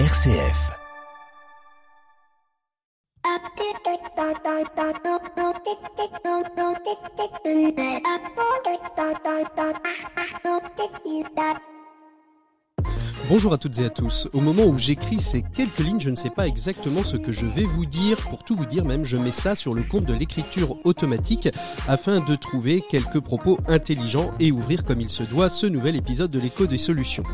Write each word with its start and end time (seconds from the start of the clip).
RCF. 0.00 0.72
Bonjour 13.28 13.52
à 13.54 13.58
toutes 13.58 13.78
et 13.78 13.84
à 13.86 13.90
tous. 13.90 14.28
Au 14.32 14.40
moment 14.40 14.64
où 14.64 14.76
j'écris 14.76 15.18
ces 15.18 15.42
quelques 15.42 15.78
lignes, 15.78 16.00
je 16.00 16.10
ne 16.10 16.14
sais 16.14 16.28
pas 16.28 16.46
exactement 16.46 17.02
ce 17.02 17.16
que 17.16 17.32
je 17.32 17.46
vais 17.46 17.62
vous 17.62 17.86
dire. 17.86 18.16
Pour 18.18 18.44
tout 18.44 18.54
vous 18.54 18.66
dire 18.66 18.84
même, 18.84 19.04
je 19.04 19.16
mets 19.16 19.30
ça 19.30 19.54
sur 19.54 19.74
le 19.74 19.82
compte 19.82 20.04
de 20.04 20.12
l'écriture 20.12 20.76
automatique 20.84 21.48
afin 21.88 22.20
de 22.20 22.34
trouver 22.34 22.82
quelques 22.90 23.20
propos 23.20 23.58
intelligents 23.66 24.34
et 24.40 24.52
ouvrir 24.52 24.84
comme 24.84 25.00
il 25.00 25.08
se 25.08 25.22
doit 25.22 25.48
ce 25.48 25.66
nouvel 25.66 25.96
épisode 25.96 26.30
de 26.32 26.40
l'écho 26.40 26.66
des 26.66 26.78
solutions. 26.78 27.24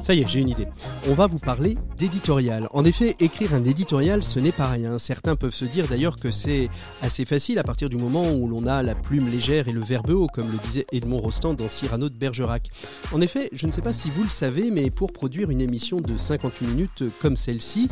Ça 0.00 0.14
y 0.14 0.22
est, 0.22 0.28
j'ai 0.28 0.40
une 0.40 0.48
idée. 0.48 0.66
On 1.10 1.14
va 1.14 1.26
vous 1.26 1.38
parler 1.38 1.76
d'éditorial. 1.98 2.68
En 2.72 2.86
effet, 2.86 3.16
écrire 3.20 3.52
un 3.52 3.64
éditorial, 3.64 4.22
ce 4.22 4.40
n'est 4.40 4.50
pas 4.50 4.66
rien. 4.66 4.98
Certains 4.98 5.36
peuvent 5.36 5.54
se 5.54 5.66
dire 5.66 5.86
d'ailleurs 5.88 6.16
que 6.16 6.30
c'est 6.30 6.70
assez 7.02 7.26
facile 7.26 7.58
à 7.58 7.64
partir 7.64 7.90
du 7.90 7.98
moment 7.98 8.32
où 8.32 8.48
l'on 8.48 8.66
a 8.66 8.82
la 8.82 8.94
plume 8.94 9.28
légère 9.28 9.68
et 9.68 9.72
le 9.72 9.82
verbe 9.82 10.10
haut, 10.10 10.26
comme 10.32 10.50
le 10.50 10.56
disait 10.58 10.86
Edmond 10.92 11.20
Rostand 11.20 11.52
dans 11.52 11.68
Cyrano 11.68 12.08
de 12.08 12.16
Bergerac. 12.16 12.70
En 13.12 13.20
effet, 13.20 13.50
je 13.52 13.66
ne 13.66 13.72
sais 13.72 13.82
pas 13.82 13.92
si 13.92 14.10
vous 14.10 14.22
le 14.22 14.30
savez, 14.30 14.70
mais 14.70 14.88
pour 14.88 15.12
produire 15.12 15.50
une 15.50 15.60
émission 15.60 16.00
de 16.00 16.16
58 16.16 16.66
minutes 16.66 17.04
comme 17.20 17.36
celle-ci, 17.36 17.90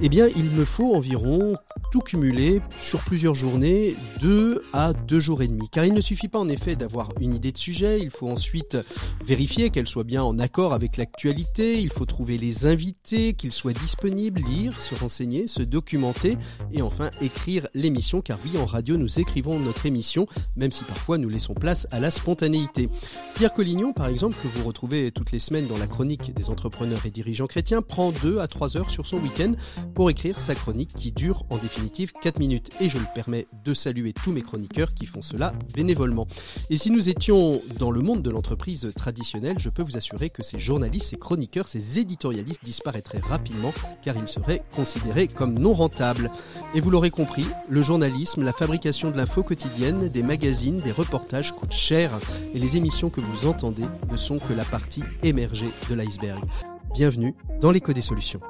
eh 0.00 0.08
bien, 0.08 0.28
il 0.34 0.44
me 0.44 0.64
faut 0.64 0.94
environ, 0.94 1.52
tout 1.90 2.00
cumulé, 2.00 2.62
sur 2.80 3.00
plusieurs 3.00 3.34
journées, 3.34 3.94
deux 4.22 4.62
à 4.72 4.94
deux 4.94 5.20
jours 5.20 5.42
et 5.42 5.48
demi. 5.48 5.68
Car 5.70 5.84
il 5.84 5.92
ne 5.92 6.00
suffit 6.00 6.28
pas 6.28 6.38
en 6.38 6.48
effet 6.48 6.76
d'avoir 6.76 7.10
une 7.20 7.34
idée 7.34 7.52
de 7.52 7.58
sujet, 7.58 8.00
il 8.00 8.10
faut 8.10 8.30
ensuite 8.30 8.78
vérifier 9.26 9.68
qu'elle 9.68 9.86
soit 9.86 10.04
bien 10.04 10.22
en 10.22 10.38
accord 10.38 10.72
avec 10.72 10.96
l'actualité, 10.96 11.41
il 11.58 11.90
faut 11.92 12.06
trouver 12.06 12.38
les 12.38 12.66
invités, 12.66 13.34
qu'ils 13.34 13.52
soient 13.52 13.72
disponibles, 13.72 14.42
lire, 14.42 14.80
se 14.80 14.94
renseigner, 14.94 15.46
se 15.46 15.62
documenter 15.62 16.36
et 16.72 16.82
enfin 16.82 17.10
écrire 17.20 17.66
l'émission, 17.74 18.20
car 18.20 18.38
oui, 18.44 18.58
en 18.58 18.64
radio, 18.64 18.96
nous 18.96 19.20
écrivons 19.20 19.58
notre 19.58 19.86
émission, 19.86 20.26
même 20.56 20.72
si 20.72 20.84
parfois 20.84 21.18
nous 21.18 21.28
laissons 21.28 21.54
place 21.54 21.86
à 21.90 22.00
la 22.00 22.10
spontanéité. 22.10 22.88
Pierre 23.34 23.52
Collignon, 23.52 23.92
par 23.92 24.06
exemple, 24.06 24.36
que 24.42 24.48
vous 24.48 24.64
retrouvez 24.64 25.10
toutes 25.10 25.32
les 25.32 25.38
semaines 25.38 25.66
dans 25.66 25.78
la 25.78 25.86
chronique 25.86 26.34
des 26.34 26.50
entrepreneurs 26.50 27.06
et 27.06 27.10
dirigeants 27.10 27.46
chrétiens, 27.46 27.82
prend 27.82 28.12
deux 28.12 28.38
à 28.38 28.46
trois 28.46 28.76
heures 28.76 28.90
sur 28.90 29.06
son 29.06 29.18
week-end 29.18 29.52
pour 29.94 30.10
écrire 30.10 30.40
sa 30.40 30.54
chronique 30.54 30.92
qui 30.94 31.12
dure 31.12 31.44
en 31.50 31.58
définitive 31.58 32.12
4 32.22 32.38
minutes. 32.38 32.70
Et 32.80 32.88
je 32.88 32.98
le 32.98 33.06
permets 33.14 33.46
de 33.64 33.74
saluer 33.74 34.12
tous 34.12 34.32
mes 34.32 34.42
chroniqueurs 34.42 34.94
qui 34.94 35.06
font 35.06 35.22
cela 35.22 35.52
bénévolement. 35.74 36.26
Et 36.70 36.76
si 36.76 36.90
nous 36.90 37.08
étions 37.08 37.60
dans 37.78 37.90
le 37.90 38.00
monde 38.00 38.22
de 38.22 38.30
l'entreprise 38.30 38.90
traditionnelle, 38.96 39.58
je 39.58 39.68
peux 39.68 39.82
vous 39.82 39.96
assurer 39.96 40.30
que 40.30 40.42
ces 40.42 40.58
journalistes, 40.58 41.08
ces 41.10 41.16
chroniqueurs, 41.16 41.31
ces 41.66 41.98
éditorialistes 41.98 42.64
disparaîtraient 42.64 43.20
rapidement 43.20 43.72
car 44.02 44.16
ils 44.16 44.28
seraient 44.28 44.62
considérés 44.74 45.28
comme 45.28 45.58
non 45.58 45.74
rentables. 45.74 46.30
Et 46.74 46.80
vous 46.80 46.90
l'aurez 46.90 47.10
compris, 47.10 47.46
le 47.68 47.82
journalisme, 47.82 48.42
la 48.42 48.52
fabrication 48.52 49.10
de 49.10 49.16
l'info 49.16 49.42
quotidienne, 49.42 50.08
des 50.08 50.22
magazines, 50.22 50.78
des 50.78 50.92
reportages 50.92 51.52
coûtent 51.52 51.72
cher 51.72 52.10
et 52.54 52.58
les 52.58 52.76
émissions 52.76 53.10
que 53.10 53.20
vous 53.20 53.46
entendez 53.46 53.84
ne 54.10 54.16
sont 54.16 54.38
que 54.38 54.52
la 54.52 54.64
partie 54.64 55.04
émergée 55.22 55.70
de 55.88 55.94
l'iceberg. 55.94 56.42
Bienvenue 56.94 57.34
dans 57.60 57.70
l'écho 57.70 57.92
des 57.92 58.02
solutions. 58.02 58.40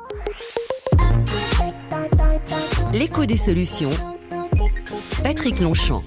L'écho 2.92 3.24
des 3.26 3.36
solutions. 3.36 3.90
Patrick 5.22 5.60
Longchamp. 5.60 6.02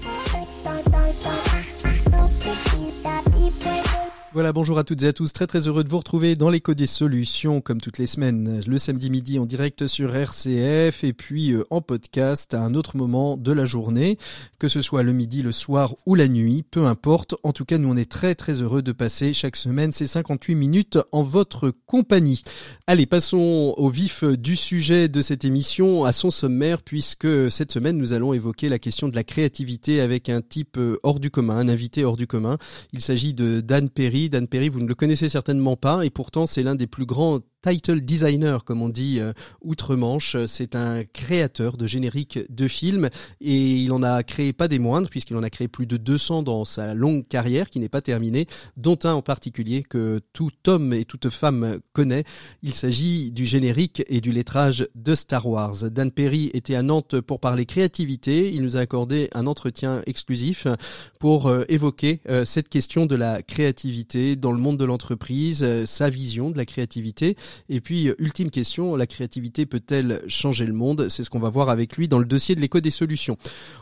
Voilà, 4.36 4.52
bonjour 4.52 4.78
à 4.78 4.84
toutes 4.84 5.02
et 5.02 5.06
à 5.06 5.14
tous. 5.14 5.32
Très 5.32 5.46
très 5.46 5.66
heureux 5.66 5.82
de 5.82 5.88
vous 5.88 5.96
retrouver 5.96 6.34
dans 6.34 6.50
l'écho 6.50 6.74
des 6.74 6.86
solutions, 6.86 7.62
comme 7.62 7.80
toutes 7.80 7.96
les 7.96 8.06
semaines, 8.06 8.60
le 8.66 8.76
samedi 8.76 9.08
midi 9.08 9.38
en 9.38 9.46
direct 9.46 9.86
sur 9.86 10.14
RCF 10.14 11.04
et 11.04 11.14
puis 11.14 11.52
euh, 11.52 11.64
en 11.70 11.80
podcast 11.80 12.52
à 12.52 12.60
un 12.60 12.74
autre 12.74 12.98
moment 12.98 13.38
de 13.38 13.50
la 13.50 13.64
journée, 13.64 14.18
que 14.58 14.68
ce 14.68 14.82
soit 14.82 15.02
le 15.02 15.14
midi, 15.14 15.40
le 15.40 15.52
soir 15.52 15.94
ou 16.04 16.14
la 16.14 16.28
nuit, 16.28 16.62
peu 16.70 16.84
importe. 16.84 17.34
En 17.44 17.54
tout 17.54 17.64
cas, 17.64 17.78
nous 17.78 17.88
on 17.88 17.96
est 17.96 18.10
très 18.10 18.34
très 18.34 18.60
heureux 18.60 18.82
de 18.82 18.92
passer 18.92 19.32
chaque 19.32 19.56
semaine 19.56 19.92
ces 19.92 20.04
58 20.04 20.54
minutes 20.54 20.98
en 21.12 21.22
votre 21.22 21.70
compagnie. 21.86 22.42
Allez, 22.86 23.06
passons 23.06 23.72
au 23.78 23.88
vif 23.88 24.22
du 24.22 24.54
sujet 24.54 25.08
de 25.08 25.22
cette 25.22 25.46
émission, 25.46 26.04
à 26.04 26.12
son 26.12 26.30
sommaire, 26.30 26.82
puisque 26.82 27.50
cette 27.50 27.72
semaine 27.72 27.96
nous 27.96 28.12
allons 28.12 28.34
évoquer 28.34 28.68
la 28.68 28.78
question 28.78 29.08
de 29.08 29.14
la 29.14 29.24
créativité 29.24 30.02
avec 30.02 30.28
un 30.28 30.42
type 30.42 30.76
euh, 30.76 30.98
hors 31.04 31.20
du 31.20 31.30
commun, 31.30 31.56
un 31.56 31.70
invité 31.70 32.04
hors 32.04 32.18
du 32.18 32.26
commun. 32.26 32.58
Il 32.92 33.00
s'agit 33.00 33.32
de 33.32 33.62
Dan 33.62 33.88
Perry 33.88 34.25
Dan 34.28 34.48
Perry, 34.48 34.68
vous 34.68 34.80
ne 34.80 34.86
le 34.86 34.94
connaissez 34.94 35.28
certainement 35.28 35.76
pas, 35.76 36.04
et 36.04 36.10
pourtant 36.10 36.46
c'est 36.46 36.62
l'un 36.62 36.74
des 36.74 36.86
plus 36.86 37.06
grands 37.06 37.40
title 37.66 38.00
designer, 38.00 38.64
comme 38.64 38.80
on 38.80 38.88
dit 38.88 39.18
euh, 39.18 39.32
outre-Manche. 39.60 40.36
C'est 40.46 40.76
un 40.76 41.02
créateur 41.02 41.76
de 41.76 41.86
génériques 41.86 42.38
de 42.48 42.68
films 42.68 43.10
et 43.40 43.56
il 43.56 43.90
en 43.90 44.04
a 44.04 44.22
créé 44.22 44.52
pas 44.52 44.68
des 44.68 44.78
moindres 44.78 45.10
puisqu'il 45.10 45.36
en 45.36 45.42
a 45.42 45.50
créé 45.50 45.66
plus 45.66 45.86
de 45.86 45.96
200 45.96 46.44
dans 46.44 46.64
sa 46.64 46.94
longue 46.94 47.26
carrière 47.26 47.68
qui 47.68 47.80
n'est 47.80 47.88
pas 47.88 48.02
terminée, 48.02 48.46
dont 48.76 48.98
un 49.02 49.14
en 49.14 49.22
particulier 49.22 49.82
que 49.82 50.20
tout 50.32 50.52
homme 50.68 50.92
et 50.92 51.04
toute 51.04 51.28
femme 51.28 51.80
connaît. 51.92 52.22
Il 52.62 52.72
s'agit 52.72 53.32
du 53.32 53.44
générique 53.44 54.04
et 54.06 54.20
du 54.20 54.30
lettrage 54.30 54.86
de 54.94 55.16
Star 55.16 55.44
Wars. 55.46 55.90
Dan 55.90 56.12
Perry 56.12 56.52
était 56.54 56.76
à 56.76 56.82
Nantes 56.82 57.20
pour 57.20 57.40
parler 57.40 57.66
créativité. 57.66 58.52
Il 58.52 58.62
nous 58.62 58.76
a 58.76 58.80
accordé 58.80 59.28
un 59.34 59.48
entretien 59.48 60.02
exclusif 60.06 60.68
pour 61.18 61.48
euh, 61.48 61.64
évoquer 61.68 62.20
euh, 62.28 62.44
cette 62.44 62.68
question 62.68 63.06
de 63.06 63.16
la 63.16 63.42
créativité 63.42 64.36
dans 64.36 64.52
le 64.52 64.58
monde 64.58 64.76
de 64.76 64.84
l'entreprise, 64.84 65.84
sa 65.84 66.10
vision 66.10 66.50
de 66.50 66.56
la 66.56 66.64
créativité 66.64 67.36
et 67.68 67.80
puis, 67.80 68.10
ultime 68.18 68.50
question, 68.50 68.96
la 68.96 69.06
créativité 69.06 69.66
peut-elle 69.66 70.22
changer 70.28 70.66
le 70.66 70.72
monde? 70.72 71.08
C'est 71.08 71.24
ce 71.24 71.30
qu'on 71.30 71.40
va 71.40 71.50
voir 71.50 71.68
avec 71.68 71.96
lui 71.96 72.08
dans 72.08 72.18
le 72.18 72.24
dossier 72.24 72.54
de 72.54 72.60
l'écho 72.60 72.80
des 72.80 72.90
solutions. 72.90 73.36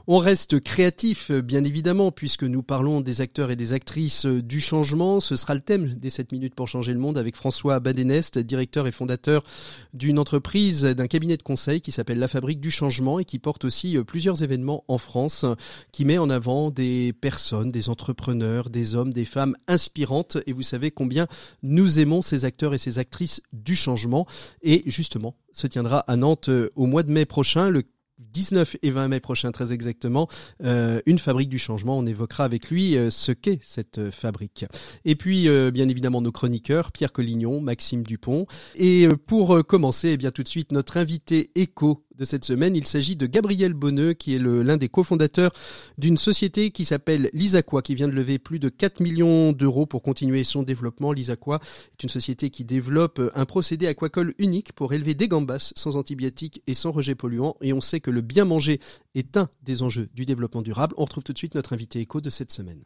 On 0.06 0.18
reste 0.18 0.60
créatif, 0.60 1.30
bien 1.30 1.64
évidemment, 1.64 2.12
puisque 2.12 2.44
nous 2.44 2.62
parlons 2.62 3.00
des 3.00 3.20
acteurs 3.20 3.50
et 3.50 3.56
des 3.56 3.72
actrices 3.72 4.26
du 4.26 4.60
changement. 4.60 5.20
Ce 5.20 5.36
sera 5.36 5.54
le 5.54 5.60
thème 5.60 5.94
des 5.94 6.10
7 6.10 6.32
minutes 6.32 6.54
pour 6.54 6.68
changer 6.68 6.92
le 6.92 6.98
monde 6.98 7.18
avec 7.18 7.36
François 7.36 7.80
Badenest, 7.80 8.38
directeur 8.38 8.86
et 8.86 8.92
fondateur 8.92 9.44
d'une 9.92 10.18
entreprise, 10.18 10.82
d'un 10.82 11.06
cabinet 11.06 11.36
de 11.36 11.42
conseil 11.42 11.80
qui 11.80 11.92
s'appelle 11.92 12.18
La 12.18 12.28
Fabrique 12.28 12.60
du 12.60 12.70
Changement 12.70 13.18
et 13.18 13.24
qui 13.24 13.38
porte 13.38 13.64
aussi 13.64 13.96
plusieurs 14.06 14.42
événements 14.42 14.84
en 14.88 14.98
France, 14.98 15.44
qui 15.92 16.04
met 16.04 16.18
en 16.18 16.30
avant 16.30 16.70
des 16.70 17.12
personnes, 17.12 17.70
des 17.70 17.88
entrepreneurs, 17.88 18.70
des 18.70 18.94
hommes, 18.94 19.12
des 19.12 19.24
femmes 19.24 19.56
inspirantes. 19.68 20.38
Et 20.46 20.52
vous 20.52 20.62
savez 20.62 20.90
combien 20.90 21.26
nous 21.62 21.98
aimons 21.98 22.22
ces 22.22 22.44
acteurs 22.44 22.74
et 22.74 22.78
ces 22.78 22.98
actrices 22.98 23.42
du 23.64 23.74
changement. 23.74 24.26
Et 24.62 24.82
justement, 24.86 25.36
se 25.52 25.66
tiendra 25.66 26.00
à 26.00 26.16
Nantes 26.16 26.48
euh, 26.48 26.70
au 26.74 26.86
mois 26.86 27.02
de 27.02 27.10
mai 27.10 27.24
prochain, 27.24 27.70
le 27.70 27.84
19 28.18 28.76
et 28.82 28.90
20 28.90 29.08
mai 29.08 29.20
prochain 29.20 29.50
très 29.50 29.72
exactement, 29.72 30.28
euh, 30.62 31.00
une 31.06 31.18
fabrique 31.18 31.48
du 31.48 31.58
changement. 31.58 31.98
On 31.98 32.06
évoquera 32.06 32.44
avec 32.44 32.70
lui 32.70 32.96
euh, 32.96 33.10
ce 33.10 33.32
qu'est 33.32 33.58
cette 33.62 34.10
fabrique. 34.10 34.66
Et 35.04 35.16
puis, 35.16 35.48
bien 35.72 35.88
évidemment, 35.88 36.20
nos 36.20 36.32
chroniqueurs, 36.32 36.92
Pierre 36.92 37.12
Collignon, 37.12 37.60
Maxime 37.60 38.04
Dupont. 38.04 38.46
Et 38.76 39.08
pour 39.26 39.64
commencer, 39.66 40.10
eh 40.10 40.16
bien 40.16 40.30
tout 40.30 40.42
de 40.42 40.48
suite, 40.48 40.70
notre 40.70 40.96
invité 40.96 41.50
écho 41.54 42.04
de 42.16 42.24
cette 42.24 42.44
semaine. 42.44 42.76
Il 42.76 42.86
s'agit 42.86 43.16
de 43.16 43.26
Gabriel 43.26 43.74
Bonneux, 43.74 44.12
qui 44.12 44.34
est 44.34 44.38
l'un 44.38 44.76
des 44.76 44.88
cofondateurs 44.88 45.52
d'une 45.98 46.16
société 46.16 46.70
qui 46.70 46.84
s'appelle 46.84 47.30
Lisaqua, 47.32 47.82
qui 47.82 47.94
vient 47.94 48.08
de 48.08 48.12
lever 48.12 48.38
plus 48.38 48.58
de 48.58 48.68
4 48.68 49.00
millions 49.00 49.52
d'euros 49.52 49.86
pour 49.86 50.02
continuer 50.02 50.44
son 50.44 50.62
développement. 50.62 51.12
Lisaqua 51.12 51.60
est 51.92 52.02
une 52.02 52.08
société 52.08 52.50
qui 52.50 52.64
développe 52.64 53.20
un 53.34 53.44
procédé 53.44 53.86
aquacole 53.86 54.34
unique 54.38 54.72
pour 54.72 54.92
élever 54.92 55.14
des 55.14 55.28
gambas 55.28 55.72
sans 55.76 55.96
antibiotiques 55.96 56.62
et 56.66 56.74
sans 56.74 56.92
rejet 56.92 57.14
polluant. 57.14 57.56
Et 57.60 57.72
on 57.72 57.80
sait 57.80 58.00
que 58.00 58.10
le 58.10 58.20
bien 58.20 58.44
manger 58.44 58.80
est 59.14 59.36
un 59.36 59.48
des 59.62 59.82
enjeux 59.82 60.08
du 60.14 60.24
développement 60.24 60.62
durable. 60.62 60.94
On 60.98 61.04
retrouve 61.04 61.24
tout 61.24 61.32
de 61.32 61.38
suite 61.38 61.54
notre 61.54 61.72
invité 61.72 62.00
éco 62.00 62.20
de 62.20 62.30
cette 62.30 62.52
semaine. 62.52 62.80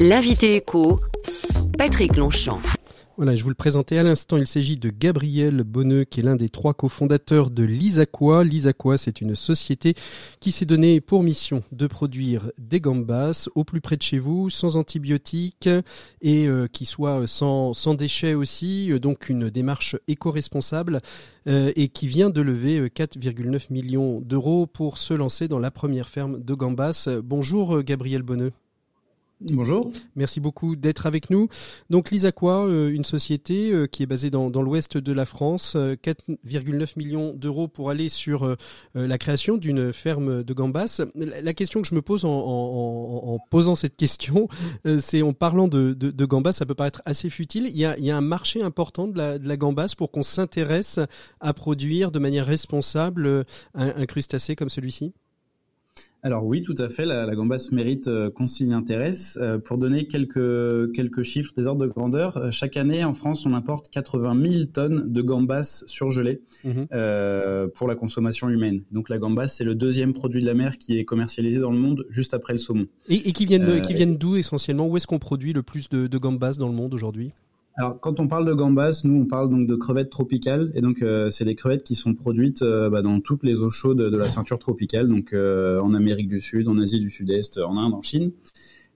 L'invité 0.00 0.56
éco, 0.56 1.00
Patrick 1.78 2.16
Longchamp. 2.16 2.60
Voilà, 3.16 3.36
je 3.36 3.44
vous 3.44 3.48
le 3.48 3.54
présentais 3.54 3.96
à 3.96 4.02
l'instant. 4.02 4.38
Il 4.38 4.46
s'agit 4.48 4.76
de 4.76 4.90
Gabriel 4.90 5.62
Bonneux, 5.62 6.02
qui 6.02 6.18
est 6.18 6.22
l'un 6.24 6.34
des 6.34 6.48
trois 6.48 6.74
cofondateurs 6.74 7.50
de 7.50 7.62
Lisaqua. 7.62 8.42
Lisaqua, 8.42 8.96
c'est 8.96 9.20
une 9.20 9.36
société 9.36 9.94
qui 10.40 10.50
s'est 10.50 10.64
donnée 10.64 11.00
pour 11.00 11.22
mission 11.22 11.62
de 11.70 11.86
produire 11.86 12.50
des 12.58 12.80
gambas 12.80 13.48
au 13.54 13.62
plus 13.62 13.80
près 13.80 13.96
de 13.96 14.02
chez 14.02 14.18
vous, 14.18 14.50
sans 14.50 14.76
antibiotiques 14.76 15.68
et 16.22 16.48
euh, 16.48 16.66
qui 16.66 16.86
soit 16.86 17.24
sans, 17.28 17.72
sans 17.72 17.94
déchets 17.94 18.34
aussi. 18.34 18.90
Euh, 18.90 18.98
donc 18.98 19.28
une 19.28 19.48
démarche 19.48 19.94
éco-responsable 20.08 21.00
euh, 21.46 21.70
et 21.76 21.86
qui 21.86 22.08
vient 22.08 22.30
de 22.30 22.40
lever 22.40 22.88
4,9 22.88 23.66
millions 23.70 24.20
d'euros 24.22 24.66
pour 24.66 24.98
se 24.98 25.14
lancer 25.14 25.46
dans 25.46 25.60
la 25.60 25.70
première 25.70 26.08
ferme 26.08 26.42
de 26.42 26.54
gambas. 26.54 27.08
Bonjour 27.22 27.80
Gabriel 27.84 28.22
Bonneux. 28.22 28.50
Bonjour. 29.40 29.90
Merci 30.14 30.40
beaucoup 30.40 30.76
d'être 30.76 31.06
avec 31.06 31.28
nous. 31.28 31.48
Donc 31.90 32.10
l'Isaqua, 32.10 32.64
euh, 32.64 32.90
une 32.90 33.04
société 33.04 33.72
euh, 33.72 33.86
qui 33.86 34.02
est 34.02 34.06
basée 34.06 34.30
dans, 34.30 34.48
l'ouest 34.48 34.96
de 34.96 35.12
la 35.12 35.26
France, 35.26 35.74
4,9 35.74 36.36
euh, 36.46 36.86
millions 36.96 37.34
d'euros 37.34 37.66
pour 37.66 37.90
aller 37.90 38.08
sur 38.08 38.56
la 38.94 39.18
création 39.18 39.56
d'une 39.56 39.92
ferme 39.92 40.44
de 40.44 40.54
gambas. 40.54 41.02
La, 41.14 41.52
question 41.52 41.82
que 41.82 41.88
je 41.88 41.94
me 41.94 42.02
pose 42.02 42.24
en, 42.24 43.38
posant 43.50 43.74
cette 43.74 43.96
question, 43.96 44.48
c'est 44.98 45.22
en 45.22 45.32
parlant 45.32 45.68
de, 45.68 46.24
gambas, 46.24 46.52
ça 46.52 46.64
peut 46.64 46.74
paraître 46.74 47.02
assez 47.04 47.28
futile. 47.28 47.66
Il 47.66 47.76
y 47.76 47.84
a, 47.84 48.16
un 48.16 48.20
marché 48.20 48.62
important 48.62 49.08
de 49.08 49.18
la, 49.18 49.38
de 49.38 49.54
gambas 49.56 49.94
pour 49.96 50.10
qu'on 50.10 50.22
s'intéresse 50.22 51.00
à 51.40 51.52
produire 51.52 52.12
de 52.12 52.18
manière 52.18 52.46
responsable 52.46 53.44
un 53.74 54.06
crustacé 54.06 54.54
comme 54.56 54.68
celui-ci? 54.70 55.12
Alors 56.24 56.46
oui, 56.46 56.62
tout 56.62 56.74
à 56.78 56.88
fait, 56.88 57.04
la, 57.04 57.26
la 57.26 57.34
gambasse 57.34 57.70
mérite 57.70 58.08
euh, 58.08 58.30
qu'on 58.30 58.46
s'y 58.46 58.72
intéresse. 58.72 59.38
Euh, 59.42 59.58
pour 59.58 59.76
donner 59.76 60.06
quelques, 60.06 60.90
quelques 60.92 61.22
chiffres, 61.22 61.52
des 61.54 61.66
ordres 61.66 61.82
de 61.82 61.86
grandeur, 61.86 62.38
euh, 62.38 62.50
chaque 62.50 62.78
année 62.78 63.04
en 63.04 63.12
France, 63.12 63.44
on 63.44 63.52
importe 63.52 63.90
80 63.90 64.50
000 64.50 64.64
tonnes 64.72 65.12
de 65.12 65.20
gambas 65.20 65.84
surgelées 65.86 66.40
mhm. 66.64 66.86
pour 67.74 67.88
la 67.88 67.94
consommation 67.94 68.48
humaine. 68.48 68.80
Donc 68.90 69.10
la 69.10 69.18
gambasse, 69.18 69.56
c'est 69.56 69.64
le 69.64 69.74
deuxième 69.74 70.14
produit 70.14 70.40
de 70.40 70.46
la 70.46 70.54
mer 70.54 70.78
qui 70.78 70.98
est 70.98 71.04
commercialisé 71.04 71.60
dans 71.60 71.70
le 71.70 71.78
monde 71.78 72.06
juste 72.08 72.32
après 72.32 72.54
le 72.54 72.58
saumon. 72.58 72.86
Et, 73.10 73.32
qui 73.32 73.44
viennent, 73.44 73.82
qui 73.82 73.92
viennent 73.92 74.16
d'où 74.16 74.36
essentiellement? 74.36 74.86
Où 74.86 74.96
est-ce 74.96 75.06
qu'on 75.06 75.18
produit 75.18 75.52
le 75.52 75.62
plus 75.62 75.90
de, 75.90 76.06
de 76.06 76.18
gambas 76.18 76.54
dans 76.54 76.68
le 76.68 76.74
monde 76.74 76.94
aujourd'hui? 76.94 77.32
Alors, 77.76 77.98
quand 77.98 78.20
on 78.20 78.28
parle 78.28 78.46
de 78.46 78.52
gambas, 78.52 79.00
nous, 79.02 79.22
on 79.22 79.26
parle 79.26 79.50
donc 79.50 79.66
de 79.66 79.74
crevettes 79.74 80.10
tropicales. 80.10 80.70
Et 80.74 80.80
donc, 80.80 81.02
euh, 81.02 81.30
c'est 81.30 81.44
des 81.44 81.56
crevettes 81.56 81.82
qui 81.82 81.96
sont 81.96 82.14
produites 82.14 82.62
euh, 82.62 82.88
bah, 82.88 83.02
dans 83.02 83.20
toutes 83.20 83.42
les 83.42 83.62
eaux 83.62 83.70
chaudes 83.70 83.98
de 83.98 84.16
la 84.16 84.24
ceinture 84.24 84.60
tropicale, 84.60 85.08
donc 85.08 85.32
euh, 85.32 85.80
en 85.80 85.92
Amérique 85.92 86.28
du 86.28 86.38
Sud, 86.38 86.68
en 86.68 86.78
Asie 86.78 87.00
du 87.00 87.10
Sud-Est, 87.10 87.58
en 87.58 87.76
Inde, 87.76 87.94
en 87.94 88.02
Chine. 88.02 88.30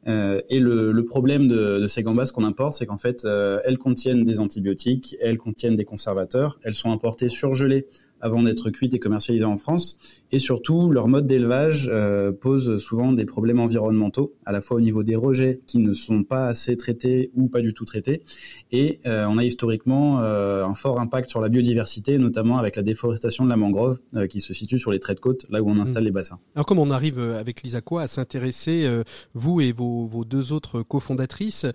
et 0.07 0.61
le, 0.61 1.03
problème 1.03 1.49
de, 1.49 1.81
de 1.81 1.87
ces 1.89 2.05
gambas 2.05 2.31
qu'on 2.33 2.45
importe, 2.45 2.75
c'est 2.75 2.87
qu'en 2.87 2.97
fait, 2.99 3.27
elles 3.65 3.79
contiennent 3.79 4.23
des 4.23 4.39
antibiotiques, 4.39 5.17
elles 5.21 5.39
contiennent 5.39 5.77
des 5.77 5.85
conservateurs, 5.85 6.61
elles 6.63 6.77
sont 6.77 6.93
importées 6.93 7.29
surgelées 7.29 7.89
avant 8.21 8.43
d'être 8.43 8.71
cuites 8.71 8.95
et 8.95 8.99
commercialisées 8.99 9.45
en 9.45 9.59
France. 9.59 9.97
Et 10.31 10.39
surtout, 10.39 10.91
leur 10.91 11.09
mode 11.09 11.27
d'élevage 11.27 11.89
euh, 11.93 12.33
pose 12.33 12.79
souvent 12.79 13.13
des 13.13 13.25
problèmes 13.25 13.61
environnementaux, 13.61 14.35
à 14.45 14.53
la 14.53 14.61
fois 14.61 14.77
au 14.77 14.81
niveau 14.81 15.03
des 15.03 15.17
rejets 15.17 15.61
qui 15.67 15.79
ne 15.79 15.93
sont 15.95 16.23
pas 16.23 16.49
assez 16.49 16.77
traités 16.77 17.31
ou 17.35 17.49
pas 17.49 17.61
du 17.61 17.73
tout 17.73 17.85
traités. 17.85 18.23
Et 18.71 19.01
euh, 19.07 19.27
on 19.29 19.39
a 19.39 19.45
historiquement 19.45 20.21
euh, 20.21 20.65
un 20.65 20.75
fort 20.75 21.01
impact 21.01 21.31
sur 21.31 21.41
la 21.41 21.49
biodiversité, 21.49 22.19
notamment 22.19 22.59
avec 22.59 22.77
la 22.77 22.83
déforestation 22.83 23.45
de 23.45 23.51
la 23.51 23.57
mangrove 23.57 24.01
qui 24.29 24.41
se 24.41 24.53
situe 24.53 24.79
sur 24.79 24.91
les 24.91 24.99
traits 24.99 25.17
de 25.17 25.21
côte, 25.21 25.47
là 25.51 25.63
où 25.63 25.71
on 25.71 25.79
installe 25.79 26.03
mmh. 26.03 26.07
les 26.07 26.13
bassins. 26.13 26.39
Alors 26.55 26.67
comme 26.67 26.79
on 26.79 26.91
arrive 26.91 27.19
avec 27.19 27.63
l'ISAQUA 27.63 28.03
à 28.03 28.07
s'intéresser, 28.07 28.89
vous 29.35 29.61
et 29.61 29.73
vos, 29.73 30.07
vos, 30.07 30.25
deux 30.25 30.53
autres 30.53 30.83
cofondatrices, 30.83 31.67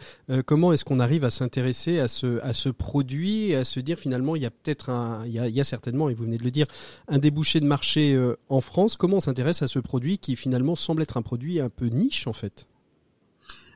comment 0.46 0.74
est-ce 0.74 0.84
qu'on 0.84 1.00
arrive 1.00 1.24
à 1.24 1.30
s'intéresser 1.30 2.00
à 2.00 2.08
ce, 2.08 2.42
à 2.42 2.54
ce 2.54 2.70
produit 2.70 3.52
et 3.52 3.56
à 3.56 3.64
se 3.64 3.80
dire 3.80 3.98
finalement 3.98 4.36
il 4.36 4.42
y 4.42 4.46
a 4.46 4.52
peut-être 4.52 4.90
un, 4.90 5.26
il 5.26 5.34
y 5.34 5.40
a, 5.40 5.48
il 5.48 5.56
y 5.56 5.60
a 5.60 5.64
certainement, 5.64 6.10
et 6.10 6.14
vous 6.14 6.26
de 6.38 6.44
le 6.44 6.52
dire, 6.52 6.68
un 7.08 7.18
débouché 7.18 7.60
de 7.60 7.66
marché 7.66 8.14
euh, 8.14 8.36
en 8.50 8.62
France. 8.62 8.96
Comment 8.96 9.18
on 9.18 9.22
s'intéresse 9.22 9.62
à 9.62 9.68
ce 9.68 9.80
produit 9.80 10.18
qui 10.18 10.36
finalement 10.36 10.76
semble 10.76 11.02
être 11.02 11.18
un 11.18 11.22
produit 11.22 11.60
un 11.60 11.70
peu 11.70 11.88
niche 11.88 12.28
en 12.28 12.34
fait? 12.34 12.68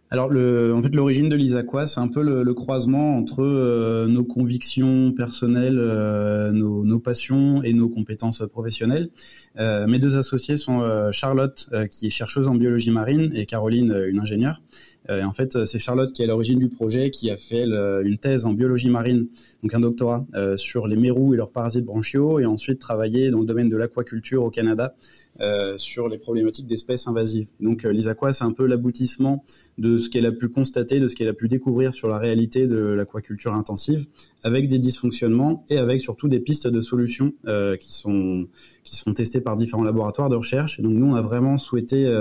Alors, 0.09 0.29
le, 0.29 0.73
en 0.73 0.81
fait, 0.81 0.95
l'origine 0.95 1.27
de 1.27 1.35
l'Isaqua, 1.35 1.85
c'est 1.85 1.99
un 1.99 2.07
peu 2.07 2.21
le, 2.21 2.53
croisement 2.53 3.17
entre 3.17 3.43
euh, 3.43 4.07
nos 4.07 4.23
convictions 4.23 5.11
personnelles, 5.11 5.77
euh, 5.77 6.53
nos, 6.53 6.99
passions 6.99 7.61
et 7.61 7.73
nos 7.73 7.89
compétences 7.89 8.41
professionnelles. 8.49 9.09
mes 9.57 9.99
deux 9.99 10.15
associés 10.15 10.55
sont 10.55 10.81
Charlotte, 11.11 11.69
qui 11.91 12.07
est 12.07 12.09
chercheuse 12.09 12.47
en 12.47 12.55
biologie 12.55 12.91
marine, 12.91 13.31
et 13.35 13.45
Caroline, 13.45 13.93
une 14.07 14.19
ingénieure. 14.19 14.61
Et 15.09 15.23
en 15.23 15.31
fait, 15.31 15.65
c'est 15.65 15.79
Charlotte 15.79 16.11
qui 16.11 16.21
est 16.21 16.25
à 16.25 16.27
l'origine 16.27 16.59
du 16.59 16.69
projet, 16.69 17.11
qui 17.11 17.29
a 17.29 17.37
fait 17.37 17.63
une 17.63 18.17
thèse 18.17 18.45
en 18.45 18.53
biologie 18.53 18.89
marine 18.89 19.27
donc 19.63 19.73
un 19.73 19.79
doctorat 19.79 20.25
euh, 20.35 20.57
sur 20.57 20.87
les 20.87 20.95
mérous 20.95 21.33
et 21.33 21.37
leurs 21.37 21.51
parasites 21.51 21.85
branchiaux, 21.85 22.39
et 22.39 22.45
ensuite 22.45 22.79
travailler 22.79 23.29
dans 23.29 23.39
le 23.39 23.45
domaine 23.45 23.69
de 23.69 23.77
l'aquaculture 23.77 24.43
au 24.43 24.49
Canada 24.49 24.95
euh, 25.39 25.77
sur 25.77 26.07
les 26.09 26.17
problématiques 26.17 26.67
d'espèces 26.67 27.07
invasives. 27.07 27.49
Donc 27.59 27.85
euh, 27.85 27.91
l'ISAQUA, 27.91 28.33
c'est 28.33 28.43
un 28.43 28.51
peu 28.51 28.65
l'aboutissement 28.65 29.43
de 29.77 29.97
ce 29.97 30.09
qu'elle 30.09 30.25
a 30.25 30.31
pu 30.31 30.49
constater, 30.49 30.99
de 30.99 31.07
ce 31.07 31.15
qu'elle 31.15 31.27
a 31.27 31.33
pu 31.33 31.47
découvrir 31.47 31.93
sur 31.93 32.07
la 32.07 32.17
réalité 32.17 32.67
de 32.67 32.77
l'aquaculture 32.77 33.53
intensive, 33.53 34.07
avec 34.43 34.67
des 34.67 34.79
dysfonctionnements 34.79 35.65
et 35.69 35.77
avec 35.77 36.01
surtout 36.01 36.27
des 36.27 36.39
pistes 36.39 36.67
de 36.67 36.81
solutions 36.81 37.33
qui 37.79 37.93
sont 37.93 38.47
qui 38.83 38.95
sont 38.95 39.13
testées 39.13 39.41
par 39.41 39.55
différents 39.55 39.83
laboratoires 39.83 40.29
de 40.29 40.35
recherche. 40.35 40.79
Donc 40.81 40.93
nous, 40.93 41.05
on 41.05 41.15
a 41.15 41.21
vraiment 41.21 41.57
souhaité 41.57 42.11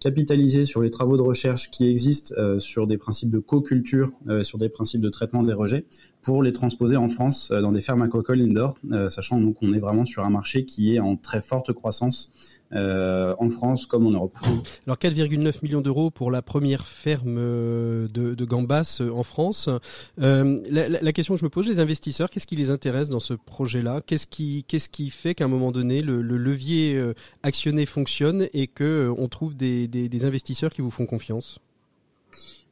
capitaliser 0.00 0.64
sur 0.64 0.80
les 0.80 0.90
travaux 0.90 1.16
de 1.16 1.22
recherche 1.22 1.70
qui 1.70 1.86
existent 1.88 2.34
sur 2.58 2.86
des 2.86 2.96
principes 2.96 3.30
de 3.30 3.40
co-culture, 3.40 4.12
sur 4.42 4.58
des 4.58 4.68
principes 4.68 5.02
de 5.02 5.10
traitement 5.10 5.42
des 5.42 5.52
rejets, 5.52 5.84
pour 6.24 6.42
les 6.42 6.52
transposer 6.52 6.96
en 6.96 7.08
France 7.08 7.50
euh, 7.52 7.60
dans 7.60 7.70
des 7.70 7.82
fermes 7.82 8.02
aquacoles 8.02 8.40
indoor, 8.40 8.78
euh, 8.90 9.10
sachant 9.10 9.38
donc 9.40 9.56
qu'on 9.56 9.72
est 9.72 9.78
vraiment 9.78 10.04
sur 10.04 10.24
un 10.24 10.30
marché 10.30 10.64
qui 10.64 10.94
est 10.94 10.98
en 10.98 11.16
très 11.16 11.40
forte 11.40 11.72
croissance 11.72 12.32
euh, 12.32 12.53
en 12.74 13.48
France 13.48 13.86
comme 13.86 14.06
en 14.06 14.10
Europe. 14.10 14.36
Alors 14.86 14.98
4,9 14.98 15.62
millions 15.62 15.80
d'euros 15.80 16.10
pour 16.10 16.30
la 16.30 16.42
première 16.42 16.86
ferme 16.86 17.36
de, 17.36 18.08
de 18.08 18.44
Gambas 18.44 19.00
en 19.00 19.22
France. 19.22 19.68
la, 20.18 21.12
question 21.12 21.34
que 21.34 21.40
je 21.40 21.44
me 21.44 21.50
pose, 21.50 21.68
les 21.68 21.80
investisseurs, 21.80 22.30
qu'est-ce 22.30 22.46
qui 22.46 22.56
les 22.56 22.70
intéresse 22.70 23.08
dans 23.08 23.20
ce 23.20 23.34
projet-là? 23.34 24.00
Qu'est-ce 24.06 24.26
qui, 24.26 25.10
fait 25.10 25.34
qu'à 25.34 25.44
un 25.44 25.48
moment 25.48 25.72
donné, 25.72 26.02
le, 26.02 26.20
levier 26.20 27.00
actionné 27.42 27.86
fonctionne 27.86 28.48
et 28.52 28.66
que 28.66 29.12
on 29.16 29.28
trouve 29.28 29.54
des 29.56 30.24
investisseurs 30.24 30.72
qui 30.72 30.82
vous 30.82 30.90
font 30.90 31.06
confiance? 31.06 31.60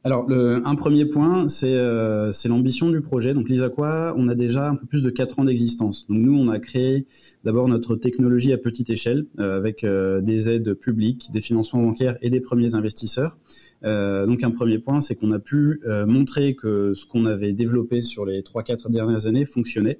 Alors, 0.05 0.27
le, 0.27 0.61
un 0.65 0.75
premier 0.75 1.05
point, 1.05 1.47
euh, 1.63 2.31
c'est 2.33 2.49
l'ambition 2.49 2.89
du 2.89 2.99
projet. 2.99 3.33
Donc, 3.33 3.47
l'ISAQUA, 3.47 4.13
on 4.17 4.27
a 4.27 4.35
déjà 4.35 4.67
un 4.67 4.75
peu 4.75 4.85
plus 4.85 5.01
de 5.01 5.09
4 5.09 5.39
ans 5.39 5.45
d'existence. 5.45 6.05
Donc, 6.07 6.17
nous, 6.17 6.37
on 6.37 6.49
a 6.49 6.59
créé 6.59 7.07
d'abord 7.45 7.69
notre 7.69 7.95
technologie 7.95 8.51
à 8.51 8.57
petite 8.57 8.89
échelle 8.89 9.27
euh, 9.39 9.55
avec 9.55 9.85
euh, 9.85 10.19
des 10.19 10.49
aides 10.49 10.73
publiques, 10.73 11.29
des 11.31 11.39
financements 11.39 11.81
bancaires 11.81 12.17
et 12.21 12.29
des 12.29 12.41
premiers 12.41 12.75
investisseurs. 12.75 13.37
donc, 13.81 14.43
un 14.43 14.51
premier 14.51 14.77
point, 14.77 14.99
c'est 14.99 15.15
qu'on 15.15 15.31
a 15.31 15.39
pu 15.39 15.81
montrer 16.05 16.55
que 16.55 16.93
ce 16.93 17.05
qu'on 17.05 17.25
avait 17.25 17.53
développé 17.53 18.01
sur 18.01 18.25
les 18.25 18.41
3-4 18.41 18.89
dernières 18.89 19.27
années 19.27 19.45
fonctionnait. 19.45 19.99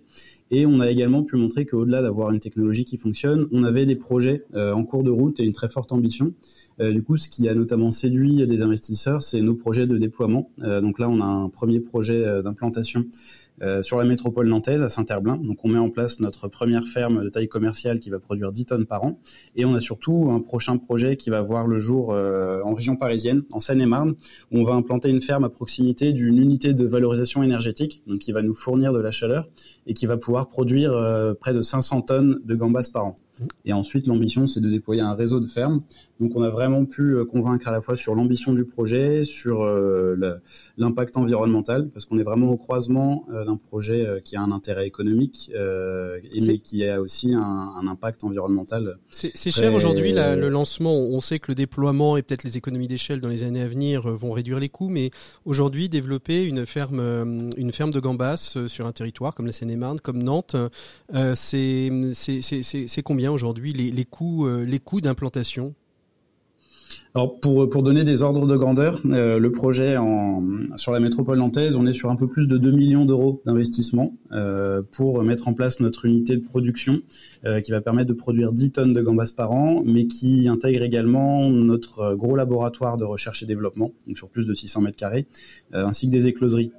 Et 0.52 0.66
on 0.66 0.80
a 0.80 0.90
également 0.90 1.24
pu 1.24 1.36
montrer 1.36 1.66
qu'au-delà 1.66 2.02
d'avoir 2.02 2.32
une 2.32 2.40
technologie 2.40 2.86
qui 2.86 2.98
fonctionne, 2.98 3.48
on 3.52 3.64
avait 3.64 3.86
des 3.86 3.96
projets 3.96 4.44
en 4.54 4.84
cours 4.84 5.04
de 5.04 5.10
route 5.10 5.40
et 5.40 5.44
une 5.44 5.52
très 5.52 5.70
forte 5.70 5.92
ambition. 5.92 6.34
Euh, 6.80 6.92
du 6.92 7.04
coup, 7.04 7.18
ce 7.18 7.30
qui 7.30 7.48
a 7.48 7.54
notamment 7.54 7.92
séduit 7.92 8.46
des 8.48 8.62
investisseurs, 8.62 9.24
c'est 9.24 9.42
nos 9.42 9.56
projets 9.56 9.88
de 9.88 9.98
déploiement. 9.98 10.50
Euh, 10.62 10.82
donc 10.82 11.00
là, 11.00 11.10
on 11.10 11.22
a 11.22 11.26
un 11.26 11.50
premier 11.50 11.80
projet 11.80 12.26
euh, 12.26 12.42
d'implantation 12.42 13.06
sur 13.82 13.98
la 13.98 14.06
métropole 14.06 14.48
nantaise, 14.48 14.84
à 14.84 14.90
Saint-Herblain. 14.90 15.38
Donc 15.38 15.64
on 15.64 15.70
met 15.70 15.80
en 15.80 15.90
place 15.90 16.20
notre 16.20 16.48
première 16.48 16.86
ferme 16.86 17.24
de 17.24 17.30
taille 17.30 17.48
commerciale 17.48 18.00
qui 18.00 18.10
va 18.10 18.20
produire 18.20 18.52
10 18.52 18.66
tonnes 18.66 18.86
par 18.86 19.04
an. 19.04 19.20
Et 19.56 19.66
on 19.66 19.74
a 19.76 19.80
surtout 19.80 20.30
un 20.32 20.40
prochain 20.40 20.78
projet 20.78 21.18
qui 21.18 21.30
va 21.30 21.42
voir 21.42 21.68
le 21.68 21.80
jour 21.80 22.10
en 22.10 22.74
région 22.74 22.96
parisienne, 22.96 23.44
en 23.52 23.60
Seine-et-Marne, 23.60 24.16
où 24.52 24.60
on 24.60 24.64
va 24.64 24.74
implanter 24.74 25.10
une 25.10 25.22
ferme 25.22 25.44
à 25.44 25.50
proximité 25.50 26.14
d'une 26.14 26.38
unité 26.38 26.74
de 26.74 26.86
valorisation 26.86 27.44
énergétique, 27.44 28.02
donc 28.08 28.20
qui 28.20 28.32
va 28.32 28.42
nous 28.42 28.54
fournir 28.54 28.92
de 28.92 29.00
la 29.00 29.12
chaleur 29.12 29.48
et 29.88 29.94
qui 29.94 30.06
va 30.06 30.18
pouvoir 30.18 30.50
produire 30.50 30.94
près 31.40 31.54
de 31.54 31.62
500 31.62 32.02
tonnes 32.02 32.42
de 32.44 32.56
gambas 32.56 32.90
par 32.92 33.06
an. 33.06 33.16
Et 33.66 33.74
ensuite, 33.74 34.08
l'ambition, 34.08 34.46
c'est 34.46 34.60
de 34.60 34.70
déployer 34.70 35.02
un 35.02 35.14
réseau 35.14 35.40
de 35.40 35.48
fermes. 35.48 35.82
Donc, 36.20 36.34
on 36.36 36.44
a 36.44 36.50
vraiment 36.50 36.86
pu 36.86 37.16
euh, 37.16 37.26
convaincre 37.26 37.68
à 37.68 37.72
la 37.72 37.82
fois 37.82 37.96
sur 37.96 38.14
l'ambition 38.14 38.54
du 38.54 38.66
projet, 38.66 39.24
sur 39.24 39.64
euh, 39.64 40.16
l'impact 40.78 41.18
environnemental, 41.18 41.90
parce 41.90 42.06
qu'on 42.06 42.20
est 42.20 42.24
vraiment 42.24 42.52
au 42.52 42.58
croisement 42.58 43.26
euh, 43.30 43.46
d'un 43.46 43.58
projet 43.58 44.22
qui 44.24 44.36
a 44.36 44.42
un 44.42 44.52
intérêt 44.52 44.86
économique, 44.86 45.52
mais 45.54 46.58
qui 46.60 46.86
a 46.86 47.02
aussi 47.02 47.34
un, 47.34 47.88
impact 47.88 48.24
environnemental. 48.24 48.98
C'est 49.10 49.52
cher 49.52 49.74
aujourd'hui 49.74 50.14
le 50.14 50.50
lancement. 50.50 50.94
On 50.96 51.20
sait 51.20 51.40
que 51.40 51.52
le 51.52 51.56
déploiement 51.56 52.18
et 52.18 52.22
peut-être 52.22 52.44
les 52.44 52.58
économies 52.58 52.88
d'échelle 52.88 53.20
dans 53.20 53.28
les 53.28 53.44
années 53.44 53.62
à 53.62 53.68
venir 53.68 54.08
vont 54.08 54.32
réduire 54.32 54.60
les 54.60 54.70
coûts, 54.70 54.90
mais 54.90 55.12
aujourd'hui, 55.46 55.90
développer 55.90 56.46
une 56.46 56.66
ferme, 56.66 57.50
une 57.58 57.72
ferme 57.72 57.92
de 57.92 58.00
gambas 58.00 58.56
sur 58.68 58.86
un 58.86 58.92
territoire 58.92 59.34
comme 59.36 59.46
la 59.46 59.52
Seine-et-Marne, 59.52 60.00
comme 60.00 60.22
Nantes, 60.22 60.56
c'est 61.36 61.92
combien? 63.04 63.23
Aujourd'hui 63.32 63.74
euh, 64.46 64.64
les 64.66 64.80
coûts 64.80 65.02
d'implantation 65.02 65.76
alors 67.16 67.40
pour, 67.40 67.70
pour 67.70 67.84
donner 67.84 68.04
des 68.04 68.24
ordres 68.24 68.48
de 68.48 68.58
grandeur, 68.58 69.00
euh, 69.06 69.38
le 69.38 69.52
projet 69.52 69.96
sur 70.78 70.92
la 70.92 71.00
métropole 71.00 71.38
nantaise, 71.38 71.76
on 71.76 71.86
est 71.86 71.94
sur 71.94 72.10
un 72.10 72.16
peu 72.16 72.28
plus 72.28 72.48
de 72.48 72.58
2 72.58 72.72
millions 72.72 73.06
d'euros 73.06 73.44
d'investissement 73.46 74.18
euh, 74.32 74.82
pour 74.92 75.22
mettre 75.22 75.48
en 75.48 75.54
place 75.54 75.80
notre 75.80 76.06
unité 76.06 76.36
de 76.36 76.42
production 76.42 77.02
euh, 77.46 77.62
qui 77.62 77.70
va 77.70 77.82
permettre 77.82 78.10
de 78.10 78.16
produire 78.16 78.52
10 78.52 78.72
tonnes 78.72 78.94
de 78.94 79.02
gambas 79.02 79.32
par 79.38 79.52
an, 79.52 79.84
mais 79.86 80.08
qui 80.08 80.48
intègre 80.48 80.82
également 80.82 81.52
notre 81.52 82.16
gros 82.16 82.36
laboratoire 82.36 82.98
de 82.98 83.04
recherche 83.04 83.44
et 83.44 83.46
développement, 83.46 83.92
donc 84.08 84.18
sur 84.18 84.30
plus 84.30 84.48
de 84.48 84.54
600 84.56 84.82
mètres 84.82 84.98
carrés, 84.98 85.28
ainsi 85.72 86.08
que 86.08 86.12
des 86.12 86.28
écloseries. 86.28 86.72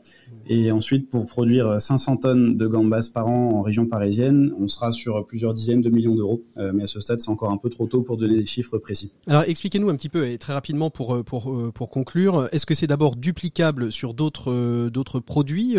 Et 0.49 0.73
ensuite, 0.73 1.11
pour 1.11 1.27
produire 1.27 1.81
500 1.81 2.17
tonnes 2.17 2.57
de 2.57 2.67
gambas 2.67 3.09
par 3.13 3.29
an 3.29 3.51
en 3.53 3.63
région 3.63 3.87
parisienne, 3.87 4.53
on 4.59 4.67
sera 4.67 4.91
sur 4.91 5.25
plusieurs 5.27 5.55
dizaines 5.55 5.81
de 5.81 5.91
millions 5.91 6.17
d'euros, 6.17 6.43
mais 6.57 6.83
à 6.83 6.87
ce 6.87 6.99
stade, 6.99 7.21
c'est 7.21 7.31
encore 7.31 7.53
un 7.53 7.57
peu 7.57 7.71
trop 7.71 7.87
tôt 7.87 8.03
pour 8.03 8.17
donner 8.17 8.37
des 8.37 8.47
chiffres 8.47 8.79
précis. 8.79 9.13
Alors 9.29 9.45
expliquez-nous 9.47 9.91
un 9.95 9.97
petit 9.97 10.09
peu 10.11 10.29
et 10.29 10.37
très 10.39 10.53
rapidement 10.53 10.91
pour 10.91 11.25
pour 11.25 11.73
pour 11.73 11.91
conclure, 11.91 12.49
est-ce 12.53 12.67
que 12.67 12.75
c'est 12.75 12.87
d'abord 12.87 13.17
duplicable 13.17 13.91
sur 13.91 14.13
d'autres 14.13 14.89
d'autres 14.91 15.21
produits? 15.21 15.77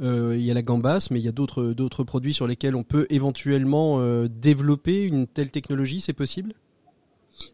Il 0.00 0.40
y 0.40 0.50
a 0.50 0.54
la 0.54 0.62
gambasse, 0.62 1.10
mais 1.10 1.20
il 1.20 1.24
y 1.24 1.28
a 1.28 1.32
d'autres 1.32 2.04
produits 2.04 2.34
sur 2.34 2.46
lesquels 2.46 2.74
on 2.74 2.84
peut 2.84 3.06
éventuellement 3.10 4.00
développer 4.26 5.02
une 5.02 5.26
telle 5.26 5.50
technologie. 5.50 6.00
C'est 6.00 6.12
possible? 6.12 6.54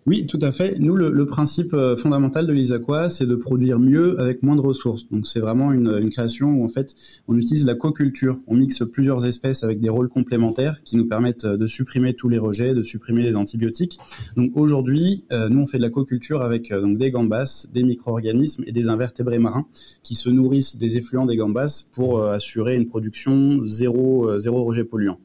Oui, 0.06 0.26
tout 0.26 0.38
à 0.40 0.52
fait. 0.52 0.78
Nous, 0.78 0.94
le, 0.94 1.26
principe 1.26 1.74
euh, 1.74 1.96
fondamental 1.96 2.46
de 2.46 2.52
l'ISAQUA, 2.52 3.08
c'est 3.08 3.26
de 3.26 3.34
produire 3.34 3.80
mieux 3.80 4.20
avec 4.20 4.40
moins 4.44 4.54
de 4.54 4.60
ressources. 4.60 5.08
Donc, 5.10 5.26
c'est 5.26 5.40
vraiment 5.40 5.72
une, 5.72 6.10
création 6.10 6.50
où, 6.50 6.64
en 6.64 6.68
fait, 6.68 6.94
on 7.26 7.36
utilise 7.36 7.66
la 7.66 7.74
co-culture. 7.74 8.38
On 8.46 8.54
mixe 8.54 8.84
plusieurs 8.84 9.26
espèces 9.26 9.64
avec 9.64 9.80
des 9.80 9.88
rôles 9.88 10.08
complémentaires 10.08 10.80
qui 10.84 10.96
nous 10.96 11.08
permettent 11.08 11.44
euh, 11.44 11.56
de 11.56 11.66
supprimer 11.66 12.14
tous 12.14 12.28
les 12.28 12.38
rejets, 12.38 12.72
de 12.72 12.84
supprimer 12.84 13.24
les 13.24 13.36
antibiotiques. 13.36 13.98
Donc, 14.36 14.56
aujourd'hui, 14.56 15.24
euh, 15.32 15.48
nous, 15.48 15.62
on 15.62 15.66
fait 15.66 15.78
de 15.78 15.82
la 15.82 15.90
co-culture 15.90 16.40
avec 16.40 16.72
donc 16.72 16.98
des 16.98 17.10
gambas, 17.10 17.66
des 17.72 17.82
micro-organismes 17.82 18.62
et 18.64 18.72
des 18.72 18.88
invertébrés 18.88 19.40
marins 19.40 19.66
qui 20.04 20.14
se 20.14 20.30
nourrissent 20.30 20.76
des 20.76 20.98
effluents 20.98 21.26
des 21.26 21.36
gambas 21.36 21.84
pour 21.92 22.22
assurer 22.22 22.76
une 22.76 22.86
production 22.86 23.66
zéro, 23.66 24.38
zéro 24.38 24.62
rejet 24.62 24.84
polluant. 24.84 25.18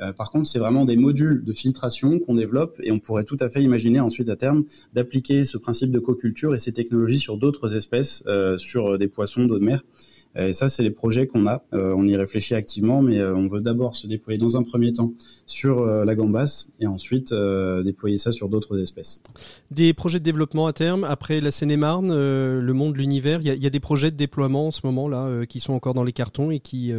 Euh, 0.00 0.12
par 0.12 0.30
contre, 0.30 0.48
c'est 0.48 0.58
vraiment 0.58 0.84
des 0.84 0.96
modules 0.96 1.44
de 1.44 1.52
filtration 1.52 2.18
qu'on 2.18 2.34
développe 2.34 2.78
et 2.82 2.90
on 2.90 2.98
pourrait 2.98 3.24
tout 3.24 3.36
à 3.40 3.48
fait 3.48 3.62
imaginer 3.62 4.00
ensuite 4.00 4.28
à 4.28 4.36
terme 4.36 4.64
d'appliquer 4.92 5.44
ce 5.44 5.58
principe 5.58 5.90
de 5.90 5.98
co-culture 5.98 6.54
et 6.54 6.58
ces 6.58 6.72
technologies 6.72 7.18
sur 7.18 7.36
d'autres 7.36 7.76
espèces, 7.76 8.24
euh, 8.26 8.58
sur 8.58 8.98
des 8.98 9.08
poissons 9.08 9.44
d'eau 9.44 9.58
de 9.58 9.64
mer. 9.64 9.84
Et 10.36 10.52
ça, 10.52 10.68
c'est 10.68 10.82
les 10.82 10.90
projets 10.90 11.28
qu'on 11.28 11.46
a. 11.46 11.62
Euh, 11.74 11.94
on 11.96 12.08
y 12.08 12.16
réfléchit 12.16 12.56
activement, 12.56 13.02
mais 13.02 13.22
on 13.22 13.46
veut 13.46 13.60
d'abord 13.60 13.94
se 13.94 14.08
déployer 14.08 14.36
dans 14.36 14.56
un 14.56 14.64
premier 14.64 14.92
temps 14.92 15.12
sur 15.46 15.86
la 15.86 16.14
gambasse 16.16 16.66
et 16.80 16.88
ensuite 16.88 17.32
déployer 17.84 18.18
ça 18.18 18.32
sur 18.32 18.48
d'autres 18.48 18.80
espèces. 18.80 19.22
Des 19.70 19.92
projets 19.92 20.18
de 20.18 20.24
développement 20.24 20.66
à 20.66 20.72
terme, 20.72 21.04
après 21.04 21.40
la 21.40 21.52
Seine-et-Marne, 21.52 22.08
le 22.12 22.72
monde, 22.72 22.96
l'univers, 22.96 23.42
il 23.42 23.62
y 23.62 23.66
a, 23.66 23.70
des 23.70 23.78
projets 23.78 24.10
de 24.10 24.16
déploiement 24.16 24.66
en 24.66 24.70
ce 24.72 24.80
moment-là 24.82 25.46
qui 25.46 25.60
sont 25.60 25.72
encore 25.72 25.94
dans 25.94 26.02
les 26.02 26.12
cartons 26.12 26.50
et 26.50 26.58
qui, 26.58 26.92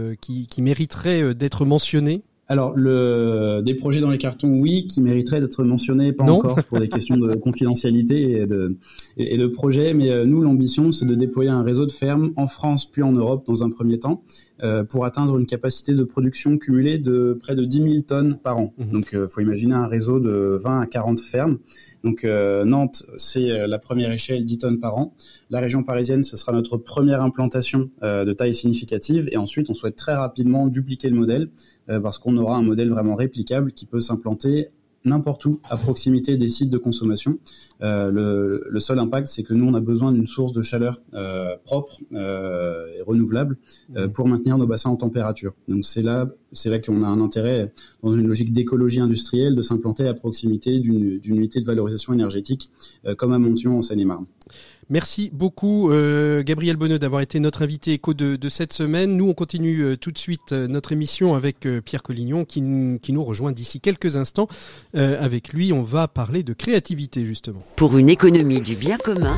mériteraient 0.59 1.35
d'être 1.35 1.65
mentionnés? 1.65 2.23
Alors, 2.47 2.73
le, 2.75 3.61
des 3.63 3.73
projets 3.73 4.01
dans 4.01 4.11
les 4.11 4.19
cartons, 4.19 4.59
oui, 4.59 4.85
qui 4.85 5.01
mériteraient 5.01 5.41
d'être 5.41 5.63
mentionnés, 5.63 6.13
pas 6.13 6.25
encore, 6.25 6.63
pour 6.65 6.79
des 6.79 6.89
questions 6.89 7.17
de 7.17 7.33
confidentialité 7.41 8.33
et 8.41 8.45
de, 8.45 8.77
et, 9.17 9.37
de 9.37 9.47
projet. 9.47 9.95
Mais 9.95 10.11
euh, 10.11 10.25
nous, 10.25 10.41
l'ambition, 10.41 10.91
c'est 10.91 11.07
de 11.07 11.15
déployer 11.15 11.49
un 11.49 11.63
réseau 11.63 11.87
de 11.87 11.91
fermes 11.91 12.33
en 12.35 12.45
France 12.47 12.85
puis 12.85 13.01
en 13.01 13.13
Europe 13.13 13.45
dans 13.47 13.63
un 13.63 13.71
premier 13.71 13.97
temps, 13.97 14.21
euh, 14.61 14.83
pour 14.83 15.05
atteindre 15.05 15.39
une 15.39 15.47
capacité 15.47 15.95
de 15.95 16.03
production 16.03 16.59
cumulée 16.59 16.99
de 16.99 17.35
près 17.39 17.55
de 17.55 17.65
10 17.65 17.81
000 17.81 17.95
tonnes 18.07 18.37
par 18.37 18.59
an. 18.59 18.73
Mmh. 18.77 18.85
Donc, 18.91 19.09
il 19.11 19.17
euh, 19.17 19.27
faut 19.27 19.41
imaginer 19.41 19.73
un 19.73 19.87
réseau 19.87 20.19
de 20.19 20.57
20 20.61 20.81
à 20.81 20.85
40 20.85 21.19
fermes. 21.19 21.57
Donc, 22.05 22.23
Nantes, 22.23 23.03
c'est 23.17 23.67
la 23.67 23.79
première 23.79 24.11
échelle, 24.11 24.45
10 24.45 24.59
tonnes 24.59 24.79
par 24.79 24.97
an. 24.97 25.13
La 25.49 25.59
région 25.59 25.83
parisienne, 25.83 26.23
ce 26.23 26.37
sera 26.37 26.53
notre 26.53 26.77
première 26.77 27.21
implantation 27.21 27.89
de 28.01 28.31
taille 28.31 28.53
significative. 28.53 29.27
Et 29.31 29.37
ensuite, 29.37 29.69
on 29.69 29.73
souhaite 29.73 29.95
très 29.95 30.15
rapidement 30.15 30.67
dupliquer 30.67 31.09
le 31.09 31.15
modèle 31.15 31.49
euh, 31.89 31.99
parce 31.99 32.17
qu'on 32.17 32.35
aura 32.37 32.57
un 32.57 32.63
modèle 32.63 32.89
vraiment 32.89 33.15
réplicable 33.15 33.71
qui 33.71 33.85
peut 33.85 34.01
s'implanter 34.01 34.69
n'importe 35.05 35.45
où, 35.45 35.59
à 35.63 35.77
proximité 35.77 36.37
des 36.37 36.49
sites 36.49 36.69
de 36.69 36.77
consommation. 36.77 37.37
Euh, 37.81 38.11
le, 38.11 38.67
le, 38.69 38.79
seul 38.79 38.99
impact, 38.99 39.27
c'est 39.27 39.43
que 39.43 39.53
nous, 39.53 39.65
on 39.65 39.73
a 39.73 39.79
besoin 39.79 40.11
d'une 40.11 40.27
source 40.27 40.51
de 40.51 40.61
chaleur 40.61 41.01
euh, 41.13 41.55
propre 41.65 41.99
euh, 42.13 42.87
et 42.97 43.01
renouvelable 43.01 43.57
mmh. 43.89 44.07
pour 44.07 44.27
maintenir 44.27 44.57
nos 44.57 44.67
bassins 44.67 44.89
en 44.89 44.95
température. 44.95 45.53
Donc 45.67 45.85
c'est 45.85 46.01
là, 46.01 46.29
c'est 46.51 46.69
là 46.69 46.79
qu'on 46.79 47.03
a 47.03 47.07
un 47.07 47.21
intérêt, 47.21 47.71
dans 48.03 48.15
une 48.15 48.27
logique 48.27 48.53
d'écologie 48.53 48.99
industrielle, 48.99 49.55
de 49.55 49.61
s'implanter 49.61 50.07
à 50.07 50.13
proximité 50.13 50.79
d'une 50.79 51.19
unité 51.23 51.59
de 51.59 51.65
valorisation 51.65 52.13
énergétique, 52.13 52.69
comme 53.17 53.33
à 53.33 53.39
Montion 53.39 53.77
en 53.77 53.81
Seine-et-Marne. 53.81 54.25
Merci 54.89 55.31
beaucoup 55.33 55.91
euh, 55.91 56.43
Gabriel 56.43 56.75
Bonneux 56.75 56.99
d'avoir 56.99 57.21
été 57.21 57.39
notre 57.39 57.63
invité 57.63 57.93
écho 57.93 58.13
de, 58.13 58.49
cette 58.49 58.71
semaine. 58.71 59.17
Nous 59.17 59.27
on 59.27 59.33
continue 59.33 59.81
euh, 59.81 59.97
tout 59.97 60.11
de 60.11 60.17
suite 60.17 60.51
euh, 60.51 60.67
notre 60.67 60.91
émission 60.91 61.33
avec 61.33 61.67
Pierre 61.83 62.03
Collignon 62.03 62.45
qui, 62.45 62.63
qui, 63.01 63.13
nous 63.13 63.23
rejoint 63.23 63.51
d'ici 63.51 63.79
quelques 63.79 64.15
instants. 64.15 64.47
avec 64.93 65.53
lui 65.53 65.73
on 65.73 65.81
va 65.81 66.07
parler 66.07 66.43
de 66.43 66.53
créativité 66.53 67.25
justement. 67.25 67.63
Pour 67.75 67.97
une 67.97 68.09
économie 68.09 68.61
du 68.61 68.75
bien 68.75 68.97
commun, 68.97 69.37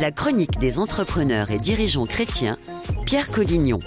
la 0.00 0.10
chronique 0.10 0.58
des 0.58 0.78
entrepreneurs 0.78 1.50
et 1.50 1.58
dirigeants 1.58 2.06
chrétiens, 2.06 2.58
Pierre 3.06 3.30
Collignon. 3.30 3.78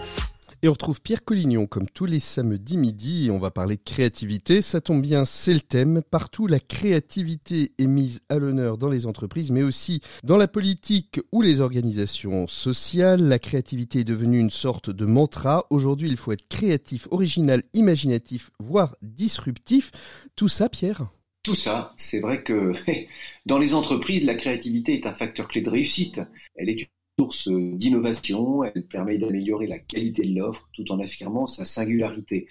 Et 0.61 0.67
on 0.69 0.71
retrouve 0.73 1.01
Pierre 1.01 1.23
Collignon 1.23 1.67
comme 1.67 1.87
tous 1.87 2.05
les 2.05 2.19
samedis 2.19 2.77
midi 2.77 3.29
on 3.31 3.37
va 3.37 3.51
parler 3.51 3.75
de 3.75 3.83
créativité. 3.83 4.61
Ça 4.61 4.81
tombe 4.81 5.01
bien, 5.01 5.25
c'est 5.25 5.53
le 5.53 5.61
thème. 5.61 6.01
Partout, 6.09 6.47
la 6.47 6.59
créativité 6.59 7.73
est 7.77 7.87
mise 7.87 8.21
à 8.29 8.37
l'honneur 8.37 8.77
dans 8.77 8.89
les 8.89 9.05
entreprises, 9.05 9.51
mais 9.51 9.63
aussi 9.63 10.01
dans 10.23 10.37
la 10.37 10.47
politique 10.47 11.19
ou 11.31 11.41
les 11.41 11.61
organisations 11.61 12.47
sociales. 12.47 13.27
La 13.27 13.39
créativité 13.39 13.99
est 13.99 14.05
devenue 14.05 14.39
une 14.39 14.49
sorte 14.49 14.89
de 14.89 15.05
mantra. 15.05 15.65
Aujourd'hui, 15.69 16.09
il 16.09 16.17
faut 16.17 16.31
être 16.31 16.47
créatif, 16.47 17.07
original, 17.11 17.63
imaginatif, 17.73 18.51
voire 18.59 18.95
disruptif. 19.01 19.91
Tout 20.35 20.47
ça, 20.47 20.69
Pierre? 20.69 21.07
Tout 21.43 21.55
ça, 21.55 21.93
c'est 21.97 22.19
vrai 22.21 22.41
que 22.41 22.71
dans 23.45 23.59
les 23.59 23.75
entreprises, 23.75 24.25
la 24.25 24.35
créativité 24.35 24.95
est 24.95 25.05
un 25.05 25.13
facteur 25.13 25.47
clé 25.47 25.61
de 25.61 25.69
réussite. 25.69 26.21
Elle 26.55 26.69
est 26.69 26.89
source 27.17 27.47
d'innovation, 27.47 28.63
elle 28.63 28.85
permet 28.85 29.17
d'améliorer 29.17 29.67
la 29.67 29.79
qualité 29.79 30.25
de 30.25 30.37
l'offre 30.37 30.67
tout 30.73 30.91
en 30.91 30.99
affirmant 30.99 31.45
sa 31.45 31.63
singularité. 31.63 32.47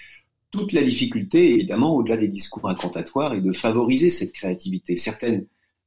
Toute 0.50 0.72
la 0.72 0.82
difficulté, 0.82 1.54
évidemment, 1.54 1.96
au-delà 1.96 2.16
des 2.16 2.28
discours 2.28 2.68
incantatoires, 2.68 3.34
est 3.34 3.42
de 3.42 3.52
favoriser 3.52 4.08
cette 4.08 4.32
créativité. 4.32 4.96
Certaines 4.96 5.46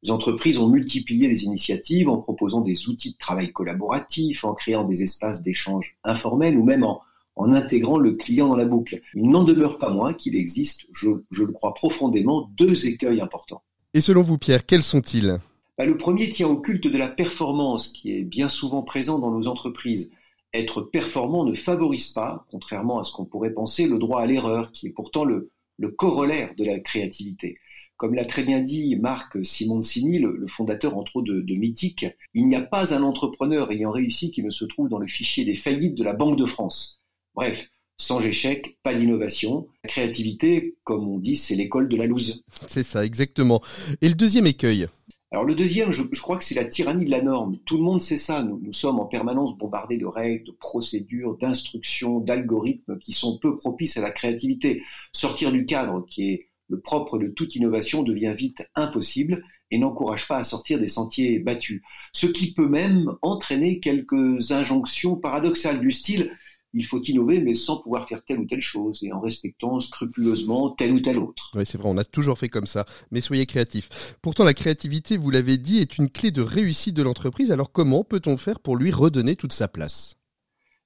entreprises 0.10 0.60
ont 0.60 0.68
multiplié 0.68 1.28
les 1.28 1.46
initiatives 1.46 2.10
en 2.10 2.18
proposant 2.18 2.62
des 2.62 2.88
outils 2.88 3.14
de 3.14 3.18
travail 3.18 3.52
collaboratif, 3.52 4.44
en 4.44 4.54
créant 4.54 4.84
des 4.84 5.02
espaces 5.04 5.42
d'échange 5.42 5.96
informels 6.04 6.58
ou 6.58 6.64
même 6.64 6.84
en, 6.84 7.02
intégrant 7.38 7.98
le 7.98 8.12
client 8.12 8.50
dans 8.50 8.56
la 8.56 8.66
boucle. 8.66 9.02
Il 9.16 9.30
n'en 9.30 9.44
demeure 9.44 9.78
pas 9.78 9.90
moins 9.90 10.14
qu'il 10.14 10.36
existe, 10.36 10.86
je 10.92 11.44
le 11.44 11.52
crois 11.52 11.74
profondément, 11.74 12.50
deux 12.58 12.86
écueils 12.86 13.22
importants. 13.22 13.64
Et 13.94 14.02
selon 14.02 14.22
vous, 14.22 14.38
Pierre, 14.38 14.66
quels 14.66 14.84
sont-ils? 14.84 15.40
Le 15.86 15.98
premier 15.98 16.30
tient 16.30 16.48
au 16.48 16.58
culte 16.58 16.88
de 16.88 16.98
la 16.98 17.10
performance 17.10 17.90
qui 17.90 18.12
est 18.12 18.24
bien 18.24 18.50
souvent 18.50 18.82
présent 18.82 19.20
dans 19.20 19.32
nos 19.32 19.48
entreprises. 19.48 20.12
Être 20.54 20.82
performant 20.82 21.46
ne 21.46 21.54
favorise 21.54 22.10
pas, 22.10 22.46
contrairement 22.50 23.00
à 23.00 23.04
ce 23.04 23.12
qu'on 23.12 23.26
pourrait 23.26 23.54
penser, 23.54 23.88
le 23.88 24.00
droit 24.00 24.22
à 24.22 24.26
l'erreur, 24.26 24.72
qui 24.72 24.88
est 24.88 24.92
pourtant 24.92 25.24
le, 25.24 25.52
corollaire 25.98 26.56
de 26.58 26.64
la 26.64 26.80
créativité. 26.80 27.58
Comme 27.98 28.16
l'a 28.16 28.26
très 28.26 28.44
bien 28.44 28.62
dit 28.62 28.96
Marc 28.96 29.44
Simoncini, 29.46 30.20
le, 30.20 30.36
le 30.36 30.48
fondateur 30.48 30.98
entre 30.98 31.18
autres 31.18 31.28
de, 31.28 31.42
de 31.42 31.56
Mythique, 31.56 32.06
il 32.34 32.48
n'y 32.48 32.56
a 32.56 32.62
pas 32.62 32.94
un 32.94 33.04
entrepreneur 33.04 33.72
ayant 33.72 33.92
réussi 33.92 34.32
qui 34.32 34.44
ne 34.44 34.50
se 34.50 34.66
trouve 34.66 34.90
dans 34.90 35.00
le 35.00 35.08
fichier 35.08 35.46
des 35.46 35.56
faillites 35.56 35.96
de 35.96 36.04
la 36.04 36.14
Banque 36.14 36.38
de 36.38 36.46
France. 36.46 37.00
Bref, 37.36 37.70
sans 37.98 38.24
échec, 38.24 38.78
pas 38.84 38.94
d'innovation. 38.94 39.68
La 39.84 39.90
créativité, 39.90 40.76
comme 40.84 41.08
on 41.08 41.18
dit, 41.18 41.36
c'est 41.36 41.56
l'école 41.56 41.90
de 41.90 41.98
la 41.98 42.06
loose. 42.06 42.44
C'est 42.68 42.84
ça, 42.84 43.04
exactement. 43.04 43.62
Et 44.02 44.10
le 44.10 44.16
deuxième 44.16 44.48
écueil? 44.48 44.88
Alors 45.38 45.46
le 45.46 45.54
deuxième, 45.54 45.92
je, 45.92 46.02
crois 46.20 46.38
que 46.38 46.44
c'est 46.44 46.56
la 46.56 46.66
tyrannie 46.66 47.06
de 47.06 47.12
la 47.12 47.22
norme. 47.22 47.60
Tout 47.64 47.78
le 47.78 47.84
monde 47.84 48.02
sait 48.02 48.18
ça. 48.18 48.42
Nous, 48.42 48.60
nous 48.60 48.74
sommes 48.74 49.00
en 49.00 49.06
permanence 49.06 49.56
bombardés 49.56 50.00
de 50.00 50.06
règles, 50.08 50.46
de 50.46 50.52
procédures, 50.52 51.38
d'instructions, 51.38 52.20
d'algorithmes 52.20 52.98
qui 52.98 53.14
sont 53.14 53.38
peu 53.38 53.56
propices 53.56 53.98
à 53.98 54.02
la 54.02 54.10
créativité. 54.10 54.82
Sortir 55.14 55.52
du 55.52 55.68
cadre, 55.68 56.04
qui 56.10 56.32
est 56.32 56.50
le 56.70 56.80
propre 56.80 57.20
de 57.20 57.28
toute 57.28 57.56
innovation, 57.56 58.02
devient 58.02 58.34
vite 58.36 58.68
impossible 58.74 59.44
et 59.70 59.78
n'encourage 59.78 60.28
pas 60.28 60.38
à 60.38 60.44
sortir 60.44 60.80
des 60.80 60.88
sentiers 60.88 61.38
battus. 61.38 61.84
Ce 62.14 62.26
qui 62.26 62.56
peut 62.56 62.68
même 62.68 63.14
entraîner 63.22 63.80
quelques 63.80 64.52
injonctions 64.52 65.18
paradoxales 65.18 65.82
du 65.82 65.92
style 65.92 66.32
il 66.78 66.86
faut 66.86 67.02
innover, 67.02 67.42
mais 67.42 67.56
sans 67.56 67.78
pouvoir 67.78 68.08
faire 68.08 68.24
telle 68.24 68.40
ou 68.40 68.46
telle 68.46 68.62
chose 68.62 69.00
et 69.04 69.12
en 69.12 69.20
respectant 69.20 69.80
scrupuleusement 69.80 70.70
telle 70.70 70.94
ou 70.94 71.00
telle 71.00 71.18
autre. 71.18 71.52
Oui, 71.56 71.66
c'est 71.66 71.78
vrai, 71.78 71.90
on 71.90 71.98
a 71.98 72.04
toujours 72.04 72.38
fait 72.38 72.50
comme 72.50 72.68
ça, 72.68 72.86
mais 73.12 73.20
soyez 73.20 73.46
créatifs. 73.46 74.18
Pourtant, 74.22 74.44
la 74.44 74.54
créativité, 74.54 75.18
vous 75.18 75.32
l'avez 75.32 75.58
dit, 75.58 75.80
est 75.80 75.98
une 75.98 76.10
clé 76.10 76.32
de 76.32 76.42
réussite 76.42 76.96
de 76.96 77.04
l'entreprise. 77.04 77.52
Alors 77.52 77.72
comment 77.72 78.04
peut-on 78.04 78.38
faire 78.38 78.60
pour 78.60 78.76
lui 78.76 78.92
redonner 78.92 79.36
toute 79.36 79.54
sa 79.54 79.68
place? 79.68 80.16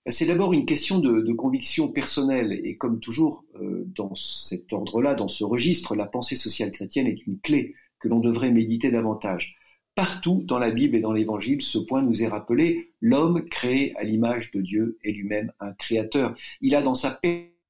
C'est 0.08 0.26
d'abord 0.26 0.54
une 0.54 0.66
question 0.66 0.98
de, 0.98 1.32
conviction 1.34 1.88
personnelle 1.90 2.60
et 2.64 2.76
comme 2.76 3.00
toujours 3.00 3.44
euh, 3.62 3.84
dans 3.96 4.16
cet 4.16 4.74
ordre-là, 4.74 5.14
dans 5.14 5.28
ce 5.28 5.44
registre, 5.44 5.96
la 5.96 6.08
pensée 6.08 6.38
sociale 6.38 6.72
chrétienne 6.72 7.08
est 7.08 7.28
une 7.28 7.40
clé 7.40 7.76
que 8.00 8.08
l'on 8.08 8.20
devrait 8.20 8.50
méditer 8.50 8.90
davantage. 8.90 9.56
Partout 9.96 10.44
dans 10.46 10.58
la 10.58 10.72
Bible 10.72 10.96
et 10.96 11.02
dans 11.02 11.12
l'Évangile, 11.12 11.62
ce 11.62 11.78
point 11.78 12.02
nous 12.02 12.24
est 12.24 12.28
rappelé. 12.28 12.94
L'homme 13.02 13.44
créé 13.44 13.94
à 13.98 14.04
l'image 14.04 14.52
de 14.52 14.62
Dieu 14.62 14.98
est 15.04 15.12
lui-même 15.12 15.52
un 15.60 15.74
créateur. 15.74 16.34
Il 16.62 16.76
a 16.76 16.82
dans 16.82 16.96
sa 16.96 17.20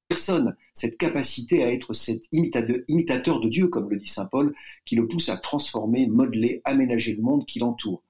personne 0.08 0.54
cette 0.72 0.98
capacité 0.98 1.64
à 1.64 1.72
être 1.72 1.94
cet 1.94 2.24
imitateur 2.30 3.40
de 3.40 3.48
Dieu, 3.48 3.68
comme 3.68 3.90
le 3.90 3.96
dit 3.96 4.06
Saint 4.06 4.26
Paul, 4.26 4.54
qui 4.84 4.94
le 4.94 5.08
pousse 5.08 5.30
à 5.30 5.36
transformer, 5.36 6.06
modeler, 6.06 6.60
aménager 6.64 7.14
le 7.14 7.22
monde 7.22 7.44
qui 7.44 7.58
l'entoure. 7.58 8.04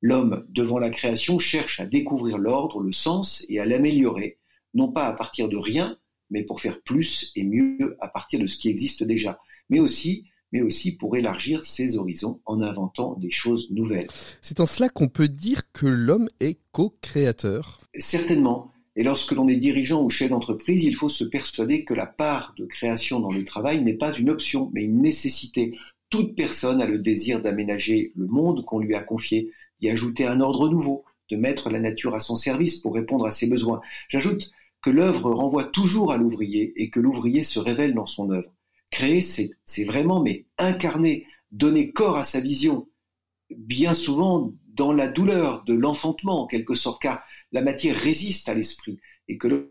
L'homme, 0.00 0.46
devant 0.48 0.78
la 0.78 0.90
création, 0.90 1.38
cherche 1.38 1.80
à 1.80 1.86
découvrir 1.86 2.38
l'ordre, 2.38 2.80
le 2.80 2.92
sens 2.92 3.44
et 3.48 3.58
à 3.60 3.66
l'améliorer, 3.66 4.38
non 4.72 4.92
pas 4.92 5.06
à 5.06 5.12
partir 5.12 5.48
de 5.48 5.56
rien, 5.56 5.98
mais 6.30 6.42
pour 6.42 6.60
faire 6.60 6.80
plus 6.82 7.32
et 7.34 7.44
mieux 7.44 7.96
à 8.00 8.08
partir 8.08 8.38
de 8.40 8.46
ce 8.46 8.56
qui 8.56 8.68
existe 8.68 9.02
déjà, 9.02 9.40
mais 9.68 9.80
aussi 9.80 10.24
mais 10.52 10.62
aussi 10.62 10.96
pour 10.96 11.16
élargir 11.16 11.64
ses 11.64 11.96
horizons 11.96 12.40
en 12.46 12.62
inventant 12.62 13.14
des 13.18 13.30
choses 13.30 13.68
nouvelles. 13.70 14.08
C'est 14.42 14.60
en 14.60 14.66
cela 14.66 14.88
qu'on 14.88 15.08
peut 15.08 15.28
dire 15.28 15.62
que 15.72 15.86
l'homme 15.86 16.28
est 16.40 16.58
co-créateur. 16.72 17.80
Certainement. 17.98 18.72
Et 18.96 19.04
lorsque 19.04 19.32
l'on 19.32 19.46
est 19.46 19.56
dirigeant 19.56 20.02
ou 20.02 20.10
chef 20.10 20.30
d'entreprise, 20.30 20.82
il 20.82 20.96
faut 20.96 21.08
se 21.08 21.24
persuader 21.24 21.84
que 21.84 21.94
la 21.94 22.06
part 22.06 22.54
de 22.58 22.66
création 22.66 23.20
dans 23.20 23.30
le 23.30 23.44
travail 23.44 23.80
n'est 23.82 23.96
pas 23.96 24.12
une 24.12 24.30
option, 24.30 24.70
mais 24.74 24.82
une 24.82 25.00
nécessité. 25.00 25.78
Toute 26.10 26.34
personne 26.34 26.80
a 26.80 26.86
le 26.86 26.98
désir 26.98 27.40
d'aménager 27.40 28.12
le 28.16 28.26
monde 28.26 28.64
qu'on 28.64 28.80
lui 28.80 28.94
a 28.94 29.00
confié, 29.00 29.52
d'y 29.80 29.88
ajouter 29.90 30.26
un 30.26 30.40
ordre 30.40 30.68
nouveau, 30.68 31.04
de 31.30 31.36
mettre 31.36 31.70
la 31.70 31.78
nature 31.78 32.14
à 32.14 32.20
son 32.20 32.34
service 32.34 32.76
pour 32.76 32.94
répondre 32.94 33.26
à 33.26 33.30
ses 33.30 33.46
besoins. 33.46 33.80
J'ajoute 34.08 34.50
que 34.82 34.90
l'œuvre 34.90 35.30
renvoie 35.30 35.64
toujours 35.64 36.12
à 36.12 36.16
l'ouvrier 36.16 36.72
et 36.76 36.90
que 36.90 37.00
l'ouvrier 37.00 37.42
se 37.42 37.58
révèle 37.58 37.94
dans 37.94 38.06
son 38.06 38.30
œuvre. 38.30 38.50
Créer, 38.90 39.20
c'est 39.20 39.84
vraiment, 39.84 40.22
mais 40.22 40.46
incarner, 40.56 41.26
donner 41.50 41.92
corps 41.92 42.16
à 42.16 42.24
sa 42.24 42.40
vision, 42.40 42.88
bien 43.50 43.94
souvent 43.94 44.52
dans 44.66 44.92
la 44.92 45.08
douleur 45.08 45.64
de 45.64 45.74
l'enfantement 45.74 46.44
en 46.44 46.46
quelque 46.46 46.74
sorte, 46.74 47.02
car 47.02 47.22
la 47.52 47.62
matière 47.62 47.96
résiste 47.96 48.48
à 48.48 48.54
l'esprit 48.54 48.98
et 49.28 49.38
que 49.38 49.70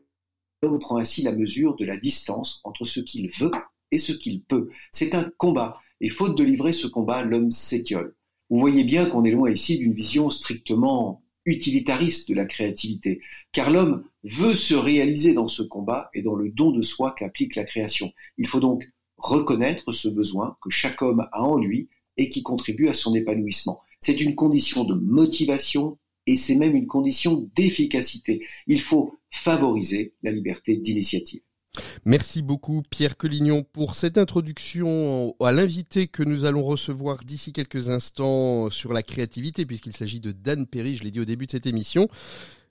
l'homme 0.62 0.80
prend 0.80 0.98
ainsi 0.98 1.22
la 1.22 1.32
mesure 1.32 1.76
de 1.76 1.86
la 1.86 1.98
distance 1.98 2.62
entre 2.64 2.86
ce 2.86 3.00
qu'il 3.00 3.30
veut 3.38 3.52
et 3.92 4.00
ce 4.00 4.12
qu'il 4.12 4.44
peut. 4.44 4.70
C'est 4.92 5.16
un 5.16 5.30
combat, 5.38 5.80
et 6.02 6.10
faute 6.10 6.38
de 6.38 6.44
livrer 6.44 6.74
ce 6.74 6.88
combat, 6.88 7.24
l'homme 7.24 7.52
s'étiole. 7.52 8.16
Vous 8.50 8.60
voyez 8.60 8.84
bien 8.84 9.10
qu'on 9.10 9.26
est 9.26 9.32
loin 9.32 9.50
ici 9.50 9.78
d'une 9.78 9.94
vision 9.94 10.30
strictement 10.30 11.24
utilitariste 11.46 12.30
de 12.30 12.36
la 12.36 12.46
créativité, 12.46 13.22
car 13.54 13.72
l'homme 13.72 14.04
veut 14.24 14.54
se 14.54 14.74
réaliser 14.74 15.34
dans 15.34 15.48
ce 15.48 15.64
combat 15.64 16.10
et 16.14 16.22
dans 16.22 16.36
le 16.36 16.50
don 16.50 16.72
de 16.72 16.82
soi 16.82 17.16
qu'implique 17.18 17.56
la 17.56 17.64
création. 17.64 18.12
Il 18.38 18.48
faut 18.48 18.60
donc 18.60 18.86
reconnaître 19.18 19.92
ce 19.92 20.08
besoin 20.08 20.58
que 20.62 20.70
chaque 20.70 21.02
homme 21.02 21.28
a 21.32 21.42
en 21.42 21.58
lui 21.58 21.90
et 22.18 22.30
qui 22.30 22.44
contribue 22.44 22.90
à 22.90 22.94
son 22.94 23.16
épanouissement. 23.16 23.82
C'est 24.02 24.20
une 24.20 24.36
condition 24.36 24.84
de 24.84 24.96
motivation 24.96 25.98
et 26.26 26.38
c'est 26.38 26.56
même 26.56 26.76
une 26.76 26.88
condition 26.88 27.50
d'efficacité. 27.56 28.46
Il 28.68 28.82
faut 28.82 29.18
favoriser 29.32 30.14
la 30.24 30.32
liberté 30.32 30.76
d'initiative. 30.78 31.42
Merci 32.06 32.42
beaucoup 32.42 32.82
Pierre 32.90 33.18
Collignon 33.18 33.64
pour 33.64 33.96
cette 33.96 34.18
introduction 34.18 35.36
à 35.40 35.52
l'invité 35.52 36.08
que 36.08 36.24
nous 36.24 36.46
allons 36.46 36.64
recevoir 36.64 37.20
d'ici 37.24 37.54
quelques 37.54 37.90
instants 37.90 38.70
sur 38.72 38.94
la 38.94 39.04
créativité 39.04 39.66
puisqu'il 39.66 39.94
s'agit 39.94 40.20
de 40.20 40.32
Dan 40.32 40.66
Perry, 40.66 40.96
je 40.96 41.04
l'ai 41.04 41.12
dit 41.12 41.20
au 41.20 41.26
début 41.26 41.46
de 41.46 41.52
cette 41.52 41.68
émission. 41.68 42.08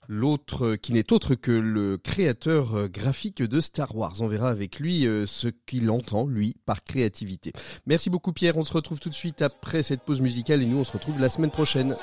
L'autre 0.07 0.75
qui 0.75 0.93
n'est 0.93 1.11
autre 1.11 1.35
que 1.35 1.51
le 1.51 1.97
créateur 1.97 2.89
graphique 2.89 3.43
de 3.43 3.59
Star 3.59 3.95
Wars. 3.95 4.15
On 4.19 4.27
verra 4.27 4.49
avec 4.49 4.79
lui 4.79 5.05
euh, 5.05 5.25
ce 5.27 5.47
qu'il 5.65 5.89
entend, 5.89 6.25
lui, 6.25 6.55
par 6.65 6.83
créativité. 6.83 7.51
Merci 7.85 8.09
beaucoup 8.09 8.33
Pierre, 8.33 8.57
on 8.57 8.63
se 8.63 8.73
retrouve 8.73 8.99
tout 8.99 9.09
de 9.09 9.13
suite 9.13 9.41
après 9.41 9.83
cette 9.83 10.01
pause 10.01 10.21
musicale 10.21 10.61
et 10.61 10.65
nous 10.65 10.77
on 10.77 10.83
se 10.83 10.93
retrouve 10.93 11.19
la 11.19 11.29
semaine 11.29 11.51
prochaine. 11.51 11.95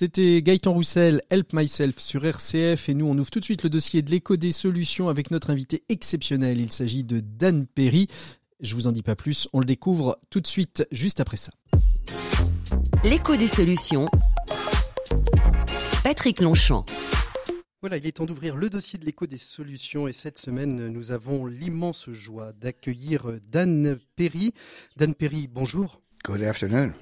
C'était 0.00 0.42
Gaëtan 0.42 0.74
Roussel, 0.74 1.22
Help 1.28 1.52
Myself 1.52 1.98
sur 1.98 2.24
RCF 2.24 2.88
et 2.88 2.94
nous 2.94 3.06
on 3.06 3.18
ouvre 3.18 3.32
tout 3.32 3.40
de 3.40 3.44
suite 3.44 3.64
le 3.64 3.68
dossier 3.68 4.00
de 4.00 4.12
l'écho 4.12 4.36
des 4.36 4.52
solutions 4.52 5.08
avec 5.08 5.32
notre 5.32 5.50
invité 5.50 5.82
exceptionnel. 5.88 6.60
Il 6.60 6.70
s'agit 6.70 7.02
de 7.02 7.18
Dan 7.18 7.66
Perry. 7.66 8.06
Je 8.60 8.76
vous 8.76 8.86
en 8.86 8.92
dis 8.92 9.02
pas 9.02 9.16
plus, 9.16 9.48
on 9.52 9.58
le 9.58 9.64
découvre 9.64 10.20
tout 10.30 10.38
de 10.38 10.46
suite 10.46 10.86
juste 10.92 11.18
après 11.18 11.36
ça. 11.36 11.50
L'écho 13.02 13.34
des 13.34 13.48
solutions. 13.48 14.06
Patrick 16.04 16.42
Longchamp. 16.42 16.86
Voilà, 17.80 17.96
il 17.96 18.06
est 18.06 18.12
temps 18.12 18.26
d'ouvrir 18.26 18.54
le 18.54 18.70
dossier 18.70 19.00
de 19.00 19.04
l'écho 19.04 19.26
des 19.26 19.36
solutions 19.36 20.06
et 20.06 20.12
cette 20.12 20.38
semaine, 20.38 20.90
nous 20.90 21.10
avons 21.10 21.44
l'immense 21.44 22.08
joie 22.12 22.52
d'accueillir 22.52 23.32
Dan 23.50 23.98
Perry. 24.14 24.54
Dan 24.96 25.12
Perry, 25.16 25.48
bonjour. 25.48 26.00
Good 26.24 26.44
afternoon. 26.44 26.92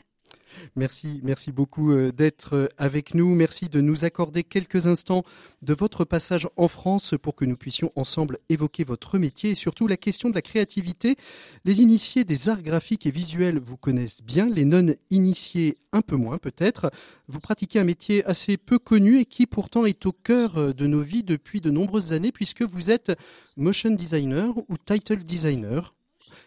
Merci, 0.75 1.21
merci 1.23 1.53
beaucoup 1.53 1.93
euh, 1.93 2.11
d'être 2.13 2.55
euh, 2.55 2.69
avec 2.79 3.15
nous. 3.15 3.35
Merci 3.35 3.69
de 3.69 3.81
nous 3.81 4.05
accorder 4.05 4.45
quelques 4.45 4.87
instants 4.87 5.25
de 5.63 5.75
votre 5.75 6.05
passage 6.05 6.49
en 6.57 6.69
France 6.69 7.15
pour 7.21 7.35
que 7.35 7.45
nous 7.45 7.57
puissions 7.57 7.93
ensemble 7.97 8.39
évoquer 8.49 8.85
votre 8.85 9.19
métier 9.19 9.51
et 9.51 9.55
surtout 9.55 9.87
la 9.87 9.97
question 9.97 10.29
de 10.29 10.35
la 10.35 10.43
créativité. 10.43 11.17
Les 11.65 11.81
initiés 11.81 12.25
des 12.25 12.49
arts 12.49 12.63
graphiques 12.63 13.07
et 13.07 13.11
visuels 13.11 13.59
vous 13.59 13.77
connaissent 13.77 14.23
bien, 14.23 14.49
les 14.49 14.65
non 14.65 14.95
initiés 15.11 15.77
un 15.93 16.03
peu 16.03 16.17
moins 16.17 16.39
peut-être. 16.39 16.91
Vous 17.29 17.41
pratiquez 17.41 17.79
un 17.79 17.85
métier 17.85 18.25
assez 18.27 18.57
peu 18.57 18.79
connu 18.79 19.19
et 19.19 19.25
qui 19.25 19.47
pourtant 19.47 19.87
est 19.87 20.07
au 20.07 20.13
cœur 20.13 20.59
euh, 20.59 20.73
de 20.73 20.87
nos 20.87 21.03
vies 21.03 21.23
depuis 21.23 21.61
de 21.61 21.71
nombreuses 21.71 22.13
années 22.13 22.33
puisque 22.33 22.63
vous 22.63 22.91
êtes 22.91 23.13
motion 23.57 23.91
designer 23.91 24.57
ou 24.69 24.77
title 24.77 25.25
designer 25.25 25.96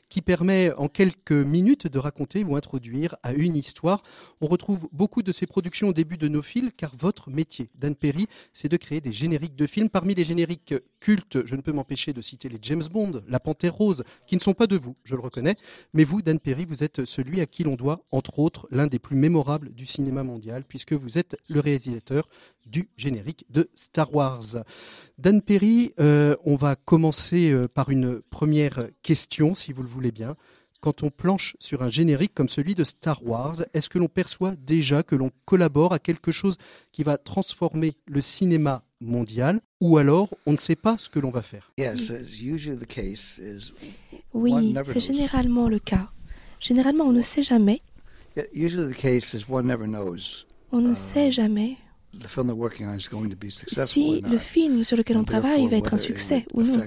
qui 0.09 0.21
permet 0.21 0.73
en 0.73 0.87
quelques 0.87 1.31
minutes 1.31 1.87
de 1.87 1.99
raconter 1.99 2.43
ou 2.43 2.55
introduire 2.55 3.15
à 3.23 3.33
une 3.33 3.55
histoire. 3.55 4.01
On 4.41 4.47
retrouve 4.47 4.87
beaucoup 4.91 5.21
de 5.21 5.31
ces 5.31 5.45
productions 5.45 5.89
au 5.89 5.93
début 5.93 6.17
de 6.17 6.27
nos 6.27 6.41
films, 6.41 6.71
car 6.75 6.95
votre 6.97 7.29
métier, 7.29 7.69
Dan 7.75 7.95
Perry, 7.95 8.27
c'est 8.53 8.69
de 8.69 8.77
créer 8.77 9.01
des 9.01 9.13
génériques 9.13 9.55
de 9.55 9.67
films. 9.67 9.89
Parmi 9.89 10.15
les 10.15 10.23
génériques 10.23 10.73
cultes, 10.99 11.45
je 11.45 11.55
ne 11.55 11.61
peux 11.61 11.71
m'empêcher 11.71 12.13
de 12.13 12.21
citer 12.21 12.49
les 12.49 12.59
James 12.61 12.83
Bond, 12.91 13.21
La 13.27 13.39
Panthère 13.39 13.75
Rose, 13.75 14.03
qui 14.27 14.35
ne 14.35 14.41
sont 14.41 14.53
pas 14.53 14.67
de 14.67 14.75
vous, 14.75 14.95
je 15.03 15.15
le 15.15 15.21
reconnais, 15.21 15.55
mais 15.93 16.03
vous, 16.03 16.21
Dan 16.21 16.39
Perry, 16.39 16.65
vous 16.65 16.83
êtes 16.83 17.05
celui 17.05 17.41
à 17.41 17.45
qui 17.45 17.63
l'on 17.63 17.75
doit, 17.75 18.03
entre 18.11 18.39
autres, 18.39 18.67
l'un 18.71 18.87
des 18.87 18.99
plus 18.99 19.15
mémorables 19.15 19.73
du 19.73 19.85
cinéma 19.85 20.23
mondial, 20.23 20.63
puisque 20.67 20.93
vous 20.93 21.17
êtes 21.17 21.37
le 21.47 21.59
réalisateur 21.59 22.29
du 22.69 22.89
générique 22.97 23.45
de 23.49 23.69
Star 23.75 24.13
Wars. 24.13 24.63
Dan 25.17 25.41
Perry, 25.41 25.93
euh, 25.99 26.35
on 26.45 26.55
va 26.55 26.75
commencer 26.75 27.51
euh, 27.51 27.67
par 27.67 27.89
une 27.89 28.21
première 28.21 28.87
question, 29.03 29.55
si 29.55 29.73
vous 29.73 29.83
le 29.83 29.89
voulez 29.89 30.11
bien. 30.11 30.35
Quand 30.81 31.03
on 31.03 31.09
planche 31.09 31.57
sur 31.59 31.83
un 31.83 31.89
générique 31.89 32.33
comme 32.33 32.47
celui 32.47 32.73
de 32.73 32.85
Star 32.85 33.25
Wars, 33.25 33.57
est-ce 33.73 33.89
que 33.89 33.99
l'on 33.99 34.07
perçoit 34.07 34.55
déjà 34.55 35.03
que 35.03 35.15
l'on 35.15 35.29
collabore 35.45 35.91
à 35.91 35.99
quelque 35.99 36.31
chose 36.31 36.57
qui 36.93 37.03
va 37.03 37.17
transformer 37.17 37.97
le 38.07 38.21
cinéma 38.21 38.83
mondial 39.01 39.59
ou 39.81 39.97
alors 39.97 40.29
on 40.45 40.53
ne 40.53 40.57
sait 40.57 40.77
pas 40.77 40.97
ce 40.97 41.09
que 41.09 41.19
l'on 41.19 41.31
va 41.31 41.41
faire? 41.41 41.73
Oui, 44.33 44.75
c'est 44.85 44.99
généralement 45.01 45.67
le 45.67 45.79
cas. 45.79 46.09
Généralement, 46.61 47.05
on 47.05 47.11
ne 47.11 47.21
sait 47.21 47.43
jamais. 47.43 47.81
On 50.71 50.79
ne 50.79 50.93
sait 50.93 51.31
jamais 51.31 51.77
si 53.85 54.21
le 54.21 54.37
film 54.37 54.83
sur 54.83 54.97
lequel 54.97 55.17
on 55.17 55.23
travaille 55.23 55.67
va 55.67 55.77
être 55.77 55.93
un 55.93 55.97
succès 55.97 56.45
ou 56.53 56.63
non. 56.63 56.83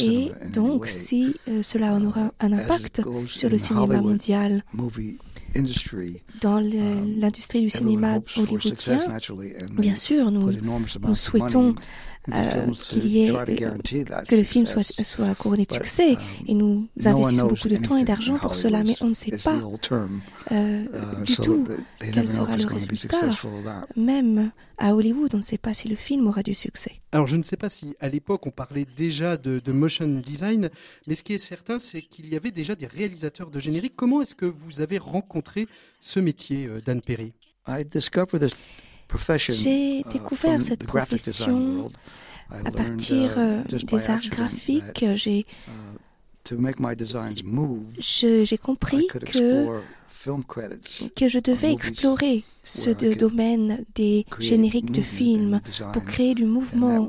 Et 0.00 0.32
donc, 0.52 0.86
si 0.86 1.34
euh, 1.48 1.62
cela 1.62 1.94
en 1.94 2.04
aura 2.04 2.32
un 2.40 2.52
impact 2.52 3.02
sur 3.26 3.48
le 3.48 3.58
cinéma 3.58 4.00
mondial, 4.00 4.64
dans 6.40 6.58
um, 6.58 7.20
l'industrie 7.20 7.62
du 7.62 7.70
cinéma 7.70 8.18
hollywoodien, 8.36 8.98
bien 9.78 9.94
sûr, 9.94 10.30
nous, 10.30 10.50
nous 10.50 11.14
souhaitons 11.14 11.76
euh, 12.32 12.72
qu'il 12.72 13.06
y 13.06 13.24
ait, 13.24 13.32
que 13.32 14.34
le 14.34 14.42
film 14.44 14.64
soit, 14.64 14.82
soit 14.82 15.34
couronné 15.34 15.66
de 15.66 15.72
succès. 15.72 16.12
Um, 16.12 16.18
et 16.48 16.54
nous 16.54 16.88
investissons 17.04 17.46
beaucoup 17.48 17.68
de 17.68 17.76
temps 17.76 17.96
et 17.96 18.04
d'argent 18.04 18.38
pour 18.38 18.54
cela, 18.54 18.82
mais 18.82 18.94
on 19.02 19.08
ne 19.08 19.14
sait 19.14 19.36
pas 19.36 19.60
euh, 20.52 20.84
uh, 20.84 21.24
du 21.24 21.36
tout 21.36 21.64
quel 21.98 22.28
sera 22.28 22.56
le 22.56 22.66
résultat. 22.66 23.30
Même 23.96 24.50
à 24.78 24.94
Hollywood, 24.94 25.34
on 25.34 25.38
ne 25.38 25.42
sait 25.42 25.58
pas 25.58 25.74
si 25.74 25.88
le 25.88 25.96
film 25.96 26.26
aura 26.26 26.42
du 26.42 26.54
succès. 26.54 26.92
Alors 27.12 27.26
je 27.26 27.36
ne 27.36 27.42
sais 27.42 27.56
pas 27.56 27.68
si 27.68 27.94
à 28.00 28.08
l'époque 28.08 28.46
on 28.46 28.50
parlait 28.50 28.86
déjà 28.96 29.36
de, 29.36 29.58
de, 29.58 29.72
motion 29.72 30.08
design, 30.08 30.70
mais 31.06 31.14
ce 31.14 31.22
qui 31.22 31.34
est 31.34 31.38
certain, 31.38 31.78
c'est 31.78 32.02
qu'il 32.02 32.28
y 32.28 32.36
avait 32.36 32.50
déjà 32.50 32.74
des 32.74 32.86
réalisateurs 32.86 33.50
de 33.50 33.60
générique. 33.60 33.94
Comment 33.96 34.22
est-ce 34.22 34.34
que 34.34 34.46
vous 34.46 34.80
avez 34.80 34.98
rencontré 34.98 35.66
ce 36.00 36.20
métier, 36.20 36.66
euh, 36.66 36.80
Dan 36.80 37.02
Perry? 37.02 37.32
J'ai 39.38 40.00
uh, 40.00 40.04
découvert 40.10 40.62
cette 40.62 40.84
profession 40.84 41.90
à 42.50 42.70
partir 42.70 43.34
euh, 43.38 43.62
des 43.64 44.10
arts 44.10 44.28
graphiques. 44.30 45.04
J'ai 45.14 45.46
uh, 46.48 46.52
j'ai 48.44 48.58
compris 48.58 49.06
que, 49.06 49.80
que 51.16 51.28
je 51.28 51.38
devais 51.38 51.72
explorer 51.72 52.44
ce 52.62 52.90
domaine 53.14 53.84
des 53.94 54.26
génériques 54.38 54.92
de 54.92 55.02
films 55.02 55.60
pour 55.92 56.04
créer 56.04 56.34
du 56.34 56.44
mouvement 56.44 57.08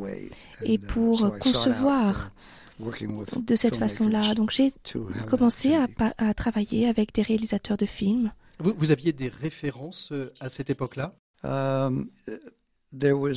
et 0.63 0.77
pour 0.77 1.37
concevoir 1.39 2.31
de 2.79 3.55
cette 3.55 3.75
façon-là. 3.75 4.33
Donc 4.35 4.51
j'ai 4.51 4.73
commencé 5.29 5.75
à, 5.75 5.87
à, 6.17 6.33
travailler 6.33 6.87
avec 6.87 7.13
des 7.13 7.21
réalisateurs 7.21 7.77
de 7.77 7.85
films. 7.85 8.31
Vous, 8.59 8.73
vous 8.77 8.91
aviez 8.91 9.11
des 9.11 9.27
références 9.27 10.09
euh, 10.11 10.31
à 10.39 10.47
cette 10.47 10.69
époque-là? 10.69 11.13
Um, 11.45 12.09
oui, 13.03 13.31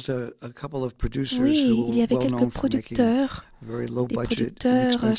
il 1.89 1.97
y 1.97 2.03
avait 2.03 2.17
quelques 2.17 2.49
producteurs, 2.51 3.45
des 3.63 4.15
producteurs 4.15 5.05
euh, 5.05 5.15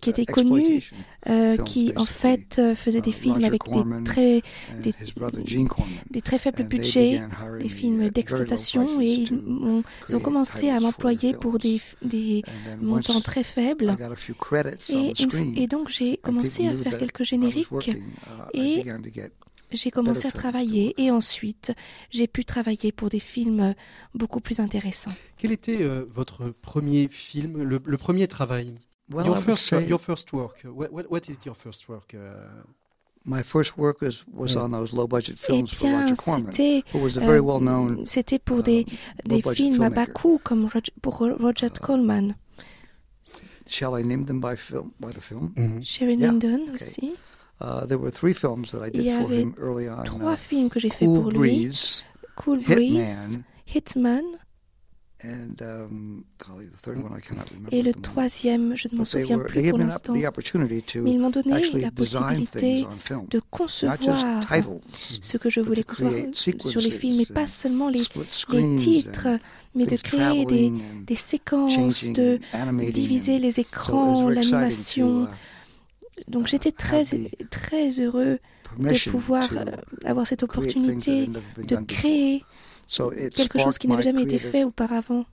qui 0.00 0.10
étaient 0.10 0.26
connus, 0.26 0.92
euh, 1.28 1.56
qui 1.58 1.92
en 1.96 2.04
fait 2.04 2.58
euh, 2.58 2.74
faisaient 2.76 3.00
des 3.00 3.10
uh, 3.10 3.14
films 3.14 3.44
avec 3.44 3.62
des 3.64 4.04
très, 4.04 4.42
des, 4.82 4.94
des 6.10 6.22
très 6.22 6.38
faibles 6.38 6.64
budgets, 6.64 7.20
des 7.60 7.68
films 7.68 8.02
uh, 8.02 8.10
d'exploitation, 8.10 9.00
et 9.00 9.06
ils 9.06 9.34
ont, 9.34 9.82
ils 10.08 10.16
ont, 10.16 10.20
commencé 10.20 10.70
à 10.70 10.78
m'employer 10.78 11.34
pour 11.34 11.58
des, 11.58 11.80
des 12.02 12.42
montants 12.80 13.20
très 13.20 13.42
faibles. 13.42 13.96
Et, 14.90 15.12
et 15.56 15.66
donc 15.66 15.88
j'ai 15.88 16.18
commencé 16.18 16.68
à 16.68 16.74
faire 16.74 16.98
quelques 16.98 17.24
génériques 17.24 17.66
uh, 17.72 17.96
et 18.54 18.84
j'ai 19.72 19.90
commencé 19.90 20.26
à 20.28 20.32
travailler 20.32 20.94
et 20.98 21.10
ensuite 21.10 21.72
j'ai 22.10 22.26
pu 22.26 22.44
travailler 22.44 22.92
pour 22.92 23.08
des 23.08 23.20
films 23.20 23.74
beaucoup 24.14 24.40
plus 24.40 24.60
intéressants. 24.60 25.14
Quel 25.36 25.52
était 25.52 25.82
euh, 25.82 26.04
votre 26.14 26.50
premier 26.50 27.08
film, 27.08 27.62
le, 27.62 27.80
le 27.84 27.98
premier 27.98 28.28
travail? 28.28 28.78
Your, 29.08 29.38
first, 29.38 29.70
your, 29.70 30.00
first, 30.00 30.32
work. 30.32 30.64
What, 30.64 31.08
what, 31.08 31.28
is 31.28 31.38
your 31.44 31.54
first 31.54 31.88
work 31.88 32.14
uh... 32.14 32.64
My 33.24 33.42
first 33.42 33.76
work 33.76 34.02
was, 34.02 34.24
was 34.32 34.56
on 34.56 34.70
those 34.70 34.92
low 34.92 35.08
budget 35.08 35.36
films 35.36 35.72
eh 35.72 35.86
bien, 35.86 35.92
for 35.92 36.00
Roger 36.00 36.16
Corman, 36.16 36.82
who 36.92 36.98
was 37.00 37.16
a 37.16 37.20
very 37.20 37.40
well 37.40 37.58
known. 37.58 38.04
C'était 38.06 38.38
pour 38.38 38.62
des, 38.62 38.86
uh, 38.86 39.28
des 39.28 39.42
films 39.42 39.82
à 39.82 39.90
bas 39.90 40.06
coût 40.06 40.40
comme 40.42 40.66
Roger, 40.66 40.92
pour 41.02 41.18
Roger 41.18 41.66
uh, 41.66 41.80
Corman. 41.80 42.36
Shall 43.66 43.98
I 43.98 44.04
name 44.04 44.26
them 44.26 44.40
by 44.40 44.54
film 44.56 44.92
by 45.00 45.10
the 45.10 45.20
film? 45.20 45.52
Mm 45.56 45.78
-hmm. 45.78 45.82
Sherry 45.82 46.14
yeah, 46.14 46.30
Lyndon 46.30 46.62
okay. 46.62 46.74
aussi. 46.74 47.14
Uh, 47.58 47.86
there 47.86 47.98
were 47.98 48.10
three 48.10 48.34
films 48.34 48.70
that 48.72 48.82
I 48.82 48.90
did 48.90 49.00
Il 49.00 49.06
y 49.06 49.10
for 49.16 49.24
avait 49.24 49.40
him 49.40 49.54
early 49.58 49.88
on. 49.88 50.04
trois 50.04 50.34
uh, 50.34 50.36
films 50.36 50.68
que 50.68 50.78
j'ai 50.78 50.90
fait 50.90 51.06
cool 51.06 51.22
pour 51.22 51.32
Breeze, 51.32 52.04
lui. 52.04 52.28
Cool 52.36 52.60
Breeze, 52.60 53.38
Hitman, 53.66 54.22
and, 55.24 55.62
um, 55.62 56.24
golly, 56.38 56.66
the 56.66 56.76
third 56.76 57.02
one 57.02 57.16
I 57.16 57.20
cannot 57.22 57.48
remember 57.50 57.74
et 57.74 57.80
le 57.80 57.94
troisième, 57.94 58.76
je 58.76 58.88
ne 58.92 58.98
m'en 58.98 59.06
souviens 59.06 59.38
were, 59.38 59.46
plus 59.46 59.70
pour 59.70 59.78
l'instant. 59.78 60.12
Mais 60.12 60.20
ils 61.12 61.18
m'ont 61.18 61.30
donné 61.30 61.62
la 61.80 61.90
possibilité 61.90 62.86
de 63.30 63.40
concevoir 63.50 63.96
ce 65.22 65.38
que 65.38 65.48
je 65.48 65.60
voulais 65.60 65.82
concevoir 65.82 66.12
sur 66.34 66.80
les 66.82 66.90
films, 66.90 67.20
et 67.20 67.26
pas 67.32 67.46
seulement 67.46 67.88
les, 67.88 68.02
les 68.52 68.76
titres, 68.76 69.28
mais 69.74 69.86
de 69.86 69.96
créer 69.96 70.44
des, 70.44 70.70
des 71.06 71.16
séquences, 71.16 72.10
de 72.12 72.38
diviser 72.92 73.38
les 73.38 73.60
écrans, 73.60 74.28
l'animation. 74.28 75.24
So 75.24 75.30
donc 76.28 76.46
j'étais 76.46 76.72
très, 76.72 77.04
très 77.50 77.90
heureux 78.00 78.38
de 78.78 79.10
pouvoir 79.10 79.48
euh, 79.52 79.64
avoir 80.04 80.26
cette 80.26 80.42
opportunité 80.42 81.26
de 81.26 81.76
créer 81.76 82.44
quelque 83.34 83.58
chose 83.58 83.78
qui 83.78 83.88
n'avait 83.88 84.02
jamais 84.02 84.22
été 84.22 84.38
fait 84.38 84.64
auparavant. 84.64 85.24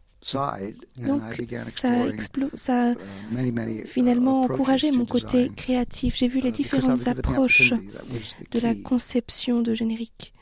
Donc 0.97 1.21
ça, 1.57 2.05
ça 2.55 2.89
a 2.89 2.93
uh, 2.93 3.85
finalement 3.85 4.41
encouragé 4.41 4.91
mon 4.91 5.05
côté 5.05 5.51
créatif. 5.55 6.15
J'ai 6.15 6.27
vu 6.29 6.39
les 6.39 6.49
uh, 6.49 6.53
différentes 6.53 7.07
approches 7.07 7.73
de 8.51 8.59
la 8.59 8.73
conception 8.75 9.61
de 9.61 9.73
générique. 9.73 10.33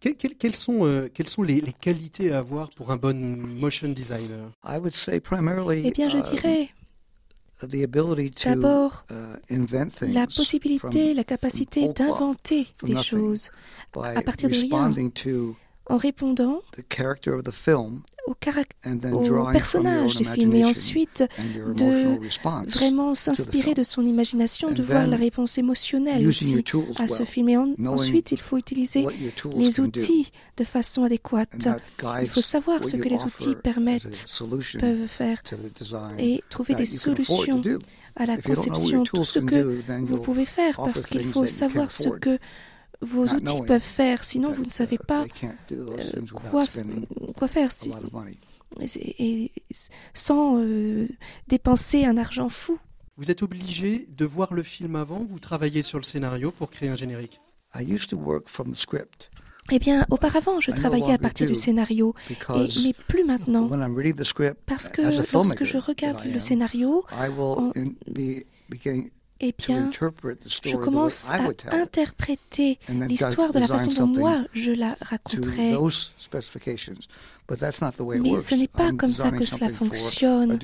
quelles, 0.00 0.54
sont, 0.54 0.84
euh, 0.84 1.08
quelles 1.12 1.28
sont 1.28 1.42
les, 1.42 1.60
les, 1.62 1.72
qualités 1.72 2.32
à 2.32 2.38
avoir 2.38 2.68
pour 2.70 2.90
un 2.90 2.96
bon 2.96 3.16
motion 3.16 3.88
designer? 3.88 4.50
Eh 4.68 5.90
bien, 5.90 6.08
je 6.10 6.16
um, 6.18 6.22
dirais 6.22 6.68
D'abord, 7.62 9.04
uh, 9.10 10.12
la 10.12 10.26
possibilité, 10.26 11.14
la 11.14 11.24
capacité 11.24 11.88
d'inventer 11.88 12.66
des 12.82 13.02
choses 13.02 13.50
à 13.94 14.20
partir 14.22 14.48
de 14.48 14.54
rien, 14.54 14.94
en 15.88 15.96
répondant 15.96 16.62
au, 18.26 18.32
au 18.32 18.34
personnage 19.52 20.16
du 20.16 20.24
film 20.24 20.54
et 20.54 20.64
ensuite 20.64 21.24
de 21.76 22.18
vraiment 22.68 23.14
s'inspirer 23.14 23.74
de 23.74 23.82
son 23.82 24.02
imagination, 24.02 24.72
de 24.72 24.82
voir 24.82 25.06
la 25.06 25.16
réponse 25.16 25.58
émotionnelle 25.58 26.26
aussi 26.26 26.62
à 26.98 27.08
ce 27.08 27.24
film. 27.24 27.48
Et 27.48 27.56
ensuite, 27.86 28.32
il 28.32 28.40
faut 28.40 28.56
utiliser 28.56 29.04
les 29.56 29.80
outils 29.80 30.32
de 30.56 30.64
façon 30.64 31.04
adéquate. 31.04 31.68
Il 32.22 32.28
faut 32.28 32.42
savoir 32.42 32.82
ce 32.84 32.96
que 32.96 33.08
les 33.08 33.22
outils 33.22 33.54
permettent, 33.54 34.26
peuvent 34.78 35.06
faire 35.06 35.42
et 36.18 36.42
trouver 36.50 36.74
des 36.74 36.86
solutions 36.86 37.62
à 38.16 38.26
la 38.26 38.38
conception, 38.38 39.04
tout 39.04 39.24
ce 39.24 39.38
que 39.38 39.80
vous 40.00 40.18
pouvez 40.18 40.46
faire, 40.46 40.76
parce 40.76 41.06
qu'il 41.06 41.28
faut 41.28 41.46
savoir 41.46 41.92
ce 41.92 42.08
que 42.08 42.38
vos 43.00 43.26
outils 43.26 43.62
peuvent 43.66 43.80
faire. 43.80 44.24
Sinon, 44.24 44.52
vous 44.52 44.64
ne 44.64 44.70
savez 44.70 44.98
pas 44.98 45.24
euh, 45.72 45.86
quoi, 46.50 46.64
quoi 47.36 47.48
faire. 47.48 47.72
Si, 47.72 47.90
et, 49.18 49.52
sans 50.14 50.58
euh, 50.58 51.06
dépenser 51.48 52.04
un 52.04 52.16
argent 52.16 52.48
fou. 52.48 52.78
Vous 53.16 53.30
êtes 53.30 53.42
obligé 53.42 54.06
de 54.10 54.24
voir 54.26 54.52
le 54.52 54.62
film 54.62 54.96
avant, 54.96 55.24
vous 55.24 55.38
travaillez 55.38 55.82
sur 55.82 55.98
le 55.98 56.04
scénario 56.04 56.50
pour 56.50 56.70
créer 56.70 56.88
un 56.88 56.96
générique. 56.96 57.38
Eh 59.72 59.78
bien, 59.78 60.06
auparavant, 60.10 60.60
je 60.60 60.70
travaillais 60.70 61.12
à 61.12 61.18
partir 61.18 61.48
du 61.48 61.54
scénario, 61.54 62.14
mais 62.46 62.92
plus 63.08 63.24
maintenant. 63.24 63.68
Parce 64.66 64.88
que 64.88 65.02
lorsque 65.32 65.64
je 65.64 65.78
regarde 65.78 66.24
le 66.24 66.40
scénario, 66.40 67.04
eh 69.40 69.54
bien, 69.56 69.90
je 69.92 70.76
commence 70.76 71.30
à 71.30 71.40
interpréter 71.72 72.78
l'histoire 72.88 73.52
de 73.52 73.58
la 73.58 73.66
façon 73.66 73.92
dont 73.92 74.06
moi 74.06 74.44
je 74.52 74.72
la 74.72 74.94
raconterai. 75.00 75.76
Mais 78.20 78.40
ce 78.40 78.54
n'est 78.54 78.68
pas 78.68 78.92
comme 78.92 79.12
ça 79.12 79.30
que 79.30 79.44
cela 79.44 79.68
fonctionne. 79.68 80.58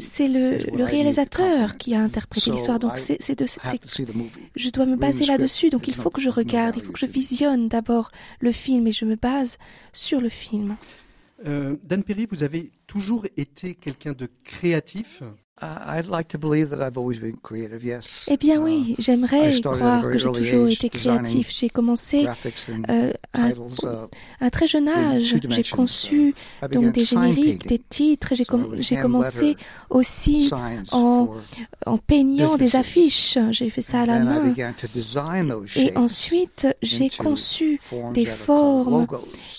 C'est 0.00 0.28
le, 0.28 0.76
le, 0.76 0.84
réalisateur 0.84 1.78
qui 1.78 1.94
a 1.94 2.00
interprété 2.00 2.50
l'histoire, 2.50 2.78
donc 2.78 2.98
c'est 2.98 3.38
de, 3.38 3.46
je 4.54 4.70
dois 4.70 4.84
me 4.84 4.96
baser 4.96 5.24
là-dessus. 5.24 5.70
Donc 5.70 5.88
il 5.88 5.94
faut 5.94 6.10
que 6.10 6.20
je 6.20 6.28
regarde, 6.28 6.76
il 6.76 6.82
faut 6.82 6.92
que 6.92 6.98
je 6.98 7.06
visionne 7.06 7.68
d'abord 7.68 8.10
le 8.40 8.52
film 8.52 8.86
et 8.86 8.92
je 8.92 9.06
me 9.06 9.16
base 9.16 9.56
sur 9.92 10.20
le 10.20 10.28
film. 10.28 10.76
Euh, 11.46 11.76
Dan 11.84 12.02
Perry, 12.02 12.26
vous 12.30 12.42
avez 12.42 12.70
toujours 12.86 13.26
été 13.36 13.74
quelqu'un 13.74 14.12
de 14.12 14.28
créatif 14.44 15.22
eh 18.26 18.36
bien 18.36 18.60
oui, 18.60 18.96
uh, 18.98 19.02
j'aimerais 19.02 19.52
croire 19.60 20.02
que 20.02 20.18
j'ai 20.18 20.32
toujours 20.32 20.68
été 20.68 20.88
créatif. 20.88 21.50
J'ai 21.52 21.70
commencé 21.70 22.26
euh, 22.90 23.12
à 23.32 23.50
un 24.40 24.50
très 24.50 24.66
jeune 24.66 24.88
âge. 24.88 25.36
J'ai 25.48 25.62
conçu 25.62 26.34
donc 26.72 26.92
des 26.92 27.04
génériques, 27.04 27.68
des 27.68 27.78
titres. 27.78 28.34
J'ai 28.34 28.96
commencé 28.96 29.56
aussi 29.90 30.50
en, 30.90 31.28
en 31.86 31.98
peignant 31.98 32.56
des 32.56 32.74
affiches. 32.74 33.38
J'ai 33.52 33.70
fait 33.70 33.80
ça 33.82 34.00
à 34.00 34.06
la 34.06 34.18
main. 34.24 34.54
Et 35.76 35.96
ensuite, 35.96 36.66
j'ai 36.82 37.10
conçu 37.10 37.80
des 38.12 38.26
formes. 38.26 39.06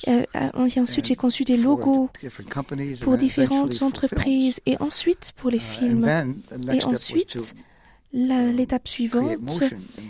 Euh, 0.10 0.24
et 0.36 0.80
ensuite, 0.80 1.06
j'ai 1.06 1.16
conçu 1.16 1.46
des 1.46 1.56
logos 1.56 2.10
pour 3.02 3.16
différentes 3.16 3.82
entreprises. 3.82 4.60
Et 4.66 4.76
ensuite, 4.82 5.32
pour 5.38 5.50
les 5.50 5.60
films. 5.60 5.85
Et 6.72 6.86
ensuite, 6.86 7.56
l'étape 8.14 8.88
suivante, 8.88 9.64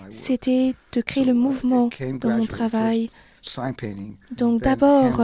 c'était 0.09 0.75
de 0.93 1.01
créer 1.01 1.25
le 1.25 1.33
mouvement 1.33 1.89
dans 2.19 2.38
mon 2.38 2.45
travail. 2.45 3.09
Donc 4.31 4.61
d'abord, 4.61 5.21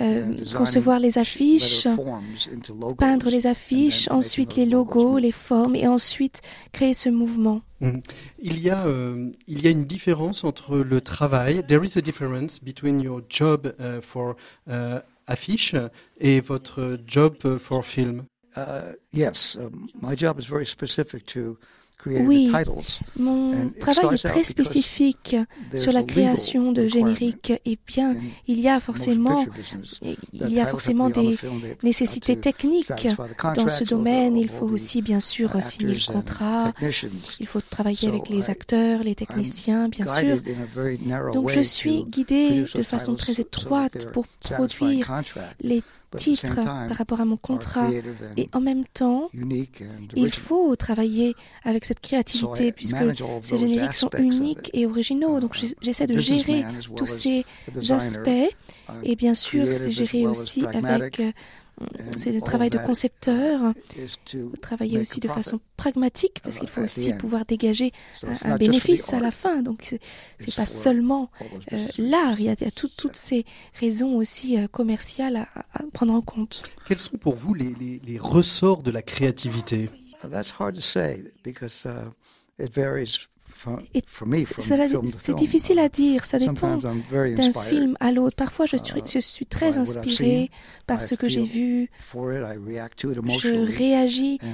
euh, 0.00 0.34
concevoir 0.56 0.98
les 0.98 1.18
affiches, 1.18 1.86
peindre 2.96 3.28
les 3.28 3.46
affiches, 3.46 4.08
ensuite 4.10 4.56
les 4.56 4.64
logos, 4.64 5.18
les 5.18 5.32
formes, 5.32 5.76
et 5.76 5.86
ensuite 5.86 6.40
créer 6.72 6.94
ce 6.94 7.10
mouvement. 7.10 7.60
Mm-hmm. 7.82 8.02
Il 8.38 8.60
y 8.60 8.70
a 8.70 8.86
euh, 8.86 9.30
il 9.48 9.62
y 9.62 9.66
a 9.66 9.70
une 9.70 9.84
différence 9.84 10.44
entre 10.44 10.78
le 10.78 11.00
travail. 11.00 11.62
There 11.66 11.84
is 11.84 11.98
a 11.98 12.00
difference 12.00 12.58
between 12.58 13.00
your 13.00 13.20
job 13.28 13.74
uh, 13.78 14.00
for 14.00 14.36
uh, 14.66 15.00
affiche 15.26 15.74
et 16.20 16.40
votre 16.40 16.98
job 17.06 17.58
for 17.58 17.84
film. 17.84 18.24
Yes, 19.12 19.58
my 20.00 20.16
job 20.16 20.38
is 20.38 20.46
very 20.46 20.66
specific 20.66 21.26
to 21.26 21.56
oui, 22.06 22.50
mon 23.18 23.70
travail 23.80 24.14
est 24.14 24.28
très 24.28 24.44
spécifique 24.44 25.36
sur 25.76 25.92
la 25.92 26.02
création 26.02 26.72
de 26.72 26.86
génériques. 26.86 27.52
Et 27.64 27.78
bien, 27.86 28.16
il 28.46 28.60
y 28.60 28.68
a 28.68 28.80
forcément, 28.80 29.44
il 30.02 30.48
y 30.48 30.60
a 30.60 30.66
forcément 30.66 31.10
des 31.10 31.36
nécessités 31.82 32.36
techniques 32.36 32.92
dans 33.54 33.68
ce 33.68 33.84
domaine. 33.84 34.36
Il 34.36 34.48
faut 34.48 34.68
aussi, 34.68 35.02
bien 35.02 35.20
sûr, 35.20 35.62
signer 35.62 35.94
le 35.94 36.12
contrat. 36.12 36.72
Il 37.40 37.46
faut 37.46 37.60
travailler 37.60 38.08
avec 38.08 38.28
les 38.28 38.50
acteurs, 38.50 39.02
les 39.02 39.14
techniciens, 39.14 39.88
bien 39.88 40.06
sûr. 40.06 40.38
Donc, 41.32 41.50
je 41.50 41.60
suis 41.60 42.04
guidée 42.04 42.64
de 42.74 42.82
façon 42.82 43.14
très 43.14 43.40
étroite 43.40 44.10
pour 44.12 44.26
produire 44.26 45.22
les 45.60 45.82
titre 46.16 46.54
par 46.54 46.96
rapport 46.96 47.20
à 47.20 47.24
mon 47.24 47.36
contrat. 47.36 47.88
Et 48.36 48.48
en 48.52 48.60
même 48.60 48.84
temps, 48.86 49.30
il 50.14 50.32
faut 50.32 50.76
travailler 50.76 51.34
avec 51.64 51.84
cette 51.84 52.00
créativité 52.00 52.72
puisque 52.72 52.96
ces 53.42 53.58
génériques 53.58 53.94
sont 53.94 54.10
uniques 54.18 54.70
et 54.72 54.86
originaux. 54.86 55.40
Donc 55.40 55.56
j'essaie 55.80 56.06
de 56.06 56.18
gérer 56.18 56.64
tous 56.96 57.06
ces 57.06 57.44
aspects 57.90 58.28
et 59.02 59.16
bien 59.16 59.34
sûr, 59.34 59.66
gérer 59.88 60.26
aussi 60.26 60.64
avec 60.66 61.20
euh, 61.20 61.32
c'est 62.16 62.32
le 62.32 62.40
travail 62.40 62.70
de 62.70 62.78
concepteur, 62.78 63.72
travailler 64.60 64.98
aussi 64.98 65.20
de 65.20 65.28
façon 65.28 65.60
pragmatique 65.76 66.40
parce 66.42 66.58
qu'il 66.58 66.68
faut 66.68 66.82
aussi 66.82 67.12
pouvoir 67.14 67.44
dégager 67.44 67.92
un, 68.44 68.56
bénéfice 68.56 69.12
à 69.12 69.20
la 69.20 69.30
fin. 69.30 69.62
Donc 69.62 69.96
c'est 70.38 70.54
pas 70.54 70.66
seulement 70.66 71.30
euh, 71.72 71.86
l'art, 71.98 72.40
il 72.40 72.46
y 72.46 72.50
a, 72.50 72.56
toutes 72.70 73.16
ces 73.16 73.44
raisons 73.80 74.16
aussi 74.16 74.58
euh, 74.58 74.66
commerciales 74.68 75.36
à, 75.36 75.82
prendre 75.92 76.14
en 76.14 76.22
compte. 76.22 76.62
Quels 76.86 76.98
sont 76.98 77.16
pour 77.16 77.34
vous 77.34 77.54
les, 77.54 77.74
les, 78.04 78.18
ressorts 78.18 78.82
de 78.82 78.90
la 78.90 79.02
créativité? 79.02 79.90
C'est 85.12 85.34
difficile 85.34 85.78
à 85.78 85.88
dire, 85.88 86.24
ça 86.24 86.38
dépend 86.38 86.76
d'un 86.76 87.52
film 87.68 87.96
à 88.00 88.12
l'autre. 88.12 88.36
Parfois, 88.36 88.66
je 88.66 88.76
suis, 88.76 89.02
je 89.06 89.18
suis 89.20 89.46
très 89.46 89.78
inspiré 89.78 90.50
par 90.86 91.00
ce 91.02 91.14
que 91.14 91.28
j'ai 91.28 91.44
vu. 91.44 91.90
Je 93.38 93.76
réagis 93.76 94.38
uh, 94.42 94.46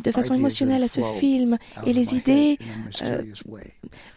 de 0.00 0.10
façon 0.10 0.34
émotionnelle 0.34 0.82
à 0.82 0.88
ce 0.88 1.00
film 1.18 1.58
et 1.86 1.92
les 1.92 2.14
idées 2.14 2.58
euh, 3.02 3.22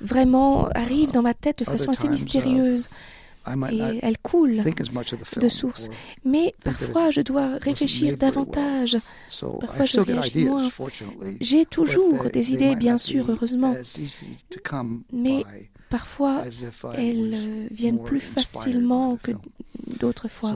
vraiment 0.01 0.69
arrivent 0.69 1.11
dans 1.11 1.21
ma 1.21 1.33
tête 1.33 1.59
de 1.59 1.65
façon 1.65 1.91
assez 1.91 2.07
uh, 2.07 2.09
mystérieuse 2.09 2.89
et 3.71 3.99
elle 4.01 4.17
coule 4.17 4.63
de 5.37 5.49
source. 5.49 5.89
Mais 6.25 6.53
parfois, 6.63 7.11
je 7.11 7.21
dois 7.21 7.57
réfléchir 7.57 8.17
davantage. 8.17 8.97
Parfois, 9.59 9.85
je 9.85 9.99
réagis 9.99 10.45
moins. 10.45 10.69
J'ai 11.41 11.65
toujours 11.65 12.25
des 12.31 12.53
idées, 12.53 12.75
bien 12.75 12.97
sûr, 12.97 13.29
heureusement. 13.29 13.75
Mais 15.11 15.43
parfois, 15.89 16.43
elles 16.95 17.33
euh, 17.35 17.67
viennent 17.71 18.03
plus 18.03 18.19
facilement 18.19 19.17
que 19.17 19.31
d'autres 19.99 20.27
fois. 20.27 20.55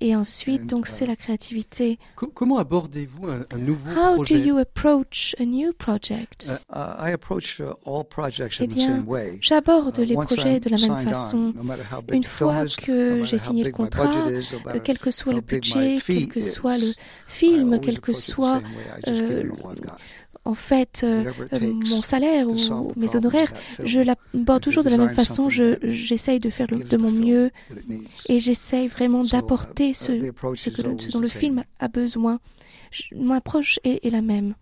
Et 0.00 0.16
ensuite, 0.16 0.66
donc, 0.66 0.86
c'est 0.86 1.06
la 1.06 1.16
créativité. 1.16 1.98
comment 2.34 2.58
abordez-vous 2.58 3.28
un, 3.28 3.58
nouveau 3.58 3.90
How 3.92 4.14
projet? 4.14 4.38
do 4.38 4.44
you 4.44 4.58
approach 4.58 5.34
a 5.38 5.44
new 5.44 5.72
project? 5.72 6.50
eh 8.60 8.66
bien, 8.66 9.04
j'aborde 9.40 9.98
les 9.98 10.14
projets 10.14 10.60
de 10.60 10.70
la 10.70 10.76
même 10.76 11.08
façon. 11.08 11.54
Une 12.10 12.24
fois 12.24 12.64
que 12.66 13.24
j'ai 13.24 13.38
signé 13.38 13.64
le 13.64 13.72
contrat, 13.72 14.10
quel 14.82 14.98
que 14.98 15.10
soit 15.10 15.32
le 15.32 15.40
budget, 15.40 15.98
quel 16.04 16.28
que 16.28 16.40
soit 16.40 16.78
le 16.78 16.92
film, 17.26 17.80
quel 17.80 18.00
que 18.00 18.12
soit 18.12 18.62
en 20.44 20.54
fait 20.54 21.02
euh, 21.04 21.30
euh, 21.54 21.72
mon 21.88 22.02
salaire 22.02 22.48
ou 22.48 22.92
mes 22.96 23.14
honoraires, 23.16 23.52
je 23.84 24.00
l'aborde 24.00 24.62
toujours 24.62 24.84
de 24.84 24.90
la 24.90 24.98
même 24.98 25.14
façon. 25.14 25.48
J'essaye 25.48 26.40
de 26.40 26.50
faire 26.50 26.66
de 26.68 26.96
mon 26.96 27.10
mieux 27.10 27.50
et 28.28 28.40
j'essaye 28.40 28.88
vraiment 28.88 29.24
d'apporter 29.24 29.94
ce, 29.94 30.32
ce, 30.56 31.10
dont 31.10 31.20
le 31.20 31.28
film 31.28 31.64
a 31.78 31.88
besoin. 31.88 32.40
mon 33.14 33.34
approche 33.34 33.78
est, 33.84 34.10
la 34.10 34.22
même. 34.22 34.54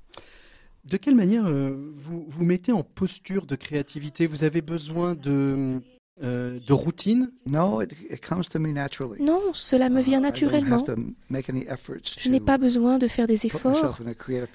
De 0.84 0.96
quelle 0.96 1.14
manière 1.14 1.46
euh, 1.46 1.92
vous 1.94 2.24
vous 2.26 2.44
mettez 2.44 2.72
en 2.72 2.82
posture 2.82 3.46
de 3.46 3.54
créativité? 3.54 4.26
Vous 4.26 4.44
avez 4.44 4.62
besoin 4.62 5.14
de 5.14 5.80
euh, 6.22 6.58
de 6.66 6.72
routine? 6.72 7.30
Non, 7.46 7.78
cela 9.54 9.88
me 9.88 10.02
vient 10.02 10.18
uh, 10.18 10.22
naturellement. 10.22 10.84
Je 12.18 12.28
n'ai 12.28 12.40
pas 12.40 12.58
besoin 12.58 12.98
de 12.98 13.08
faire 13.08 13.26
des 13.26 13.46
efforts. 13.46 13.98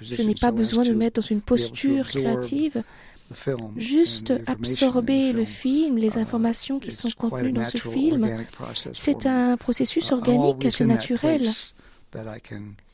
Je 0.01 0.21
n'ai 0.21 0.36
pas 0.36 0.51
besoin 0.51 0.84
de 0.84 0.91
me 0.91 0.95
mettre 0.95 1.21
dans 1.21 1.28
une 1.28 1.41
posture 1.41 2.08
créative. 2.08 2.84
Juste 3.78 4.32
absorber 4.45 5.34
le 5.34 5.45
film, 5.45 5.97
les 5.97 6.17
uh, 6.17 6.19
informations 6.19 6.80
qui 6.80 6.91
sont 6.91 7.10
contenues 7.17 7.54
dans 7.54 7.63
ce 7.63 7.80
film, 7.80 8.30
c'est 8.93 9.25
un 9.25 9.58
processus 9.58 10.12
organique 10.12 10.65
assez 10.65 10.86
naturel. 10.86 11.41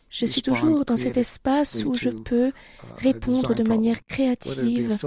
Je 0.09 0.25
suis 0.25 0.41
toujours 0.41 0.85
dans 0.85 0.97
cet 0.97 1.17
espace 1.17 1.83
où 1.85 1.93
je 1.95 2.09
peux 2.09 2.47
uh, 2.47 2.51
répondre 2.97 3.53
de 3.53 3.63
manière 3.63 4.05
créative 4.05 4.97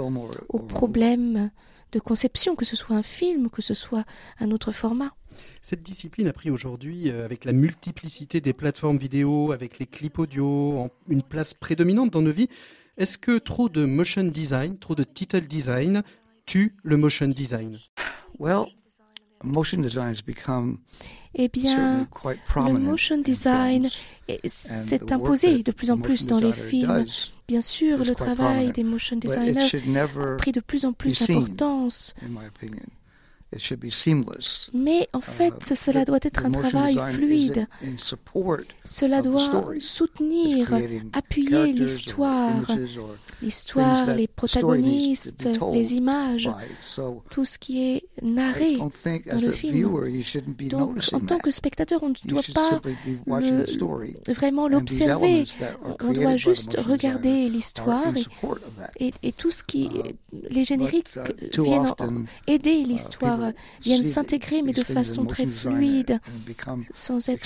aux 0.49 0.59
problèmes 0.59 1.49
de 1.91 1.99
conception, 1.99 2.55
que 2.55 2.65
ce 2.65 2.75
soit 2.75 2.95
un 2.95 3.03
film, 3.03 3.49
que 3.49 3.61
ce 3.61 3.73
soit 3.73 4.05
un 4.39 4.51
autre 4.51 4.71
format. 4.71 5.13
Cette 5.61 5.81
discipline 5.81 6.27
a 6.27 6.33
pris 6.33 6.49
aujourd'hui, 6.49 7.09
euh, 7.09 7.25
avec 7.25 7.45
la 7.45 7.53
multiplicité 7.53 8.41
des 8.41 8.53
plateformes 8.53 8.97
vidéo, 8.97 9.51
avec 9.51 9.79
les 9.79 9.85
clips 9.85 10.19
audio, 10.19 10.89
une 11.09 11.23
place 11.23 11.53
prédominante 11.53 12.11
dans 12.11 12.21
nos 12.21 12.31
vies. 12.31 12.49
Est-ce 12.97 13.17
que 13.17 13.37
trop 13.37 13.67
de 13.67 13.85
motion 13.85 14.23
design, 14.23 14.77
trop 14.77 14.95
de 14.95 15.03
title 15.03 15.41
design 15.41 16.03
tue 16.45 16.75
le 16.83 16.97
motion 16.97 17.27
design? 17.27 17.77
Well, 18.39 18.65
eh 21.37 21.49
bien, 21.49 22.07
le 22.55 22.79
motion 22.79 23.17
design 23.17 23.89
s'est 24.45 25.11
imposé 25.11 25.63
de 25.63 25.71
plus 25.71 25.91
en 25.91 25.97
plus 25.97 26.27
dans 26.27 26.39
les 26.39 26.53
films. 26.53 27.05
Bien 27.47 27.61
sûr, 27.61 28.03
le 28.03 28.15
travail 28.15 28.71
des 28.71 28.83
motion 28.83 29.17
designers 29.17 29.59
a 29.59 30.35
pris 30.37 30.51
de 30.51 30.61
plus 30.61 30.85
en 30.85 30.93
plus 30.93 31.19
d'importance. 31.27 32.15
Mais 34.73 35.07
en 35.13 35.21
fait, 35.21 35.53
uh, 35.71 35.75
cela 35.75 36.05
doit 36.05 36.19
être 36.21 36.45
un 36.45 36.51
travail 36.51 36.97
fluide. 37.09 37.67
Cela 38.85 39.21
doit 39.21 39.73
soutenir, 39.79 40.73
appuyer 41.13 41.73
l'histoire, 41.73 42.53
l'histoire, 43.41 44.15
les 44.15 44.27
protagonistes, 44.27 45.47
les 45.73 45.93
images, 45.93 46.49
tout 47.29 47.45
ce 47.45 47.57
qui 47.57 47.83
est 47.83 48.03
narré 48.21 48.77
dans 48.77 48.89
le 49.39 49.51
film. 49.51 49.99
Donc, 50.69 50.99
en 51.13 51.19
tant 51.19 51.39
que 51.39 51.51
spectateur, 51.51 52.03
on 52.03 52.09
ne 52.09 52.15
doit 52.25 52.41
pas 52.53 52.81
vraiment 54.27 54.67
l'observer. 54.67 55.45
On 56.01 56.11
doit 56.11 56.37
juste 56.37 56.77
regarder 56.79 57.49
l'histoire 57.49 58.13
et, 58.99 59.13
et, 59.23 59.31
tout 59.31 59.51
ce 59.51 59.63
qui, 59.63 59.89
les 60.49 60.65
génériques 60.65 61.09
viennent 61.57 61.93
aider 62.47 62.83
l'histoire 62.83 63.44
viennent 63.81 64.03
s'intégrer, 64.03 64.61
mais 64.61 64.73
de 64.73 64.81
façon 64.81 65.25
très 65.25 65.45
fluide, 65.45 66.19
sans 66.93 67.29
être, 67.29 67.45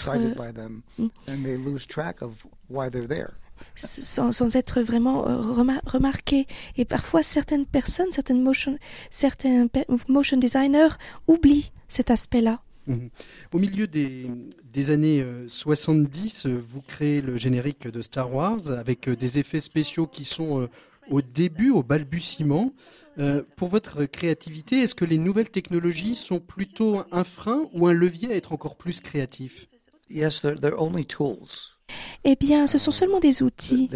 sans, 3.76 4.56
être 4.56 4.82
vraiment 4.82 5.28
euh, 5.28 5.38
remarqués. 5.86 6.48
Et 6.78 6.86
parfois, 6.86 7.24
certaines 7.24 7.66
personnes, 7.66 8.12
certaines 8.12 8.42
motion, 8.42 8.78
certains 9.10 9.68
motion 10.08 10.38
designers 10.38 10.90
oublient 11.28 11.72
cet 11.88 12.12
aspect-là. 12.12 12.62
Mhm. 12.88 13.10
Au 13.54 13.60
milieu 13.60 13.88
des, 13.88 14.30
des 14.72 14.92
années 14.92 15.26
70, 15.48 16.46
euh, 16.46 16.62
vous 16.66 16.82
créez 16.82 17.22
le 17.22 17.38
générique 17.38 17.88
de 17.88 18.02
Star 18.02 18.34
Wars 18.34 18.72
avec 18.72 19.08
euh, 19.08 19.16
des 19.16 19.40
effets 19.40 19.62
spéciaux 19.62 20.08
qui 20.08 20.26
sont 20.26 20.68
au 21.10 21.22
début, 21.22 21.72
au 21.72 21.84
balbutiement. 21.84 22.72
Euh, 23.18 23.44
pour 23.56 23.68
votre 23.68 24.06
créativité, 24.06 24.82
est-ce 24.82 24.96
que 24.96 25.06
les 25.06 25.18
nouvelles 25.18 25.50
technologies 25.50 26.16
sont 26.16 26.40
plutôt 26.40 27.02
un 27.12 27.24
frein 27.24 27.62
ou 27.74 27.88
un 27.88 27.94
levier 27.94 28.32
à 28.32 28.36
être 28.36 28.54
encore 28.54 28.78
plus 28.78 29.02
créatif? 29.02 29.68
Yes, 30.10 30.46
only 30.78 31.06
tools. 31.06 31.76
Eh 32.24 32.36
bien, 32.36 32.68
ce 32.68 32.78
sont 32.78 32.92
seulement 32.92 33.20
des 33.20 33.42
outils. 33.42 33.90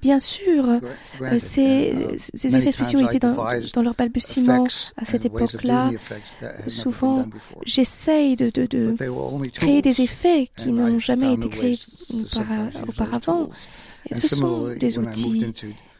Bien 0.00 0.18
sûr, 0.18 0.64
euh, 1.20 1.38
ces, 1.38 1.92
uh, 1.92 2.18
ces, 2.18 2.56
effets 2.56 2.72
spéciaux 2.72 3.00
étaient 3.00 3.18
dans, 3.18 3.34
dans, 3.34 3.82
leur 3.82 3.94
balbutiement 3.94 4.64
à 4.96 5.04
cette 5.04 5.24
époque-là. 5.24 5.90
Souvent, 6.68 7.28
j'essaye 7.64 8.36
de, 8.36 8.50
de, 8.50 8.66
de 8.66 8.96
créer 9.52 9.82
des 9.82 10.00
effets 10.00 10.48
qui 10.56 10.72
n'ont 10.72 10.98
jamais 10.98 11.34
été 11.34 11.48
créés 11.48 11.78
auparavant. 12.88 13.50
Ce 14.12 14.28
sont 14.28 14.74
des 14.74 14.98
outils. 14.98 15.52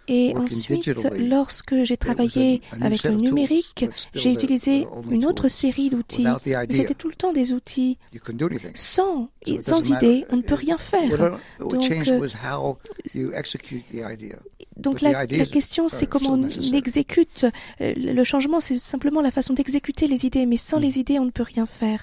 Et 0.09 0.35
ensuite, 0.37 0.91
lorsque 1.19 1.83
j'ai 1.85 1.97
travaillé 1.97 2.61
avec 2.81 3.05
le 3.05 3.15
numérique, 3.15 3.87
j'ai 4.15 4.33
utilisé 4.33 4.87
une 5.11 5.27
autre 5.27 5.49
série 5.49 5.91
d'outils. 5.91 6.27
C'était 6.71 6.95
tout 6.95 7.09
le 7.09 7.15
temps 7.15 7.33
des 7.33 7.53
outils. 7.53 7.99
Sans, 8.75 9.29
sans 9.61 9.91
idée, 9.91 10.25
on 10.31 10.37
ne 10.37 10.43
peut 10.43 10.55
rien 10.55 10.79
faire. 10.79 11.39
Donc, 14.77 15.01
la, 15.01 15.27
question, 15.27 15.89
c'est 15.89 16.07
comment 16.07 16.33
on 16.33 16.49
exécute. 16.73 17.47
Euh, 17.81 17.93
le 17.97 18.25
changement, 18.25 18.61
c'est 18.61 18.79
simplement 18.79 19.21
la 19.21 19.31
façon 19.31 19.53
d'exécuter 19.53 20.07
les 20.07 20.25
idées, 20.27 20.47
mais 20.47 20.57
sans 20.57 20.79
hmm. 20.79 20.83
les 20.83 20.99
idées, 20.99 21.19
on 21.19 21.27
ne 21.27 21.31
peut 21.31 21.43
rien 21.43 21.67
faire. 21.67 22.03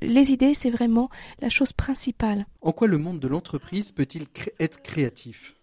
les 0.00 0.30
idées, 0.30 0.54
c'est 0.54 0.70
vraiment 0.70 1.08
la 1.40 1.48
chose 1.48 1.72
principale. 1.72 2.46
En 2.60 2.72
quoi 2.72 2.86
le 2.86 2.98
monde 2.98 3.18
de 3.18 3.28
l'entreprise 3.28 3.90
peut-il 3.92 4.26
être 4.60 4.82
créatif? 4.82 5.54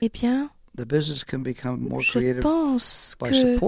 Eh 0.00 0.08
bien, 0.08 0.50
the 0.76 0.84
business 0.84 1.24
can 1.24 1.38
become 1.38 1.80
more 1.88 2.00
je 2.02 2.40
pense 2.40 3.16
que 3.18 3.58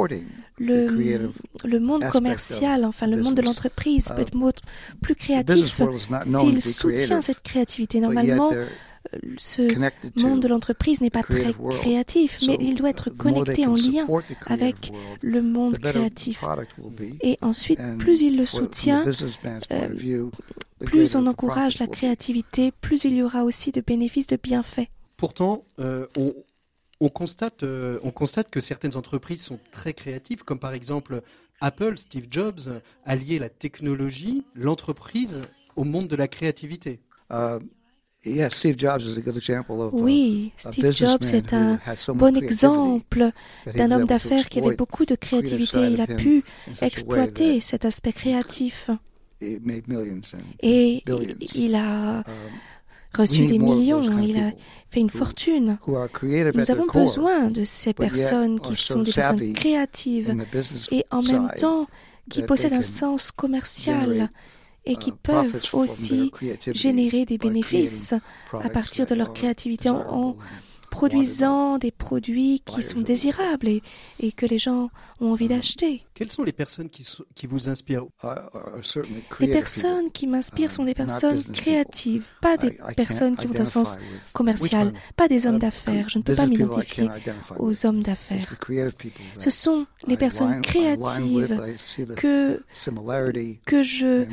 le, 0.58 1.32
le 1.64 1.80
monde 1.80 2.04
commercial, 2.08 2.84
enfin 2.84 3.06
le 3.06 3.16
monde 3.22 3.34
de 3.34 3.42
l'entreprise 3.42 4.08
peut 4.08 4.20
uh, 4.20 4.48
être 4.48 4.62
plus 5.00 5.14
créatif 5.14 5.80
s'il 6.40 6.62
soutient 6.62 7.20
cette 7.20 7.42
créativité. 7.42 8.00
Normalement, 8.00 8.50
ce 9.38 10.20
monde 10.20 10.40
de 10.40 10.48
l'entreprise 10.48 11.00
n'est 11.00 11.10
pas 11.10 11.22
très 11.22 11.54
créatif, 11.70 12.40
mais 12.46 12.56
il 12.60 12.74
doit 12.74 12.90
être 12.90 13.10
connecté 13.10 13.66
en 13.66 13.74
lien 13.74 14.06
avec 14.46 14.92
le 15.22 15.42
monde 15.42 15.78
créatif. 15.78 16.44
Et 17.22 17.38
ensuite, 17.40 17.80
plus 17.98 18.20
il 18.22 18.36
le 18.36 18.46
soutient, 18.46 19.04
plus 20.84 21.16
on 21.16 21.26
encourage 21.26 21.78
la 21.78 21.86
créativité, 21.86 22.72
plus 22.72 23.04
il 23.04 23.14
y 23.14 23.22
aura 23.22 23.44
aussi 23.44 23.72
de 23.72 23.80
bénéfices, 23.80 24.26
de 24.26 24.36
bienfaits. 24.36 24.88
Pourtant, 25.16 25.64
euh, 25.80 26.06
on, 27.00 27.08
constate, 27.08 27.64
euh, 27.64 27.98
on 28.04 28.12
constate 28.12 28.50
que 28.50 28.60
certaines 28.60 28.96
entreprises 28.96 29.42
sont 29.42 29.58
très 29.72 29.92
créatives, 29.92 30.44
comme 30.44 30.60
par 30.60 30.74
exemple 30.74 31.22
Apple, 31.60 31.98
Steve 31.98 32.26
Jobs, 32.30 32.80
a 33.04 33.16
lié 33.16 33.40
la 33.40 33.48
technologie, 33.48 34.44
l'entreprise 34.54 35.42
au 35.74 35.82
monde 35.84 36.06
de 36.06 36.14
la 36.14 36.28
créativité. 36.28 37.00
Uh, 37.30 37.58
oui, 39.92 40.52
Steve 40.56 40.92
Jobs 40.92 41.22
est 41.32 41.52
un 41.52 41.78
bon 42.14 42.36
exemple 42.36 43.30
d'un 43.74 43.92
homme 43.92 44.06
d'affaires 44.06 44.48
qui 44.48 44.58
avait 44.58 44.74
beaucoup 44.74 45.04
de 45.04 45.14
créativité. 45.14 45.88
Il 45.90 46.00
a 46.00 46.06
pu 46.06 46.42
exploiter 46.82 47.60
cet 47.60 47.84
aspect 47.84 48.12
créatif. 48.12 48.90
Et 50.60 51.04
il 51.54 51.74
a 51.76 52.18
um, 52.18 52.24
reçu 53.14 53.46
des 53.46 53.58
millions, 53.58 54.02
il 54.20 54.36
a 54.36 54.50
fait 54.90 54.98
une 55.00 55.10
fortune. 55.10 55.78
Nous 55.86 56.70
avons 56.72 56.86
besoin 56.86 57.48
de 57.48 57.62
ces 57.62 57.92
personnes 57.92 58.58
qui 58.58 58.74
sont 58.74 59.02
des 59.02 59.12
personnes 59.12 59.52
créatives 59.52 60.34
et 60.90 61.04
en 61.12 61.22
même 61.22 61.50
temps 61.56 61.86
qui 62.28 62.42
possèdent 62.42 62.72
un 62.72 62.82
sens 62.82 63.30
commercial 63.30 64.28
et 64.88 64.96
qui 64.96 65.10
uh, 65.10 65.14
peuvent 65.22 65.60
aussi 65.74 66.32
générer 66.72 67.24
des 67.24 67.38
bénéfices 67.38 68.14
à 68.52 68.68
partir 68.70 69.06
de 69.06 69.14
leur 69.14 69.32
créativité 69.32 69.90
en, 69.90 70.36
produisant 70.90 71.78
des 71.78 71.90
produits 71.90 72.62
qui 72.64 72.82
sont 72.82 73.00
désirables 73.00 73.68
et, 73.68 73.82
et 74.20 74.32
que 74.32 74.46
les 74.46 74.58
gens 74.58 74.90
ont 75.20 75.32
envie 75.32 75.48
d'acheter. 75.48 76.04
Quelles 76.14 76.30
sont 76.30 76.44
les 76.44 76.52
personnes 76.52 76.88
qui, 76.88 77.04
qui 77.34 77.46
vous 77.46 77.68
inspirent? 77.68 78.06
Les 79.40 79.48
personnes 79.48 80.10
qui 80.10 80.26
m'inspirent 80.26 80.70
sont 80.70 80.84
des 80.84 80.94
personnes 80.94 81.42
créatives, 81.44 82.26
pas 82.40 82.56
des 82.56 82.78
personnes 82.96 83.36
qui 83.36 83.46
ont 83.46 83.58
un 83.58 83.64
sens 83.64 83.96
commercial, 84.32 84.92
pas 85.16 85.28
des 85.28 85.46
hommes 85.46 85.58
d'affaires. 85.58 86.08
Je 86.08 86.18
ne 86.18 86.22
peux 86.22 86.34
pas 86.34 86.46
m'identifier 86.46 87.08
aux 87.58 87.86
hommes 87.86 88.02
d'affaires. 88.02 88.56
Ce 89.38 89.50
sont 89.50 89.86
les 90.06 90.16
personnes 90.16 90.60
créatives 90.60 91.60
que, 92.16 92.62
que 93.64 93.82
je, 93.82 94.26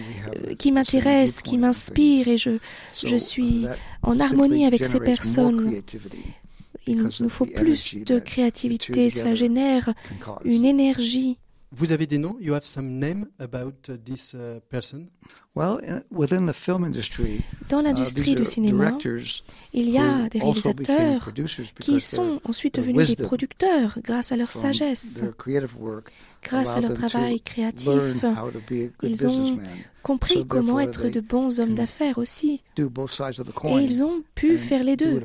qui 0.56 0.72
m'intéressent, 0.72 1.42
qui 1.42 1.58
m'inspirent 1.58 2.28
et 2.28 2.38
je, 2.38 2.58
je 3.06 3.16
suis 3.16 3.66
en 4.06 4.20
harmonie 4.20 4.66
avec 4.66 4.86
ces 4.86 5.00
personnes 5.00 5.82
il 6.88 7.10
nous 7.20 7.30
faut 7.30 7.46
plus 7.46 7.98
de 8.04 8.20
créativité. 8.20 9.10
Cela 9.10 9.36
génère 9.36 9.94
une 10.44 10.66
énergie. 10.66 11.38
Vous 11.72 11.92
avez 11.92 12.08
des 12.08 12.18
noms? 12.18 12.38
You 12.40 12.54
have 12.54 12.64
some 12.64 13.00
name 13.00 13.28
about 13.38 13.74
this 14.06 14.34
uh, 14.34 14.62
person? 14.70 15.08
Well, 15.56 15.80
within 16.10 16.46
the 16.46 16.54
film 16.54 16.86
industry, 16.86 17.42
dans 17.68 17.82
l'industrie 17.82 18.32
uh, 18.32 18.36
du 18.36 18.46
cinéma, 18.46 18.98
il 19.74 19.90
y 19.90 19.98
a 19.98 20.30
des 20.30 20.40
réalisateurs 20.40 21.34
qui 21.82 22.00
sont 22.00 22.40
ensuite 22.46 22.76
devenus 22.76 23.18
des 23.18 23.24
producteurs 23.24 23.98
grâce 24.02 24.32
à 24.32 24.38
leur 24.38 24.54
sagesse, 24.54 25.22
grâce 26.46 26.76
à 26.76 26.82
leur 26.82 26.94
travail 26.94 27.42
créatif. 27.42 28.24
Ils 29.04 29.28
ont 29.28 29.60
compris 30.06 30.46
comment 30.46 30.80
être 30.80 31.10
de 31.10 31.20
bons 31.20 31.60
hommes 31.60 31.74
d'affaires 31.74 32.20
aussi. 32.20 32.62
Et 32.78 32.84
ils 33.82 34.04
ont 34.04 34.22
pu 34.36 34.58
faire 34.60 34.84
les 34.84 34.96
deux. 34.96 35.20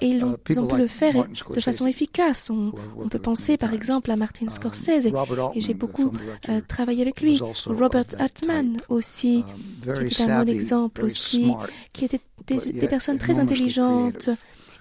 Et 0.00 0.06
ils 0.06 0.24
ont, 0.24 0.34
uh, 0.34 0.36
pu 0.36 0.54
le 0.54 0.86
faire 0.86 1.26
de 1.54 1.60
façon 1.60 1.86
efficace. 1.88 2.50
On, 2.50 3.08
peut 3.08 3.18
penser 3.18 3.56
par 3.56 3.74
exemple 3.74 4.10
à 4.12 4.16
Martin 4.16 4.46
um, 4.46 4.50
Scorsese, 4.50 5.06
et 5.06 5.60
j'ai 5.60 5.74
beaucoup 5.74 6.12
euh, 6.48 6.60
travaillé 6.68 7.02
avec 7.02 7.20
lui. 7.20 7.40
Robert 7.66 8.04
Altman 8.18 8.76
aussi, 8.88 9.44
um, 9.86 9.94
qui 9.94 10.04
était 10.04 10.30
un 10.30 10.44
bon 10.44 10.50
exemple 10.50 11.04
aussi, 11.04 11.52
qui 11.92 12.04
étaient 12.04 12.20
des 12.46 12.88
personnes 12.88 13.18
très 13.18 13.40
intelligentes 13.40 14.30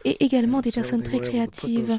et 0.06 0.24
également 0.24 0.62
des 0.62 0.72
personnes 0.72 1.04
très 1.04 1.20
créatives. 1.20 1.98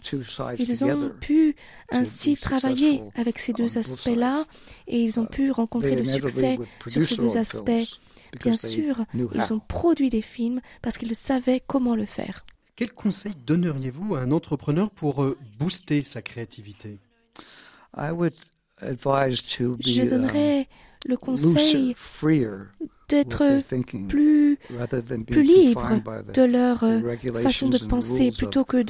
Ils 0.59 0.85
ont 0.85 1.11
pu 1.21 1.55
ainsi 1.91 2.37
travailler 2.37 3.03
avec 3.15 3.39
ces 3.39 3.53
deux 3.53 3.77
aspects-là 3.79 4.45
et 4.87 5.03
ils 5.03 5.21
ont 5.21 5.27
pu 5.27 5.51
rencontrer 5.51 5.97
le 5.97 6.05
succès 6.05 6.59
sur 6.87 7.05
ces 7.05 7.17
deux 7.17 7.37
aspects. 7.37 7.99
Bien 8.41 8.57
sûr, 8.57 9.05
ils 9.15 9.53
ont 9.53 9.61
produit 9.61 10.11
des 10.11 10.23
films 10.23 10.61
parce 10.83 10.99
qu'ils 10.99 11.15
savaient 11.15 11.63
comment 11.67 11.97
le 11.97 12.05
faire. 12.05 12.45
Quel 12.77 12.93
conseil 12.93 13.33
donneriez-vous 13.45 14.15
à 14.15 14.21
un 14.21 14.31
entrepreneur 14.31 14.91
pour 14.91 15.25
euh, 15.25 15.37
booster 15.59 16.05
sa 16.05 16.23
créativité? 16.23 17.01
Je 17.97 18.31
donnerais 20.09 20.69
le 21.05 21.17
conseil 21.17 21.97
d'être 23.09 23.61
plus, 24.09 24.38
plus 25.27 25.43
libre 25.43 26.01
de 26.33 26.43
leur 26.43 26.85
euh, 26.85 27.01
façon 27.43 27.69
de 27.69 27.79
penser 27.79 28.31
plutôt 28.37 28.65
que 28.65 28.83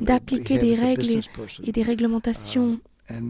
d'appliquer 0.00 0.58
des 0.58 0.74
règles 0.74 1.20
et 1.64 1.72
des 1.72 1.82
réglementations. 1.82 2.78
Uh, 3.08 3.22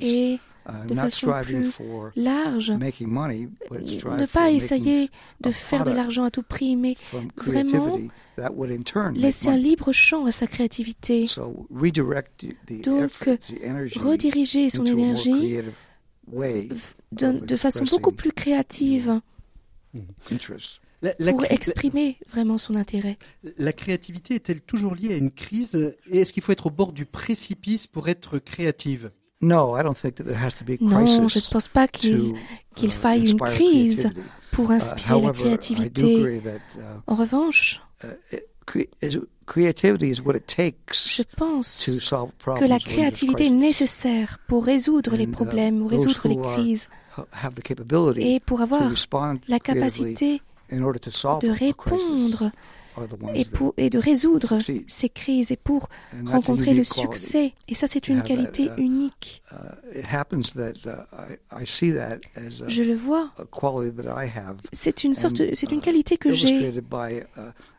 et 0.00 0.38
Uh, 0.68 0.84
de 0.88 0.94
façon 0.96 1.32
plus 1.42 1.70
large, 2.16 2.72
ne 2.72 4.26
pas 4.26 4.50
essayer 4.50 5.10
de 5.40 5.52
faire 5.52 5.84
de 5.84 5.92
l'argent 5.92 6.24
à 6.24 6.30
tout 6.32 6.42
prix, 6.42 6.74
mais 6.74 6.96
vraiment 7.36 8.00
laisser 9.14 9.48
un 9.48 9.56
libre 9.56 9.92
champ 9.92 10.26
à 10.26 10.32
sa 10.32 10.48
créativité. 10.48 11.28
Donc, 12.82 13.10
rediriger 13.96 14.70
son 14.70 14.84
énergie 14.86 15.58
de, 17.12 17.56
façon 17.56 17.84
beaucoup 17.84 18.12
plus 18.12 18.32
créative 18.32 19.20
pour 21.30 21.44
exprimer 21.50 22.18
vraiment 22.30 22.58
son 22.58 22.74
intérêt. 22.74 23.18
La 23.58 23.72
créativité 23.72 24.34
est-elle 24.34 24.60
toujours 24.60 24.94
liée 24.94 25.14
à 25.14 25.16
une 25.16 25.30
crise 25.30 25.96
Et 26.10 26.20
est-ce 26.20 26.32
qu'il 26.32 26.42
faut 26.42 26.52
être 26.52 26.66
au 26.66 26.70
bord 26.70 26.92
du 26.92 27.06
précipice 27.06 27.86
pour 27.86 28.08
être 28.08 28.38
créative? 28.38 29.10
Non, 29.42 29.74
je 29.76 29.78
ne 29.78 31.50
pense 31.50 31.68
pas 31.68 31.88
qu'il 31.88 32.34
uh, 32.82 32.88
faille 32.88 33.30
une 33.30 33.38
crise 33.38 34.10
pour 34.50 34.70
uh, 34.70 34.74
inspirer 34.74 35.20
la 35.20 35.32
créativité. 35.32 36.38
Uh, 36.38 36.40
en 37.06 37.14
revanche, 37.14 37.82
je 38.02 39.18
pense 41.36 41.90
que 42.58 42.64
la 42.64 42.78
créativité 42.78 43.46
est 43.46 43.50
nécessaire 43.50 44.38
pour 44.48 44.64
résoudre 44.64 45.16
les 45.16 45.26
problèmes 45.26 45.82
ou 45.82 45.86
résoudre 45.86 46.28
les 46.28 46.38
crises 46.38 46.88
et 48.16 48.40
pour 48.40 48.60
avoir 48.60 48.82
la 49.48 49.60
capacité 49.60 50.40
de 50.70 51.50
répondre 51.50 52.50
et, 53.34 53.44
pour, 53.44 53.74
et 53.76 53.90
de 53.90 53.98
résoudre 53.98 54.58
ces 54.86 55.08
crises 55.08 55.50
et 55.52 55.56
pour 55.56 55.88
rencontrer 56.24 56.74
le 56.74 56.84
succès. 56.84 57.52
Et 57.68 57.74
ça, 57.74 57.86
c'est 57.86 58.08
une 58.08 58.22
qualité 58.22 58.70
uh, 58.76 58.80
unique. 58.80 59.42
Uh, 59.52 59.56
Je 62.68 62.82
le 62.82 62.94
vois. 62.94 63.30
C'est 64.72 65.04
une 65.04 65.14
sorte, 65.14 65.42
c'est 65.54 65.72
une 65.72 65.78
uh, 65.78 65.82
qualité 65.82 66.16
que 66.16 66.32
j'ai. 66.34 66.72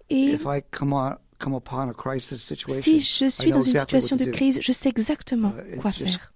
Et 0.09 0.37
si 2.69 2.99
je 2.99 3.29
suis 3.29 3.51
dans 3.51 3.61
une 3.61 3.75
situation 3.75 4.15
de 4.15 4.25
crise, 4.25 4.59
je 4.61 4.71
sais 4.71 4.89
exactement 4.89 5.53
quoi 5.81 5.91
faire. 5.91 6.31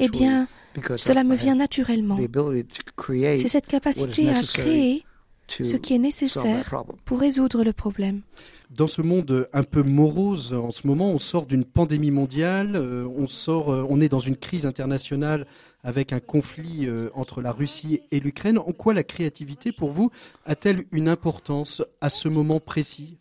Eh 0.00 0.08
bien, 0.08 0.48
cela 0.96 1.24
me 1.24 1.34
vient 1.34 1.54
naturellement. 1.54 2.18
C'est 2.18 3.48
cette 3.48 3.66
capacité 3.66 4.28
à 4.30 4.42
créer 4.42 5.04
ce 5.48 5.76
qui 5.76 5.94
est 5.94 5.98
nécessaire 5.98 6.84
pour 7.04 7.20
résoudre 7.20 7.64
le 7.64 7.72
problème. 7.72 8.22
Dans 8.70 8.86
ce 8.86 9.00
monde 9.00 9.48
un 9.54 9.62
peu 9.62 9.82
morose 9.82 10.52
en 10.52 10.70
ce 10.70 10.86
moment, 10.86 11.10
on 11.10 11.18
sort 11.18 11.46
d'une 11.46 11.64
pandémie 11.64 12.10
mondiale, 12.10 12.76
euh, 12.76 13.08
on 13.16 13.26
sort, 13.26 13.72
euh, 13.72 13.86
on 13.88 13.98
est 13.98 14.10
dans 14.10 14.18
une 14.18 14.36
crise 14.36 14.66
internationale 14.66 15.46
avec 15.82 16.12
un 16.12 16.20
conflit 16.20 16.86
euh, 16.86 17.08
entre 17.14 17.40
la 17.40 17.50
Russie 17.50 18.02
et 18.10 18.20
l'Ukraine. 18.20 18.58
En 18.58 18.72
quoi 18.72 18.92
la 18.92 19.04
créativité, 19.04 19.72
pour 19.72 19.90
vous, 19.90 20.10
a-t-elle 20.44 20.84
une 20.92 21.08
importance 21.08 21.82
à 22.02 22.10
ce 22.10 22.28
moment 22.28 22.60
précis? 22.60 23.16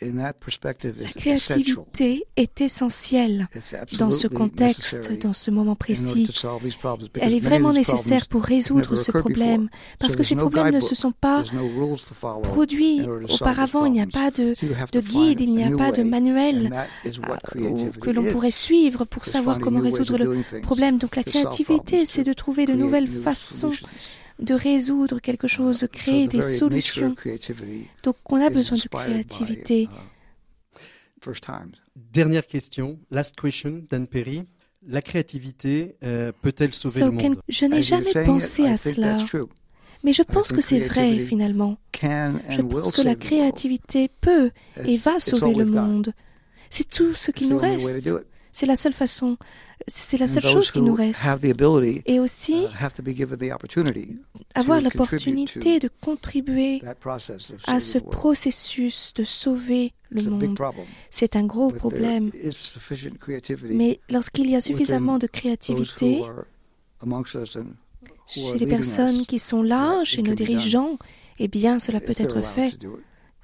La 0.00 0.32
créativité 1.16 2.26
est 2.36 2.60
essentielle 2.60 3.48
dans 3.98 4.10
ce 4.10 4.26
contexte, 4.26 5.12
dans 5.20 5.32
ce 5.32 5.50
moment 5.50 5.76
précis. 5.76 6.28
Elle 7.20 7.34
est 7.34 7.40
vraiment 7.40 7.72
nécessaire 7.72 8.26
pour 8.26 8.42
résoudre 8.42 8.96
ce 8.96 9.12
problème, 9.12 9.68
parce 9.98 10.16
que 10.16 10.22
ces 10.22 10.36
problèmes 10.36 10.70
ne 10.70 10.80
se 10.80 10.94
sont 10.94 11.12
pas 11.12 11.44
produits 12.42 13.02
auparavant. 13.28 13.86
Il 13.86 13.92
n'y 13.92 14.02
a 14.02 14.06
pas 14.06 14.30
de, 14.30 14.54
de 14.92 15.00
guide, 15.00 15.40
il 15.40 15.52
n'y 15.52 15.64
a 15.64 15.76
pas 15.76 15.92
de 15.92 16.02
manuel 16.02 16.70
euh, 17.06 17.90
que 18.00 18.10
l'on 18.10 18.30
pourrait 18.32 18.50
suivre 18.50 19.04
pour 19.04 19.24
savoir 19.24 19.58
comment 19.60 19.80
résoudre 19.80 20.18
le 20.18 20.60
problème. 20.60 20.98
Donc 20.98 21.16
la 21.16 21.24
créativité, 21.24 22.04
c'est 22.06 22.24
de 22.24 22.32
trouver 22.32 22.66
de 22.66 22.74
nouvelles 22.74 23.08
façons 23.08 23.72
de 24.38 24.54
résoudre 24.54 25.20
quelque 25.20 25.46
chose, 25.46 25.80
de 25.80 25.86
créer 25.86 26.28
des 26.28 26.42
solutions. 26.42 27.14
Donc 28.02 28.16
on 28.30 28.40
a 28.40 28.50
besoin 28.50 28.78
de 28.78 28.88
créativité. 28.88 29.88
Uh, 31.26 31.30
Dernière 31.96 32.46
question, 32.46 32.98
last 33.10 33.40
question, 33.40 33.82
Dan 33.88 34.06
Perry. 34.06 34.44
La 34.86 35.00
créativité 35.00 35.96
euh, 36.04 36.32
peut-elle 36.42 36.74
sauver 36.74 37.00
le 37.00 37.10
monde? 37.10 37.40
Je 37.48 37.64
n'ai 37.64 37.82
jamais 37.82 38.12
pensé 38.12 38.66
à 38.66 38.76
cela. 38.76 39.16
Mais 40.02 40.12
je 40.12 40.22
pense 40.22 40.52
que 40.52 40.60
c'est 40.60 40.80
vrai 40.80 41.18
finalement. 41.18 41.78
Je 42.02 42.60
pense 42.60 42.92
que 42.92 43.02
la 43.02 43.14
créativité 43.14 44.10
peut 44.20 44.50
et 44.84 44.96
va 44.96 45.18
sauver 45.20 45.54
le 45.54 45.64
monde. 45.64 46.12
C'est 46.68 46.88
tout 46.88 47.14
ce 47.14 47.30
qui 47.30 47.48
nous 47.48 47.58
reste. 47.58 48.10
C'est 48.52 48.66
la 48.66 48.76
seule 48.76 48.92
façon 48.92 49.36
c'est 49.86 50.18
la 50.18 50.28
seule 50.28 50.44
chose 50.44 50.70
qui 50.70 50.80
nous 50.80 50.94
reste. 50.94 51.24
Et 52.06 52.20
aussi 52.20 52.64
uh, 52.64 52.66
avoir 54.54 54.80
l'opportunité 54.80 55.78
de 55.78 55.90
contribuer 56.00 56.82
à 57.66 57.80
ce 57.80 57.98
processus 57.98 59.12
de 59.14 59.24
sauver 59.24 59.92
le 60.10 60.22
monde. 60.30 60.58
C'est 61.10 61.36
un 61.36 61.44
gros 61.44 61.70
problème. 61.70 62.30
Mais 63.70 64.00
lorsqu'il 64.08 64.50
y 64.50 64.56
a 64.56 64.60
suffisamment 64.60 65.18
de 65.18 65.26
créativité 65.26 66.22
chez 68.26 68.58
les 68.58 68.66
personnes 68.66 69.26
qui 69.26 69.38
sont 69.38 69.62
là, 69.62 70.02
chez 70.04 70.22
nos 70.22 70.34
dirigeants, 70.34 70.98
eh 71.38 71.48
bien, 71.48 71.78
cela 71.78 72.00
peut 72.00 72.14
être 72.16 72.42
fait 72.42 72.78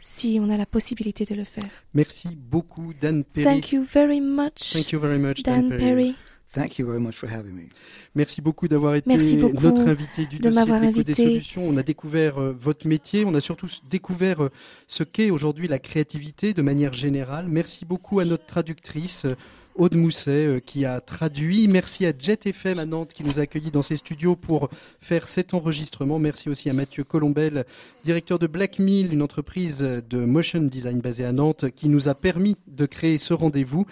si 0.01 0.38
on 0.40 0.51
a 0.51 0.57
la 0.57 0.66
possibilité 0.66 1.24
de 1.24 1.34
le 1.34 1.44
faire. 1.44 1.68
Merci 1.94 2.28
beaucoup, 2.36 2.92
Dan 3.01 3.24
Perry. 3.24 3.44
Thank 3.44 3.72
you 3.72 3.84
very 3.84 4.20
much. 4.20 4.72
Thank 4.72 4.92
you 4.92 5.01
very 5.01 5.18
much, 5.18 5.42
Dan, 5.42 5.68
Perry. 5.68 6.14
Thank 6.53 6.80
you 6.80 6.86
very 6.86 6.98
much 6.98 7.14
for 7.14 7.30
having 7.30 7.53
me. 7.53 7.68
Merci 8.16 8.40
beaucoup 8.40 8.66
d'avoir 8.66 8.96
été 8.96 9.09
notre 9.09 9.82
invité 9.82 10.26
du 10.26 10.40
dossier 10.40 10.64
de 10.64 11.03
des 11.03 11.14
solutions. 11.14 11.68
On 11.68 11.76
a 11.76 11.84
découvert 11.84 12.40
euh, 12.40 12.57
votre 12.59 12.88
métier, 12.88 13.24
on 13.24 13.34
a 13.34 13.40
surtout 13.40 13.68
découvert 13.88 14.42
euh, 14.42 14.51
ce 14.88 15.05
qu'est 15.05 15.30
aujourd'hui 15.30 15.68
la 15.68 15.78
créativité 15.78 16.53
de 16.53 16.62
manière 16.62 16.92
générale. 16.92 17.46
Merci 17.48 17.84
beaucoup 17.84 18.18
à 18.18 18.24
notre 18.24 18.46
traductrice 18.46 19.26
euh, 19.26 19.36
Aude 19.74 19.94
Mousset 19.94 20.62
qui 20.64 20.84
a 20.84 21.00
traduit. 21.00 21.68
Merci 21.68 22.06
à 22.06 22.12
Jet 22.16 22.46
FM 22.46 22.78
à 22.78 22.86
Nantes 22.86 23.12
qui 23.12 23.24
nous 23.24 23.38
a 23.38 23.42
accueillis 23.42 23.70
dans 23.70 23.82
ses 23.82 23.96
studios 23.96 24.36
pour 24.36 24.68
faire 25.00 25.28
cet 25.28 25.54
enregistrement. 25.54 26.18
Merci 26.18 26.48
aussi 26.48 26.68
à 26.70 26.72
Mathieu 26.72 27.04
Colombel, 27.04 27.64
directeur 28.04 28.38
de 28.38 28.46
Black 28.46 28.78
Mill, 28.78 29.12
une 29.12 29.22
entreprise 29.22 29.78
de 29.78 30.18
motion 30.18 30.60
design 30.62 31.00
basée 31.00 31.24
à 31.24 31.32
Nantes, 31.32 31.66
qui 31.74 31.88
nous 31.88 32.08
a 32.08 32.14
permis 32.14 32.56
de 32.66 32.86
créer 32.86 33.18
ce 33.18 33.34
rendez-vous. 33.34 33.86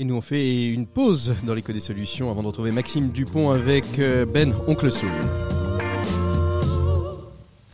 Et 0.00 0.04
nous 0.04 0.14
on 0.14 0.20
fait 0.20 0.68
une 0.68 0.86
pause 0.86 1.34
dans 1.44 1.54
l'écho 1.54 1.72
des 1.72 1.80
solutions 1.80 2.30
avant 2.30 2.42
de 2.42 2.46
retrouver 2.46 2.70
Maxime 2.70 3.10
Dupont 3.10 3.50
avec 3.50 3.84
euh, 3.98 4.24
Ben 4.24 4.54
Oncle 4.68 4.92
Soul. 4.92 5.08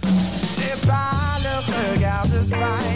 J'ai 0.03 0.87
pas 0.87 1.39
le 1.43 1.95
regard 1.95 2.26
de 2.28 2.43
Spike 2.43 2.93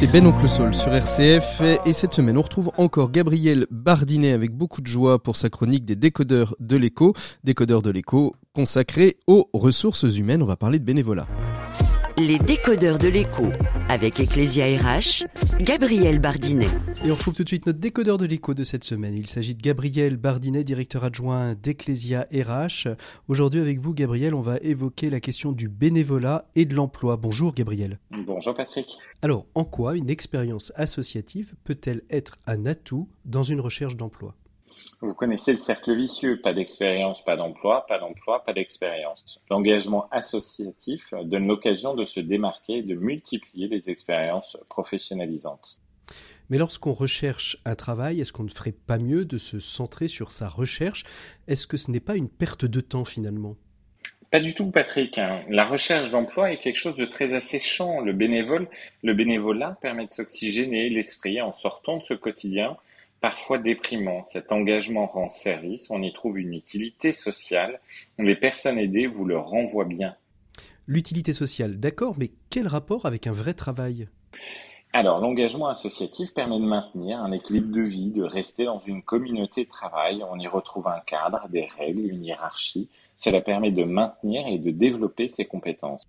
C'était 0.00 0.12
Ben 0.12 0.26
Oncle 0.28 0.48
Soul 0.48 0.72
sur 0.72 0.94
RCF 0.94 1.60
et 1.84 1.92
cette 1.92 2.14
semaine 2.14 2.38
on 2.38 2.40
retrouve 2.40 2.72
encore 2.78 3.10
Gabriel 3.10 3.66
Bardinet 3.70 4.32
avec 4.32 4.50
beaucoup 4.50 4.80
de 4.80 4.86
joie 4.86 5.22
pour 5.22 5.36
sa 5.36 5.50
chronique 5.50 5.84
des 5.84 5.94
décodeurs 5.94 6.56
de 6.58 6.76
l'écho, 6.76 7.12
décodeurs 7.44 7.82
de 7.82 7.90
l'écho 7.90 8.34
consacré 8.54 9.18
aux 9.26 9.50
ressources 9.52 10.04
humaines, 10.04 10.42
on 10.42 10.46
va 10.46 10.56
parler 10.56 10.78
de 10.78 10.84
bénévolat. 10.84 11.26
Les 12.18 12.38
décodeurs 12.38 12.98
de 12.98 13.08
l'écho 13.08 13.46
avec 13.88 14.20
Ecclesia 14.20 14.64
RH, 14.66 15.24
Gabriel 15.60 16.18
Bardinet. 16.18 16.68
Et 17.04 17.10
on 17.10 17.14
retrouve 17.14 17.34
tout 17.34 17.44
de 17.44 17.48
suite 17.48 17.66
notre 17.66 17.78
décodeur 17.78 18.18
de 18.18 18.26
l'écho 18.26 18.54
de 18.54 18.64
cette 18.64 18.84
semaine. 18.84 19.14
Il 19.14 19.26
s'agit 19.26 19.54
de 19.54 19.60
Gabriel 19.60 20.16
Bardinet, 20.16 20.64
directeur 20.64 21.04
adjoint 21.04 21.54
d'Ecclesia 21.54 22.26
RH. 22.32 22.88
Aujourd'hui 23.28 23.60
avec 23.60 23.78
vous 23.78 23.94
Gabriel, 23.94 24.34
on 24.34 24.40
va 24.40 24.58
évoquer 24.58 25.10
la 25.10 25.20
question 25.20 25.52
du 25.52 25.68
bénévolat 25.68 26.46
et 26.54 26.64
de 26.64 26.74
l'emploi. 26.74 27.16
Bonjour 27.16 27.54
Gabriel. 27.54 27.98
Bonjour 28.10 28.54
Patrick. 28.54 28.98
Alors, 29.22 29.46
en 29.54 29.64
quoi 29.64 29.96
une 29.96 30.10
expérience 30.10 30.72
associative 30.76 31.54
peut-elle 31.64 32.02
être 32.10 32.38
un 32.46 32.66
atout 32.66 33.08
dans 33.24 33.42
une 33.42 33.60
recherche 33.60 33.96
d'emploi? 33.96 34.34
Vous 35.02 35.14
connaissez 35.14 35.52
le 35.52 35.56
cercle 35.56 35.96
vicieux, 35.96 36.42
pas 36.42 36.52
d'expérience, 36.52 37.24
pas 37.24 37.34
d'emploi, 37.34 37.86
pas 37.86 37.98
d'emploi, 37.98 38.44
pas 38.44 38.52
d'expérience. 38.52 39.40
L'engagement 39.48 40.06
associatif 40.10 41.14
donne 41.24 41.46
l'occasion 41.46 41.94
de 41.94 42.04
se 42.04 42.20
démarquer 42.20 42.78
et 42.78 42.82
de 42.82 42.94
multiplier 42.94 43.68
les 43.68 43.88
expériences 43.88 44.58
professionnalisantes. 44.68 45.80
Mais 46.50 46.58
lorsqu'on 46.58 46.92
recherche 46.92 47.56
un 47.64 47.76
travail, 47.76 48.20
est-ce 48.20 48.34
qu'on 48.34 48.42
ne 48.42 48.50
ferait 48.50 48.72
pas 48.72 48.98
mieux 48.98 49.24
de 49.24 49.38
se 49.38 49.58
centrer 49.58 50.06
sur 50.06 50.32
sa 50.32 50.50
recherche? 50.50 51.04
Est-ce 51.48 51.66
que 51.66 51.78
ce 51.78 51.90
n'est 51.90 52.00
pas 52.00 52.16
une 52.16 52.28
perte 52.28 52.66
de 52.66 52.80
temps 52.82 53.06
finalement? 53.06 53.56
Pas 54.30 54.40
du 54.40 54.52
tout, 54.52 54.70
Patrick. 54.70 55.16
hein. 55.16 55.42
La 55.48 55.64
recherche 55.64 56.10
d'emploi 56.10 56.52
est 56.52 56.58
quelque 56.58 56.76
chose 56.76 56.96
de 56.96 57.06
très 57.06 57.32
asséchant. 57.32 58.00
Le 58.00 58.12
bénévole, 58.12 58.68
le 59.02 59.14
bénévolat 59.14 59.78
permet 59.80 60.06
de 60.06 60.12
s'oxygéner 60.12 60.90
l'esprit 60.90 61.40
en 61.40 61.54
sortant 61.54 61.96
de 61.96 62.02
ce 62.02 62.14
quotidien 62.14 62.76
parfois 63.20 63.58
déprimant. 63.58 64.24
Cet 64.24 64.52
engagement 64.52 65.06
rend 65.06 65.28
service, 65.28 65.90
on 65.90 66.02
y 66.02 66.12
trouve 66.12 66.38
une 66.38 66.54
utilité 66.54 67.12
sociale. 67.12 67.80
Les 68.18 68.36
personnes 68.36 68.78
aidées 68.78 69.06
vous 69.06 69.24
le 69.24 69.38
renvoient 69.38 69.84
bien. 69.84 70.16
L'utilité 70.86 71.32
sociale, 71.32 71.78
d'accord, 71.78 72.16
mais 72.18 72.30
quel 72.50 72.66
rapport 72.66 73.06
avec 73.06 73.26
un 73.26 73.32
vrai 73.32 73.54
travail? 73.54 74.08
Alors, 74.92 75.20
l'engagement 75.20 75.68
associatif 75.68 76.34
permet 76.34 76.58
de 76.58 76.64
maintenir 76.64 77.20
un 77.20 77.30
équilibre 77.30 77.72
de 77.72 77.82
vie, 77.82 78.10
de 78.10 78.24
rester 78.24 78.64
dans 78.64 78.80
une 78.80 79.02
communauté 79.02 79.64
de 79.64 79.68
travail. 79.68 80.24
On 80.28 80.36
y 80.36 80.48
retrouve 80.48 80.88
un 80.88 80.98
cadre, 81.06 81.48
des 81.48 81.66
règles, 81.78 82.06
une 82.06 82.24
hiérarchie. 82.24 82.88
Cela 83.16 83.40
permet 83.40 83.70
de 83.70 83.84
maintenir 83.84 84.48
et 84.48 84.58
de 84.58 84.72
développer 84.72 85.28
ses 85.28 85.44
compétences. 85.44 86.02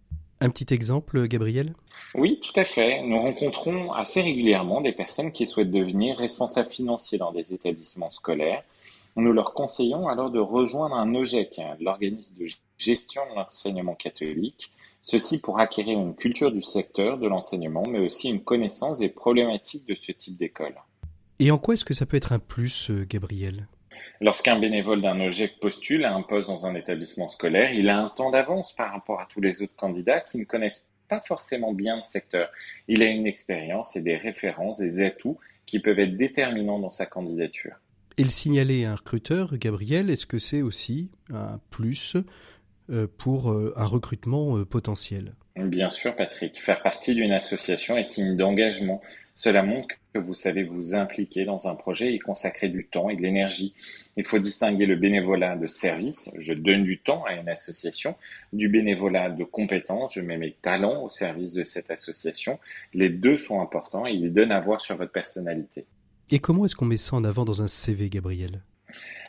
Un 0.43 0.49
petit 0.49 0.73
exemple, 0.73 1.27
Gabriel? 1.27 1.75
Oui, 2.15 2.39
tout 2.41 2.59
à 2.59 2.65
fait. 2.65 3.03
Nous 3.03 3.21
rencontrons 3.21 3.91
assez 3.91 4.21
régulièrement 4.21 4.81
des 4.81 4.91
personnes 4.91 5.31
qui 5.31 5.45
souhaitent 5.45 5.69
devenir 5.69 6.17
responsables 6.17 6.69
financiers 6.69 7.19
dans 7.19 7.31
des 7.31 7.53
établissements 7.53 8.09
scolaires. 8.09 8.63
Nous 9.15 9.33
leur 9.33 9.53
conseillons 9.53 10.07
alors 10.07 10.31
de 10.31 10.39
rejoindre 10.39 10.95
un 10.95 11.13
OGEC, 11.13 11.59
hein, 11.59 11.77
l'organisme 11.79 12.35
de 12.39 12.47
gestion 12.79 13.21
de 13.29 13.35
l'enseignement 13.35 13.93
catholique, 13.93 14.71
ceci 15.03 15.41
pour 15.41 15.59
acquérir 15.59 15.99
une 15.99 16.15
culture 16.15 16.51
du 16.51 16.63
secteur 16.63 17.19
de 17.19 17.27
l'enseignement, 17.27 17.83
mais 17.87 17.99
aussi 17.99 18.29
une 18.29 18.41
connaissance 18.41 18.97
des 18.97 19.09
problématiques 19.09 19.85
de 19.87 19.93
ce 19.93 20.11
type 20.11 20.37
d'école. 20.37 20.75
Et 21.37 21.51
en 21.51 21.59
quoi 21.59 21.75
est-ce 21.75 21.85
que 21.85 21.93
ça 21.93 22.07
peut 22.07 22.17
être 22.17 22.31
un 22.31 22.39
plus, 22.39 22.89
euh, 22.89 23.05
Gabriel? 23.07 23.67
Lorsqu'un 24.23 24.59
bénévole 24.59 25.01
d'un 25.01 25.19
OGEC 25.19 25.59
postule 25.59 26.05
à 26.05 26.13
un 26.13 26.21
poste 26.21 26.47
dans 26.47 26.67
un 26.67 26.75
établissement 26.75 27.27
scolaire, 27.29 27.73
il 27.73 27.89
a 27.89 27.97
un 27.97 28.09
temps 28.09 28.29
d'avance 28.29 28.71
par 28.71 28.91
rapport 28.91 29.19
à 29.19 29.25
tous 29.25 29.41
les 29.41 29.63
autres 29.63 29.75
candidats 29.75 30.21
qui 30.21 30.37
ne 30.37 30.43
connaissent 30.43 30.87
pas 31.07 31.21
forcément 31.21 31.73
bien 31.73 31.97
le 31.97 32.03
secteur. 32.03 32.49
Il 32.87 33.01
a 33.01 33.07
une 33.07 33.25
expérience 33.25 33.95
et 33.95 34.01
des 34.01 34.17
références, 34.17 34.77
des 34.77 35.03
atouts 35.03 35.39
qui 35.65 35.79
peuvent 35.79 35.97
être 35.97 36.15
déterminants 36.15 36.77
dans 36.77 36.91
sa 36.91 37.07
candidature. 37.07 37.73
Et 38.17 38.23
le 38.23 38.29
signaler 38.29 38.85
à 38.85 38.91
un 38.91 38.95
recruteur, 38.95 39.57
Gabriel, 39.57 40.11
est-ce 40.11 40.27
que 40.27 40.37
c'est 40.37 40.61
aussi 40.61 41.09
un 41.33 41.59
plus 41.71 42.15
euh, 42.91 43.07
pour 43.17 43.51
euh, 43.51 43.73
un 43.75 43.87
recrutement 43.87 44.55
euh, 44.55 44.65
potentiel? 44.65 45.33
Bien 45.71 45.89
sûr, 45.89 46.17
Patrick. 46.17 46.61
Faire 46.61 46.81
partie 46.81 47.15
d'une 47.15 47.31
association 47.31 47.97
est 47.97 48.03
signe 48.03 48.35
d'engagement. 48.35 49.01
Cela 49.35 49.63
montre 49.63 49.95
que 50.13 50.19
vous 50.19 50.33
savez 50.33 50.63
vous 50.63 50.95
impliquer 50.95 51.45
dans 51.45 51.69
un 51.69 51.75
projet 51.75 52.13
et 52.13 52.19
consacrer 52.19 52.67
du 52.67 52.87
temps 52.87 53.09
et 53.09 53.15
de 53.15 53.21
l'énergie. 53.21 53.73
Il 54.17 54.25
faut 54.25 54.37
distinguer 54.37 54.85
le 54.85 54.97
bénévolat 54.97 55.55
de 55.55 55.67
service, 55.67 56.29
je 56.37 56.51
donne 56.51 56.83
du 56.83 56.99
temps 56.99 57.23
à 57.23 57.35
une 57.35 57.47
association, 57.47 58.17
du 58.51 58.67
bénévolat 58.67 59.29
de 59.29 59.45
compétences, 59.45 60.15
je 60.15 60.19
mets 60.19 60.37
mes 60.37 60.51
talents 60.61 61.03
au 61.03 61.09
service 61.09 61.53
de 61.53 61.63
cette 61.63 61.89
association. 61.89 62.59
Les 62.93 63.07
deux 63.07 63.37
sont 63.37 63.61
importants 63.61 64.05
et 64.05 64.11
ils 64.11 64.33
donnent 64.33 64.51
à 64.51 64.59
voir 64.59 64.81
sur 64.81 64.97
votre 64.97 65.13
personnalité. 65.13 65.85
Et 66.31 66.39
comment 66.39 66.65
est-ce 66.65 66.75
qu'on 66.75 66.83
met 66.83 66.97
ça 66.97 67.15
en 67.15 67.23
avant 67.23 67.45
dans 67.45 67.61
un 67.61 67.67
CV, 67.67 68.09
Gabriel? 68.09 68.59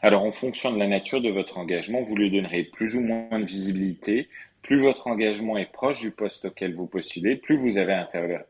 Alors, 0.03 0.25
en 0.25 0.33
fonction 0.33 0.73
de 0.73 0.79
la 0.81 0.89
nature 0.89 1.23
de 1.23 1.31
votre 1.31 1.59
engagement, 1.59 2.03
vous 2.03 2.17
lui 2.17 2.33
donnerez 2.33 2.65
plus 2.65 2.97
ou 2.97 3.01
moins 3.01 3.39
de 3.39 3.45
visibilité. 3.45 4.29
Plus 4.63 4.81
votre 4.81 5.09
engagement 5.09 5.59
est 5.59 5.71
proche 5.73 6.01
du 6.01 6.13
poste 6.13 6.45
auquel 6.45 6.75
vous 6.75 6.87
postulez, 6.87 7.37
plus 7.37 7.57
vous 7.57 7.79
avez 7.79 7.95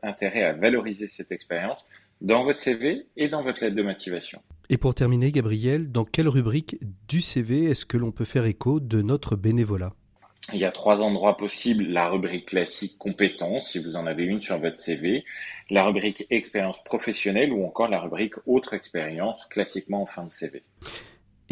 intérêt 0.02 0.42
à 0.42 0.52
valoriser 0.52 1.06
cette 1.06 1.32
expérience 1.32 1.86
dans 2.20 2.44
votre 2.44 2.58
CV 2.58 3.06
et 3.16 3.28
dans 3.28 3.42
votre 3.42 3.64
lettre 3.64 3.76
de 3.76 3.82
motivation. 3.82 4.40
Et 4.68 4.76
pour 4.76 4.94
terminer, 4.94 5.32
Gabriel, 5.32 5.90
dans 5.90 6.04
quelle 6.04 6.28
rubrique 6.28 6.78
du 7.08 7.20
CV 7.20 7.64
est-ce 7.64 7.84
que 7.84 7.96
l'on 7.96 8.12
peut 8.12 8.24
faire 8.24 8.44
écho 8.44 8.78
de 8.78 9.02
notre 9.02 9.36
bénévolat? 9.36 9.92
Il 10.52 10.58
y 10.58 10.64
a 10.64 10.72
trois 10.72 11.02
endroits 11.02 11.36
possibles. 11.36 11.84
La 11.84 12.08
rubrique 12.08 12.46
classique 12.46 12.98
compétences, 12.98 13.70
si 13.70 13.78
vous 13.78 13.96
en 13.96 14.06
avez 14.06 14.24
une 14.24 14.40
sur 14.40 14.58
votre 14.58 14.76
CV, 14.76 15.24
la 15.70 15.84
rubrique 15.84 16.26
expérience 16.30 16.82
professionnelle 16.84 17.52
ou 17.52 17.64
encore 17.64 17.88
la 17.88 18.00
rubrique 18.00 18.34
autre 18.46 18.74
expérience, 18.74 19.46
classiquement 19.46 20.02
en 20.02 20.06
fin 20.06 20.24
de 20.24 20.32
CV. 20.32 20.62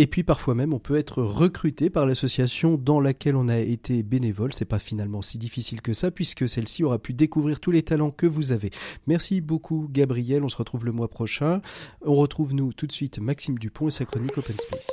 Et 0.01 0.07
puis 0.07 0.23
parfois 0.23 0.55
même, 0.55 0.73
on 0.73 0.79
peut 0.79 0.97
être 0.97 1.23
recruté 1.23 1.91
par 1.91 2.07
l'association 2.07 2.79
dans 2.79 3.01
laquelle 3.01 3.37
on 3.37 3.49
a 3.49 3.59
été 3.59 4.03
bénévole. 4.03 4.55
C'est 4.55 4.65
pas 4.65 4.79
finalement 4.79 5.21
si 5.21 5.37
difficile 5.37 5.83
que 5.83 5.93
ça, 5.93 6.11
puisque 6.11 6.49
celle-ci 6.49 6.85
aura 6.85 6.99
pu 6.99 7.13
découvrir 7.13 7.61
tous 7.61 7.71
les 7.71 7.83
talents 7.83 8.11
que 8.11 8.25
vous 8.25 8.53
avez. 8.53 8.71
Merci 9.07 9.43
beaucoup, 9.43 9.91
Gabriel. 9.93 10.43
On 10.43 10.49
se 10.49 10.57
retrouve 10.57 10.87
le 10.87 10.93
mois 10.93 11.09
prochain. 11.09 11.61
On 12.01 12.15
retrouve 12.15 12.55
nous 12.55 12.73
tout 12.73 12.87
de 12.87 12.93
suite 12.93 13.19
Maxime 13.19 13.59
Dupont 13.59 13.89
et 13.89 13.91
sa 13.91 14.07
chronique 14.07 14.39
Open 14.39 14.57
Space. 14.57 14.89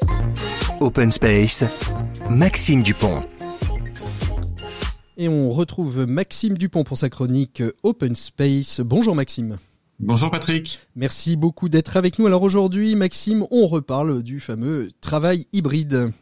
Open 0.82 1.10
Space, 1.10 1.64
Maxime 2.30 2.84
Dupont. 2.84 3.22
Et 5.16 5.30
on 5.30 5.52
retrouve 5.52 6.06
Maxime 6.06 6.58
Dupont 6.58 6.84
pour 6.84 6.98
sa 6.98 7.08
chronique 7.08 7.64
Open 7.84 8.14
Space. 8.14 8.82
Bonjour 8.82 9.16
Maxime. 9.16 9.56
Bonjour 10.00 10.30
Patrick. 10.30 10.80
Merci 10.96 11.36
beaucoup 11.36 11.70
d'être 11.70 11.98
avec 11.98 12.20
nous. 12.20 12.28
Alors 12.28 12.44
aujourd'hui, 12.44 12.96
Maxime, 12.96 13.48
on 13.50 13.66
reparle 13.66 14.22
du 14.22 14.40
fameux 14.40 14.90
travail 15.02 15.48
hybride. 15.54 16.14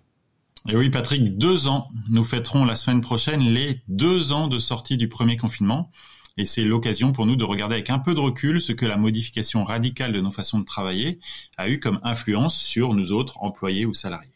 Et 0.69 0.77
oui 0.77 0.89
Patrick, 0.89 1.37
deux 1.37 1.67
ans. 1.67 1.89
Nous 2.09 2.23
fêterons 2.23 2.63
la 2.63 2.77
semaine 2.77 3.01
prochaine 3.01 3.41
les 3.41 3.81
deux 3.89 4.31
ans 4.31 4.47
de 4.47 4.59
sortie 4.59 4.95
du 4.95 5.09
premier 5.09 5.35
confinement. 5.35 5.91
Et 6.37 6.45
c'est 6.45 6.63
l'occasion 6.63 7.11
pour 7.11 7.25
nous 7.25 7.35
de 7.35 7.43
regarder 7.43 7.75
avec 7.75 7.89
un 7.89 7.99
peu 7.99 8.15
de 8.15 8.19
recul 8.21 8.61
ce 8.61 8.71
que 8.71 8.85
la 8.85 8.95
modification 8.95 9.65
radicale 9.65 10.13
de 10.13 10.21
nos 10.21 10.31
façons 10.31 10.59
de 10.59 10.65
travailler 10.65 11.19
a 11.57 11.67
eu 11.67 11.81
comme 11.81 11.99
influence 12.03 12.57
sur 12.57 12.93
nous 12.93 13.11
autres, 13.11 13.43
employés 13.43 13.85
ou 13.85 13.93
salariés. 13.93 14.31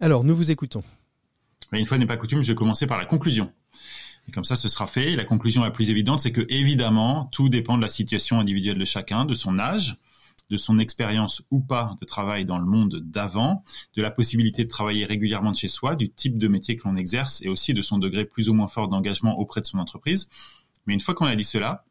Alors, 0.00 0.24
nous 0.24 0.34
vous 0.34 0.50
écoutons. 0.50 0.82
Mais 1.72 1.78
une 1.78 1.86
fois 1.86 1.98
n'est 1.98 2.06
pas 2.06 2.16
coutume, 2.16 2.42
je 2.42 2.52
vais 2.52 2.56
commencer 2.56 2.86
par 2.86 2.98
la 2.98 3.04
conclusion. 3.04 3.52
Et 4.28 4.30
comme 4.30 4.44
ça, 4.44 4.56
ce 4.56 4.68
sera 4.68 4.86
fait. 4.86 5.16
la 5.16 5.24
conclusion 5.24 5.62
la 5.62 5.70
plus 5.70 5.90
évidente, 5.90 6.20
c'est 6.20 6.32
que 6.32 6.44
évidemment, 6.50 7.28
tout 7.32 7.48
dépend 7.48 7.76
de 7.76 7.82
la 7.82 7.88
situation 7.88 8.38
individuelle 8.38 8.78
de 8.78 8.84
chacun, 8.84 9.24
de 9.24 9.34
son 9.34 9.58
âge, 9.58 9.96
de 10.50 10.56
son 10.56 10.78
expérience 10.78 11.42
ou 11.50 11.60
pas 11.60 11.96
de 12.00 12.06
travail 12.06 12.44
dans 12.44 12.58
le 12.58 12.66
monde 12.66 13.02
d'avant, 13.04 13.64
de 13.96 14.02
la 14.02 14.10
possibilité 14.10 14.64
de 14.64 14.68
travailler 14.68 15.04
régulièrement 15.04 15.50
de 15.50 15.56
chez 15.56 15.68
soi, 15.68 15.96
du 15.96 16.10
type 16.10 16.38
de 16.38 16.48
métier 16.48 16.76
que 16.76 16.86
l'on 16.86 16.96
exerce 16.96 17.42
et 17.42 17.48
aussi 17.48 17.74
de 17.74 17.82
son 17.82 17.98
degré 17.98 18.24
plus 18.24 18.48
ou 18.48 18.54
moins 18.54 18.66
fort 18.66 18.88
d'engagement 18.88 19.38
auprès 19.38 19.60
de 19.60 19.66
son 19.66 19.78
entreprise. 19.78 20.28
Mais 20.86 20.94
une 20.94 21.00
fois 21.00 21.14
qu'on 21.14 21.26
a 21.26 21.36
dit 21.36 21.44
cela, 21.44 21.84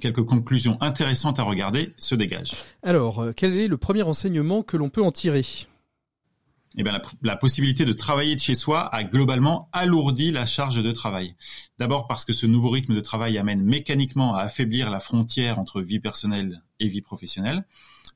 quelques 0.00 0.24
conclusions 0.24 0.78
intéressantes 0.80 1.38
à 1.40 1.42
regarder 1.42 1.94
se 1.98 2.14
dégagent. 2.14 2.52
Alors, 2.82 3.20
euh, 3.20 3.32
quel 3.34 3.56
est 3.56 3.68
le 3.68 3.76
premier 3.76 4.02
enseignement 4.02 4.62
que 4.62 4.76
l'on 4.76 4.88
peut 4.88 5.02
en 5.02 5.12
tirer? 5.12 5.44
Eh 6.76 6.84
bien, 6.84 7.00
la, 7.22 7.36
possibilité 7.36 7.84
de 7.84 7.92
travailler 7.92 8.36
de 8.36 8.40
chez 8.40 8.54
soi 8.54 8.94
a 8.94 9.02
globalement 9.02 9.68
alourdi 9.72 10.30
la 10.30 10.46
charge 10.46 10.82
de 10.82 10.92
travail. 10.92 11.34
D'abord 11.78 12.06
parce 12.06 12.24
que 12.24 12.32
ce 12.32 12.46
nouveau 12.46 12.70
rythme 12.70 12.94
de 12.94 13.00
travail 13.00 13.38
amène 13.38 13.64
mécaniquement 13.64 14.36
à 14.36 14.42
affaiblir 14.42 14.90
la 14.90 15.00
frontière 15.00 15.58
entre 15.58 15.80
vie 15.80 15.98
personnelle 15.98 16.62
et 16.78 16.88
vie 16.88 17.00
professionnelle, 17.00 17.64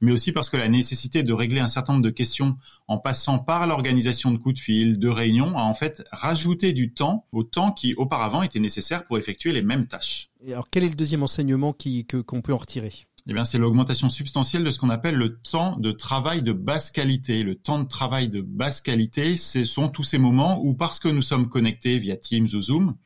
mais 0.00 0.12
aussi 0.12 0.30
parce 0.30 0.50
que 0.50 0.56
la 0.56 0.68
nécessité 0.68 1.24
de 1.24 1.32
régler 1.32 1.60
un 1.60 1.68
certain 1.68 1.94
nombre 1.94 2.04
de 2.04 2.10
questions 2.10 2.56
en 2.86 2.98
passant 2.98 3.38
par 3.38 3.66
l'organisation 3.66 4.30
de 4.30 4.36
coups 4.36 4.56
de 4.56 4.60
fil, 4.60 4.98
de 4.98 5.08
réunions, 5.08 5.56
a 5.58 5.62
en 5.62 5.74
fait 5.74 6.04
rajouté 6.12 6.72
du 6.72 6.92
temps 6.92 7.26
au 7.32 7.42
temps 7.42 7.72
qui 7.72 7.94
auparavant 7.94 8.42
était 8.42 8.60
nécessaire 8.60 9.04
pour 9.06 9.18
effectuer 9.18 9.52
les 9.52 9.62
mêmes 9.62 9.86
tâches. 9.86 10.30
Et 10.44 10.52
alors 10.52 10.68
quel 10.70 10.84
est 10.84 10.88
le 10.90 10.94
deuxième 10.94 11.22
enseignement 11.22 11.72
qu'on 11.72 12.42
peut 12.42 12.52
en 12.52 12.58
retirer? 12.58 13.06
Eh 13.26 13.32
bien, 13.32 13.44
c'est 13.44 13.56
l'augmentation 13.56 14.10
substantielle 14.10 14.64
de 14.64 14.70
ce 14.70 14.78
qu'on 14.78 14.90
appelle 14.90 15.14
le 15.14 15.38
temps 15.38 15.76
de 15.78 15.92
travail 15.92 16.42
de 16.42 16.52
basse 16.52 16.90
qualité. 16.90 17.42
Le 17.42 17.54
temps 17.54 17.78
de 17.78 17.88
travail 17.88 18.28
de 18.28 18.42
basse 18.42 18.82
qualité, 18.82 19.38
ce 19.38 19.64
sont 19.64 19.88
tous 19.88 20.02
ces 20.02 20.18
moments 20.18 20.60
où, 20.62 20.74
parce 20.74 20.98
que 20.98 21.08
nous 21.08 21.22
sommes 21.22 21.48
connectés 21.48 21.98
via 21.98 22.16
Teams 22.18 22.48
ou 22.52 22.60
Zoom, 22.60 22.96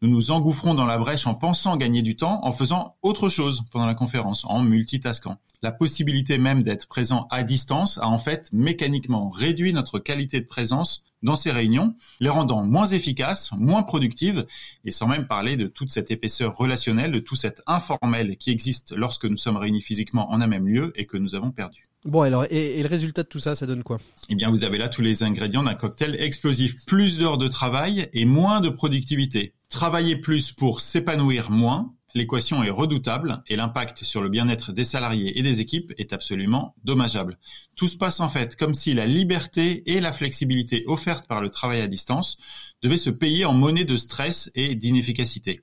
nous 0.00 0.08
nous 0.08 0.30
engouffrons 0.30 0.74
dans 0.74 0.86
la 0.86 0.96
brèche 0.96 1.26
en 1.26 1.34
pensant 1.34 1.76
gagner 1.76 2.00
du 2.00 2.16
temps 2.16 2.40
en 2.44 2.52
faisant 2.52 2.96
autre 3.02 3.28
chose 3.28 3.64
pendant 3.70 3.84
la 3.84 3.94
conférence, 3.94 4.46
en 4.46 4.62
multitaskant. 4.62 5.36
La 5.60 5.72
possibilité 5.72 6.38
même 6.38 6.62
d'être 6.62 6.88
présent 6.88 7.26
à 7.30 7.42
distance 7.42 7.98
a 7.98 8.06
en 8.06 8.18
fait 8.18 8.48
mécaniquement 8.52 9.28
réduit 9.28 9.72
notre 9.74 9.98
qualité 9.98 10.40
de 10.40 10.46
présence 10.46 11.04
dans 11.22 11.36
ces 11.36 11.50
réunions, 11.50 11.94
les 12.20 12.28
rendant 12.28 12.64
moins 12.64 12.86
efficaces, 12.86 13.50
moins 13.52 13.82
productives, 13.82 14.46
et 14.84 14.90
sans 14.90 15.08
même 15.08 15.26
parler 15.26 15.56
de 15.56 15.66
toute 15.66 15.90
cette 15.90 16.10
épaisseur 16.10 16.56
relationnelle, 16.56 17.12
de 17.12 17.20
tout 17.20 17.36
cet 17.36 17.62
informel 17.66 18.36
qui 18.36 18.50
existe 18.50 18.94
lorsque 18.96 19.24
nous 19.24 19.36
sommes 19.36 19.56
réunis 19.56 19.82
physiquement 19.82 20.30
en 20.30 20.40
un 20.40 20.46
même 20.46 20.66
lieu 20.66 20.92
et 20.96 21.06
que 21.06 21.16
nous 21.16 21.34
avons 21.34 21.50
perdu. 21.50 21.82
Bon 22.04 22.22
alors, 22.22 22.46
et, 22.50 22.80
le 22.80 22.88
résultat 22.88 23.24
de 23.24 23.28
tout 23.28 23.40
ça, 23.40 23.54
ça 23.54 23.66
donne 23.66 23.82
quoi? 23.82 23.98
Eh 24.30 24.34
bien, 24.36 24.50
vous 24.50 24.64
avez 24.64 24.78
là 24.78 24.88
tous 24.88 25.02
les 25.02 25.24
ingrédients 25.24 25.64
d'un 25.64 25.74
cocktail 25.74 26.16
explosif. 26.20 26.86
Plus 26.86 27.18
d'heures 27.18 27.38
de 27.38 27.48
travail 27.48 28.08
et 28.12 28.24
moins 28.24 28.60
de 28.60 28.68
productivité. 28.68 29.54
Travailler 29.68 30.16
plus 30.16 30.52
pour 30.52 30.80
s'épanouir 30.80 31.50
moins, 31.50 31.92
L'équation 32.14 32.62
est 32.62 32.70
redoutable 32.70 33.42
et 33.48 33.56
l'impact 33.56 34.02
sur 34.02 34.22
le 34.22 34.30
bien-être 34.30 34.72
des 34.72 34.84
salariés 34.84 35.38
et 35.38 35.42
des 35.42 35.60
équipes 35.60 35.92
est 35.98 36.12
absolument 36.12 36.74
dommageable. 36.82 37.38
Tout 37.76 37.88
se 37.88 37.98
passe 37.98 38.20
en 38.20 38.30
fait 38.30 38.56
comme 38.56 38.74
si 38.74 38.94
la 38.94 39.06
liberté 39.06 39.82
et 39.92 40.00
la 40.00 40.12
flexibilité 40.12 40.84
offertes 40.86 41.26
par 41.26 41.42
le 41.42 41.50
travail 41.50 41.82
à 41.82 41.86
distance 41.86 42.38
devaient 42.82 42.96
se 42.96 43.10
payer 43.10 43.44
en 43.44 43.52
monnaie 43.52 43.84
de 43.84 43.96
stress 43.96 44.50
et 44.54 44.74
d'inefficacité. 44.74 45.62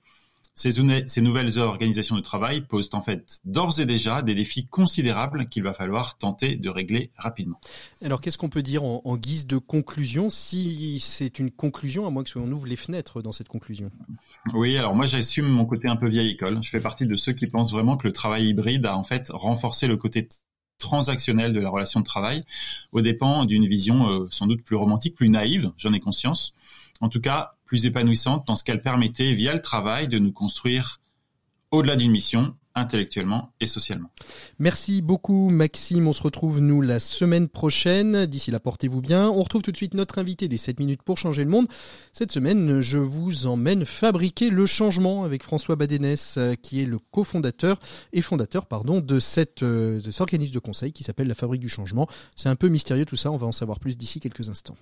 Ces, 0.57 1.21
nouvelles 1.21 1.59
organisations 1.59 2.15
de 2.15 2.21
travail 2.21 2.61
posent 2.61 2.89
en 2.93 3.01
fait 3.01 3.41
d'ores 3.43 3.81
et 3.81 3.85
déjà 3.85 4.21
des 4.21 4.35
défis 4.35 4.65
considérables 4.65 5.49
qu'il 5.49 5.63
va 5.63 5.73
falloir 5.73 6.17
tenter 6.17 6.55
de 6.55 6.69
régler 6.69 7.11
rapidement. 7.17 7.59
Alors 8.01 8.21
qu'est-ce 8.21 8.37
qu'on 8.37 8.47
peut 8.47 8.61
dire 8.61 8.85
en, 8.85 9.17
guise 9.17 9.47
de 9.47 9.57
conclusion 9.57 10.29
si 10.29 11.01
c'est 11.01 11.39
une 11.39 11.51
conclusion, 11.51 12.07
à 12.07 12.09
moins 12.09 12.23
que 12.23 12.39
on 12.39 12.49
ouvre 12.53 12.67
les 12.67 12.77
fenêtres 12.77 13.21
dans 13.21 13.33
cette 13.33 13.49
conclusion? 13.49 13.91
Oui, 14.53 14.77
alors 14.77 14.95
moi 14.95 15.05
j'assume 15.05 15.47
mon 15.47 15.65
côté 15.65 15.89
un 15.89 15.97
peu 15.97 16.07
vieille 16.07 16.31
école. 16.31 16.59
Je 16.63 16.69
fais 16.69 16.79
partie 16.79 17.05
de 17.05 17.17
ceux 17.17 17.33
qui 17.33 17.47
pensent 17.47 17.73
vraiment 17.73 17.97
que 17.97 18.07
le 18.07 18.13
travail 18.13 18.47
hybride 18.47 18.85
a 18.85 18.95
en 18.95 19.03
fait 19.03 19.29
renforcé 19.33 19.87
le 19.87 19.97
côté 19.97 20.29
transactionnel 20.77 21.51
de 21.51 21.59
la 21.59 21.69
relation 21.69 21.99
de 21.99 22.05
travail 22.05 22.43
au 22.93 23.01
dépens 23.01 23.43
d'une 23.43 23.67
vision 23.67 24.09
euh, 24.09 24.27
sans 24.29 24.47
doute 24.47 24.63
plus 24.63 24.77
romantique, 24.77 25.15
plus 25.15 25.29
naïve, 25.29 25.71
j'en 25.77 25.91
ai 25.91 25.99
conscience. 25.99 26.55
En 27.01 27.09
tout 27.09 27.19
cas, 27.19 27.54
plus 27.65 27.85
épanouissante 27.85 28.47
dans 28.47 28.55
ce 28.55 28.63
qu'elle 28.63 28.81
permettait, 28.81 29.33
via 29.33 29.53
le 29.53 29.61
travail, 29.61 30.07
de 30.07 30.19
nous 30.19 30.31
construire 30.31 31.01
au-delà 31.71 31.95
d'une 31.95 32.11
mission, 32.11 32.55
intellectuellement 32.75 33.53
et 33.59 33.67
socialement. 33.67 34.09
Merci 34.59 35.01
beaucoup 35.01 35.49
Maxime, 35.49 36.07
on 36.07 36.13
se 36.13 36.21
retrouve 36.21 36.59
nous 36.59 36.81
la 36.81 36.99
semaine 36.99 37.47
prochaine. 37.47 38.25
D'ici 38.25 38.51
là, 38.51 38.59
portez-vous 38.59 39.01
bien. 39.01 39.29
On 39.29 39.41
retrouve 39.41 39.61
tout 39.61 39.71
de 39.71 39.77
suite 39.77 39.93
notre 39.93 40.19
invité 40.19 40.47
des 40.47 40.57
7 40.57 40.79
minutes 40.79 41.01
pour 41.01 41.17
changer 41.17 41.43
le 41.43 41.49
monde. 41.49 41.67
Cette 42.11 42.31
semaine, 42.31 42.81
je 42.81 42.97
vous 42.97 43.45
emmène 43.45 43.85
fabriquer 43.85 44.49
le 44.49 44.65
changement 44.65 45.23
avec 45.23 45.43
François 45.43 45.77
Badénès, 45.77 46.37
qui 46.61 46.81
est 46.81 46.85
le 46.85 46.99
cofondateur 46.99 47.79
et 48.11 48.21
fondateur 48.21 48.65
pardon, 48.65 48.99
de, 48.99 49.19
euh, 49.63 49.99
de 50.01 50.11
cet 50.11 50.21
organisme 50.21 50.53
de 50.53 50.59
conseil 50.59 50.91
qui 50.91 51.03
s'appelle 51.03 51.27
la 51.27 51.35
Fabrique 51.35 51.61
du 51.61 51.69
Changement. 51.69 52.07
C'est 52.35 52.49
un 52.49 52.55
peu 52.55 52.67
mystérieux 52.67 53.05
tout 53.05 53.15
ça, 53.15 53.31
on 53.31 53.37
va 53.37 53.47
en 53.47 53.53
savoir 53.53 53.79
plus 53.79 53.97
d'ici 53.97 54.19
quelques 54.19 54.49
instants. 54.49 54.75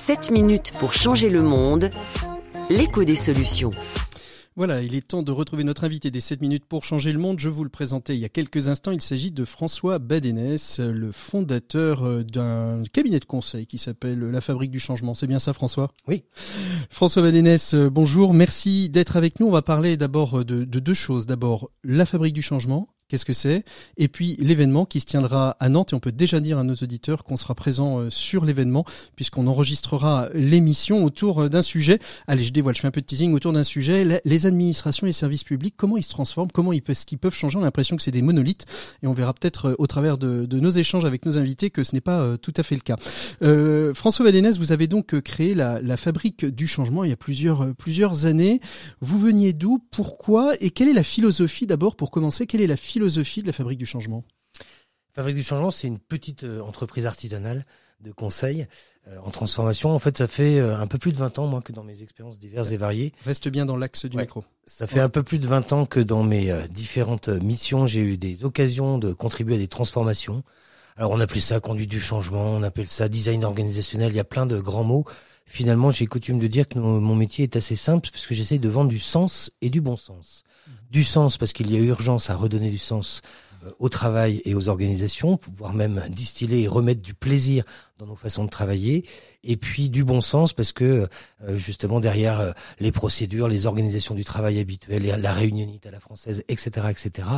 7 0.00 0.30
minutes 0.30 0.72
pour 0.80 0.94
changer 0.94 1.28
le 1.28 1.42
monde, 1.42 1.90
l'écho 2.70 3.04
des 3.04 3.14
solutions. 3.14 3.70
Voilà, 4.56 4.80
il 4.80 4.94
est 4.94 5.06
temps 5.06 5.22
de 5.22 5.30
retrouver 5.30 5.62
notre 5.62 5.84
invité 5.84 6.10
des 6.10 6.20
7 6.20 6.40
minutes 6.40 6.64
pour 6.64 6.84
changer 6.84 7.12
le 7.12 7.18
monde. 7.18 7.38
Je 7.38 7.50
vous 7.50 7.64
le 7.64 7.68
présentais 7.68 8.16
il 8.16 8.20
y 8.20 8.24
a 8.24 8.30
quelques 8.30 8.68
instants. 8.68 8.92
Il 8.92 9.02
s'agit 9.02 9.30
de 9.30 9.44
François 9.44 9.98
Badénès, 9.98 10.80
le 10.80 11.12
fondateur 11.12 12.02
euh, 12.02 12.24
d'un 12.24 12.82
cabinet 12.94 13.20
de 13.20 13.26
conseil 13.26 13.66
qui 13.66 13.76
s'appelle 13.76 14.20
La 14.20 14.40
Fabrique 14.40 14.70
du 14.70 14.80
Changement. 14.80 15.14
C'est 15.14 15.26
bien 15.26 15.38
ça, 15.38 15.52
François? 15.52 15.92
Oui. 16.08 16.24
François 16.88 17.20
Badénès, 17.20 17.74
euh, 17.74 17.90
bonjour. 17.90 18.32
Merci 18.32 18.88
d'être 18.88 19.18
avec 19.18 19.38
nous. 19.38 19.48
On 19.48 19.52
va 19.52 19.60
parler 19.60 19.98
d'abord 19.98 20.46
de, 20.46 20.64
de 20.64 20.78
deux 20.78 20.94
choses. 20.94 21.26
D'abord, 21.26 21.70
La 21.84 22.06
Fabrique 22.06 22.34
du 22.34 22.42
Changement 22.42 22.88
qu'est-ce 23.10 23.24
que 23.24 23.32
c'est, 23.32 23.64
et 23.96 24.08
puis 24.08 24.36
l'événement 24.38 24.84
qui 24.86 25.00
se 25.00 25.06
tiendra 25.06 25.56
à 25.58 25.68
Nantes, 25.68 25.92
et 25.92 25.96
on 25.96 26.00
peut 26.00 26.12
déjà 26.12 26.38
dire 26.38 26.58
à 26.58 26.64
nos 26.64 26.76
auditeurs 26.76 27.24
qu'on 27.24 27.36
sera 27.36 27.54
présent 27.54 27.98
euh, 27.98 28.10
sur 28.10 28.44
l'événement, 28.44 28.84
puisqu'on 29.16 29.48
enregistrera 29.48 30.28
l'émission 30.32 31.04
autour 31.04 31.42
euh, 31.42 31.48
d'un 31.48 31.62
sujet, 31.62 31.98
allez 32.28 32.44
je 32.44 32.52
dévoile, 32.52 32.76
je 32.76 32.80
fais 32.80 32.86
un 32.86 32.92
peu 32.92 33.00
de 33.00 33.06
teasing, 33.06 33.34
autour 33.34 33.52
d'un 33.52 33.64
sujet, 33.64 34.22
les 34.24 34.46
administrations 34.46 35.06
et 35.06 35.10
les 35.10 35.14
services 35.14 35.42
publics, 35.42 35.74
comment 35.76 35.96
ils 35.96 36.04
se 36.04 36.10
transforment, 36.10 36.50
comment 36.52 36.72
ils 36.72 36.82
peuvent, 36.82 37.04
peuvent 37.20 37.34
changer, 37.34 37.58
on 37.58 37.62
a 37.62 37.64
l'impression 37.64 37.96
que 37.96 38.02
c'est 38.02 38.12
des 38.12 38.22
monolithes, 38.22 38.64
et 39.02 39.08
on 39.08 39.12
verra 39.12 39.34
peut-être 39.34 39.70
euh, 39.70 39.74
au 39.78 39.88
travers 39.88 40.16
de, 40.16 40.46
nos 40.60 40.70
échanges 40.70 41.04
avec 41.04 41.26
nos 41.26 41.36
invités 41.36 41.70
que 41.70 41.82
ce 41.82 41.94
n'est 41.94 42.00
pas 42.00 42.36
tout 42.36 42.52
à 42.56 42.62
fait 42.62 42.74
le 42.74 42.82
cas. 42.82 42.96
François 43.94 44.26
Vadénès, 44.26 44.58
vous 44.58 44.72
avez 44.72 44.86
donc 44.86 45.18
créé 45.22 45.54
la, 45.54 45.80
la 45.80 45.96
fabrique 45.96 46.44
du 46.44 46.66
changement 46.66 47.02
il 47.02 47.10
y 47.10 47.12
a 47.12 47.16
plusieurs, 47.16 47.74
plusieurs 47.76 48.26
années. 48.26 48.60
Vous 49.00 49.18
veniez 49.18 49.54
d'où, 49.54 49.78
pourquoi, 49.90 50.52
et 50.60 50.70
quelle 50.70 50.88
est 50.88 50.92
la 50.92 51.02
philosophie 51.02 51.66
d'abord 51.66 51.96
pour 51.96 52.10
commencer, 52.10 52.46
quelle 52.46 52.60
est 52.60 52.66
la 52.66 52.76
philosophie 52.76 52.99
philosophie 53.00 53.40
de 53.40 53.46
la 53.46 53.54
Fabrique 53.54 53.78
du 53.78 53.86
Changement 53.86 54.24
Fabrique 55.14 55.34
du 55.34 55.42
Changement, 55.42 55.70
c'est 55.70 55.86
une 55.86 55.98
petite 55.98 56.44
euh, 56.44 56.60
entreprise 56.60 57.06
artisanale 57.06 57.64
de 58.02 58.12
conseil 58.12 58.66
euh, 59.08 59.16
en 59.24 59.30
transformation. 59.30 59.88
En 59.88 59.98
fait, 59.98 60.18
ça 60.18 60.26
fait 60.26 60.58
euh, 60.58 60.78
un 60.78 60.86
peu 60.86 60.98
plus 60.98 61.10
de 61.10 61.16
20 61.16 61.38
ans, 61.38 61.46
moi, 61.46 61.62
que 61.62 61.72
dans 61.72 61.82
mes 61.82 62.02
expériences 62.02 62.38
diverses 62.38 62.72
et 62.72 62.76
variées. 62.76 63.14
Reste 63.24 63.48
bien 63.48 63.64
dans 63.64 63.78
l'axe 63.78 64.04
du 64.04 64.18
micro. 64.18 64.44
Ça 64.66 64.86
fait 64.86 65.00
un 65.00 65.08
peu 65.08 65.22
plus 65.22 65.38
de 65.38 65.46
20 65.46 65.72
ans 65.72 65.86
que 65.86 65.98
dans 65.98 66.22
mes 66.22 66.54
différentes 66.68 67.30
missions, 67.30 67.86
j'ai 67.86 68.00
eu 68.00 68.18
des 68.18 68.44
occasions 68.44 68.98
de 68.98 69.14
contribuer 69.14 69.54
à 69.54 69.58
des 69.58 69.68
transformations 69.68 70.44
Alors 71.00 71.12
on 71.12 71.20
appelle 71.20 71.40
ça 71.40 71.60
conduite 71.60 71.88
du 71.88 71.98
changement, 71.98 72.44
on 72.44 72.62
appelle 72.62 72.86
ça 72.86 73.08
design 73.08 73.42
organisationnel, 73.42 74.12
il 74.12 74.16
y 74.16 74.20
a 74.20 74.24
plein 74.24 74.44
de 74.44 74.60
grands 74.60 74.84
mots. 74.84 75.06
Finalement, 75.46 75.88
j'ai 75.88 76.04
coutume 76.04 76.38
de 76.38 76.46
dire 76.46 76.68
que 76.68 76.78
mon 76.78 77.16
métier 77.16 77.44
est 77.44 77.56
assez 77.56 77.74
simple 77.74 78.10
parce 78.12 78.26
que 78.26 78.34
j'essaie 78.34 78.58
de 78.58 78.68
vendre 78.68 78.90
du 78.90 78.98
sens 78.98 79.50
et 79.62 79.70
du 79.70 79.80
bon 79.80 79.96
sens. 79.96 80.44
Du 80.90 81.02
sens 81.02 81.38
parce 81.38 81.54
qu'il 81.54 81.72
y 81.72 81.76
a 81.78 81.80
urgence 81.80 82.28
à 82.28 82.36
redonner 82.36 82.68
du 82.68 82.76
sens 82.76 83.22
euh, 83.64 83.70
au 83.78 83.88
travail 83.88 84.42
et 84.44 84.54
aux 84.54 84.68
organisations, 84.68 85.38
pouvoir 85.38 85.72
même 85.72 86.04
distiller 86.10 86.64
et 86.64 86.68
remettre 86.68 87.00
du 87.00 87.14
plaisir 87.14 87.64
dans 87.98 88.04
nos 88.04 88.14
façons 88.14 88.44
de 88.44 88.50
travailler, 88.50 89.06
et 89.44 89.56
puis 89.56 89.90
du 89.90 90.04
bon 90.04 90.20
sens 90.20 90.52
parce 90.52 90.72
que 90.72 91.08
euh, 91.46 91.56
justement 91.56 92.00
derrière 92.00 92.40
euh, 92.40 92.52
les 92.78 92.92
procédures, 92.92 93.48
les 93.48 93.66
organisations 93.66 94.14
du 94.14 94.24
travail 94.24 94.58
habituelles, 94.58 95.20
la 95.20 95.32
réunionite 95.32 95.86
à 95.86 95.90
la 95.90 96.00
française, 96.00 96.44
etc., 96.48 96.88
etc., 96.90 97.28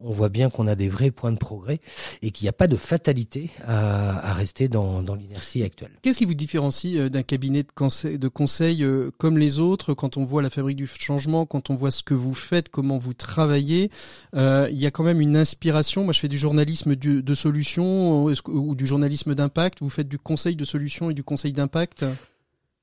on 0.00 0.12
voit 0.12 0.28
bien 0.28 0.48
qu'on 0.50 0.68
a 0.68 0.74
des 0.74 0.88
vrais 0.88 1.10
points 1.10 1.32
de 1.32 1.38
progrès 1.38 1.80
et 2.22 2.30
qu'il 2.30 2.44
n'y 2.44 2.50
a 2.50 2.52
pas 2.52 2.68
de 2.68 2.76
fatalité 2.76 3.50
à, 3.64 4.30
à 4.30 4.34
rester 4.34 4.68
dans, 4.68 5.02
dans 5.02 5.16
l'inertie 5.16 5.62
actuelle. 5.62 5.90
Qu'est-ce 6.02 6.18
qui 6.18 6.24
vous 6.24 6.34
différencie 6.34 6.96
euh, 6.96 7.08
d'un 7.08 7.22
cabinet 7.22 7.62
de 7.64 7.72
conseil, 7.74 8.18
de 8.18 8.28
conseil 8.28 8.86
comme 9.18 9.38
les 9.38 9.58
autres 9.58 9.94
quand 9.94 10.16
on 10.16 10.24
voit 10.24 10.42
la 10.42 10.50
fabrique 10.50 10.76
du 10.76 10.86
changement, 10.86 11.46
quand 11.46 11.70
on 11.70 11.74
voit 11.74 11.90
ce 11.90 12.02
que 12.02 12.14
vous 12.14 12.34
faites, 12.34 12.68
comment 12.68 12.98
vous 12.98 13.14
travaillez 13.14 13.90
euh, 14.34 14.68
Il 14.70 14.78
y 14.78 14.86
a 14.86 14.90
quand 14.90 15.04
même 15.04 15.20
une 15.20 15.36
inspiration. 15.36 16.04
Moi, 16.04 16.12
je 16.12 16.20
fais 16.20 16.28
du 16.28 16.38
journalisme 16.38 16.96
de, 16.96 17.20
de 17.20 17.34
solution 17.34 18.24
ou 18.46 18.74
du 18.74 18.86
journalisme 18.86 19.34
d'impact. 19.34 19.78
Vous 19.80 19.90
faites 19.90 20.08
du 20.08 20.18
conseil 20.18 20.56
de 20.56 20.64
solution 20.64 21.10
et 21.10 21.14
du 21.14 21.24
conseil 21.24 21.47
d'impact? 21.52 22.04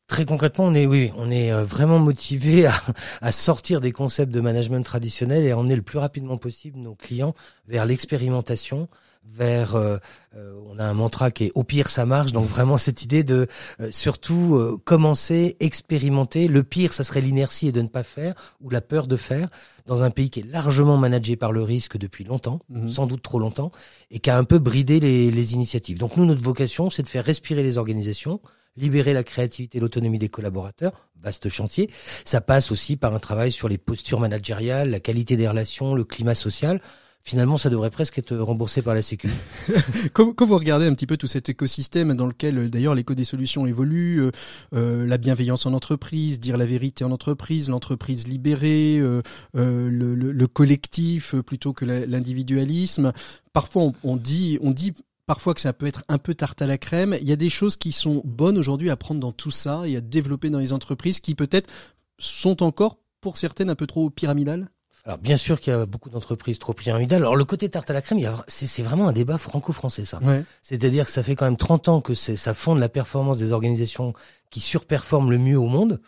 Très 0.07 0.26
concrètement, 0.26 0.66
on 0.66 0.76
est 0.76 1.51
euh, 1.51 1.63
vraiment 1.63 1.97
motivé 1.97 2.68
à, 2.68 2.74
à, 3.22 3.32
sortir 3.32 3.82
des 3.82 3.91
concepts 3.91 4.32
de 4.32 4.39
management 4.39 4.84
traditionnels 4.84 5.45
et 5.45 5.51
à 5.51 5.57
emmener 5.57 5.76
le 5.76 5.82
plus 5.82 5.97
rapidement 5.97 6.38
possible 6.38 6.78
nos 6.78 6.93
clients 6.93 7.34
vers 7.68 7.86
l'expérimentation, 7.86 8.88
vers 9.28 9.76
euh, 9.76 9.98
euh, 10.36 10.54
on 10.68 10.80
a 10.80 10.86
un 10.86 10.94
mantra 10.94 11.32
qui 11.32 11.46
est 11.46 11.52
au 11.56 11.64
pire 11.64 11.90
ça 11.90 12.06
marche 12.06 12.32
donc 12.32 12.48
vraiment 12.48 12.78
cette 12.78 13.04
idée 13.04 13.24
de 13.24 13.48
surtout 13.92 14.80
commencer 14.86 15.58
expérimenter 15.60 16.48
le 16.48 16.64
pire 16.64 16.94
ça 16.94 17.04
serait 17.04 17.22
l'inertie 17.22 17.68
et 17.68 17.72
de 17.72 17.82
ne 17.82 17.88
pas 17.88 18.04
faire 18.04 18.34
ou 18.62 18.70
la 18.70 18.82
peur 18.82 19.08
de 19.08 19.18
faire 19.18 19.50
dans 19.86 20.04
un 20.04 20.12
pays 20.12 20.30
qui 20.30 20.42
est 20.42 20.52
largement 20.52 20.98
managé 20.98 21.36
par 21.36 21.52
le 21.52 21.64
risque 21.64 21.98
depuis 21.98 22.24
longtemps 22.24 22.60
mhm. 22.70 22.88
sans 22.88 23.08
doute 23.08 23.22
trop 23.22 23.40
longtemps 23.40 23.72
et 24.12 24.20
qui 24.20 24.30
a 24.30 24.38
un 24.38 24.44
peu 24.44 24.60
bridé 24.60 25.00
les, 25.00 25.32
les 25.32 25.54
initiatives 25.54 25.98
donc 25.98 26.18
nous 26.18 26.26
notre 26.26 26.42
vocation 26.42 26.90
c'est 26.90 27.04
de 27.04 27.10
faire 27.10 27.26
respirer 27.26 27.64
les 27.64 27.78
organisations 27.78 28.40
libérer 28.78 29.14
la 29.14 29.24
créativité 29.24 29.78
et 29.78 29.82
l'autonomie 29.82 30.20
des 30.20 30.30
collaborateurs, 30.30 31.08
vaste 31.22 31.50
chantier. 31.50 31.90
Ça 32.26 32.42
passe 32.42 32.72
aussi 32.72 32.98
par 32.98 33.16
un 33.16 33.20
travail 33.20 33.52
sur 33.52 33.70
les 33.70 33.78
postures 33.78 34.20
managériales, 34.20 34.90
la 34.90 35.00
qualité 35.00 35.38
des 35.38 35.48
relations, 35.48 35.96
le 35.96 36.04
climat 36.04 36.36
social. 36.36 36.82
Finalement, 37.28 37.58
ça 37.58 37.72
devrait 37.72 37.90
presque 37.90 38.20
être 38.20 38.38
remboursé 38.38 38.84
par 38.84 38.94
la 38.94 39.02
Sécu. 39.02 39.32
quand, 40.14 40.46
vous 40.46 40.56
regardez 40.56 40.86
un 40.86 40.94
petit 40.94 41.08
peu 41.08 41.18
tout 41.18 41.26
cet 41.26 41.50
écosystème 41.50 42.14
dans 42.14 42.28
lequel, 42.28 42.70
d'ailleurs, 42.70 42.94
l'éco 42.94 43.16
des 43.16 43.24
solutions 43.24 43.66
évolue, 43.66 44.22
euh, 44.22 44.32
euh, 44.76 45.08
la 45.08 45.18
bienveillance 45.18 45.66
en 45.66 45.74
entreprise, 45.74 46.40
dire 46.40 46.56
la 46.56 46.68
vérité 46.68 47.04
en 47.04 47.10
entreprise, 47.10 47.68
l'entreprise 47.68 48.28
libérée, 48.28 49.00
euh, 49.00 49.24
le, 49.56 50.14
le, 50.14 50.48
collectif 50.48 51.34
plutôt 51.42 51.74
que 51.74 51.84
l'individualisme. 51.84 53.12
Parfois, 53.54 53.82
on, 53.82 53.94
on 54.04 54.18
dit, 54.18 54.60
on 54.62 54.70
dit 54.70 54.94
parfois 55.26 55.56
que 55.56 55.62
ça 55.62 55.74
peut 55.74 55.88
être 55.88 56.04
un 56.08 56.20
peu 56.20 56.36
tarte 56.36 56.62
à 56.62 56.68
la 56.68 56.78
crème. 56.78 57.18
Il 57.20 57.28
y 57.28 57.34
a 57.34 57.38
des 57.38 57.50
choses 57.50 57.76
qui 57.76 57.92
sont 57.92 58.22
bonnes 58.24 58.60
aujourd'hui 58.60 58.92
à 58.92 58.98
prendre 58.98 59.20
dans 59.20 59.32
tout 59.32 59.50
ça 59.50 59.88
et 59.88 59.96
à 59.96 60.02
développer 60.02 60.52
dans 60.52 60.60
les 60.60 60.74
entreprises 60.74 61.22
qui 61.22 61.34
peut-être 61.34 61.72
sont 62.20 62.62
encore 62.62 63.00
pour 63.20 63.38
certaines 63.38 63.72
un 63.72 63.76
peu 63.76 63.88
trop 63.88 64.12
pyramidales? 64.12 64.70
Alors 65.06 65.20
bien 65.20 65.38
sûr 65.38 65.60
qu'il 65.60 65.72
y 65.72 65.76
a 65.76 65.86
beaucoup 65.86 66.10
d'entreprises 66.10 66.58
trop 66.58 66.74
pyramidales. 66.74 67.22
Alors 67.22 67.36
le 67.36 67.45
côté 67.45 67.70
tarte 67.70 67.91
à 67.91 67.93
la 67.93 68.01
crème, 68.01 68.20
c'est 68.47 68.82
vraiment 68.82 69.08
un 69.08 69.14
débat 69.14 69.38
franco-français 69.38 70.03
ça. 70.03 70.20
C'est-à-dire 70.62 71.06
que 71.06 71.12
ça 71.12 71.22
fait 71.22 71.36
quand 71.36 71.45
même 71.45 71.58
30 71.58 71.89
ans 71.89 72.01
que 72.01 72.14
ça 72.14 72.53
fonde 72.53 72.80
la 72.80 72.89
performance 72.89 73.38
des 73.38 73.51
organisations 73.51 74.14
qui 74.49 74.60
surperforment 74.60 75.32
le 75.32 75.38
mieux 75.38 75.58
au 75.58 75.68
monde. 75.68 75.99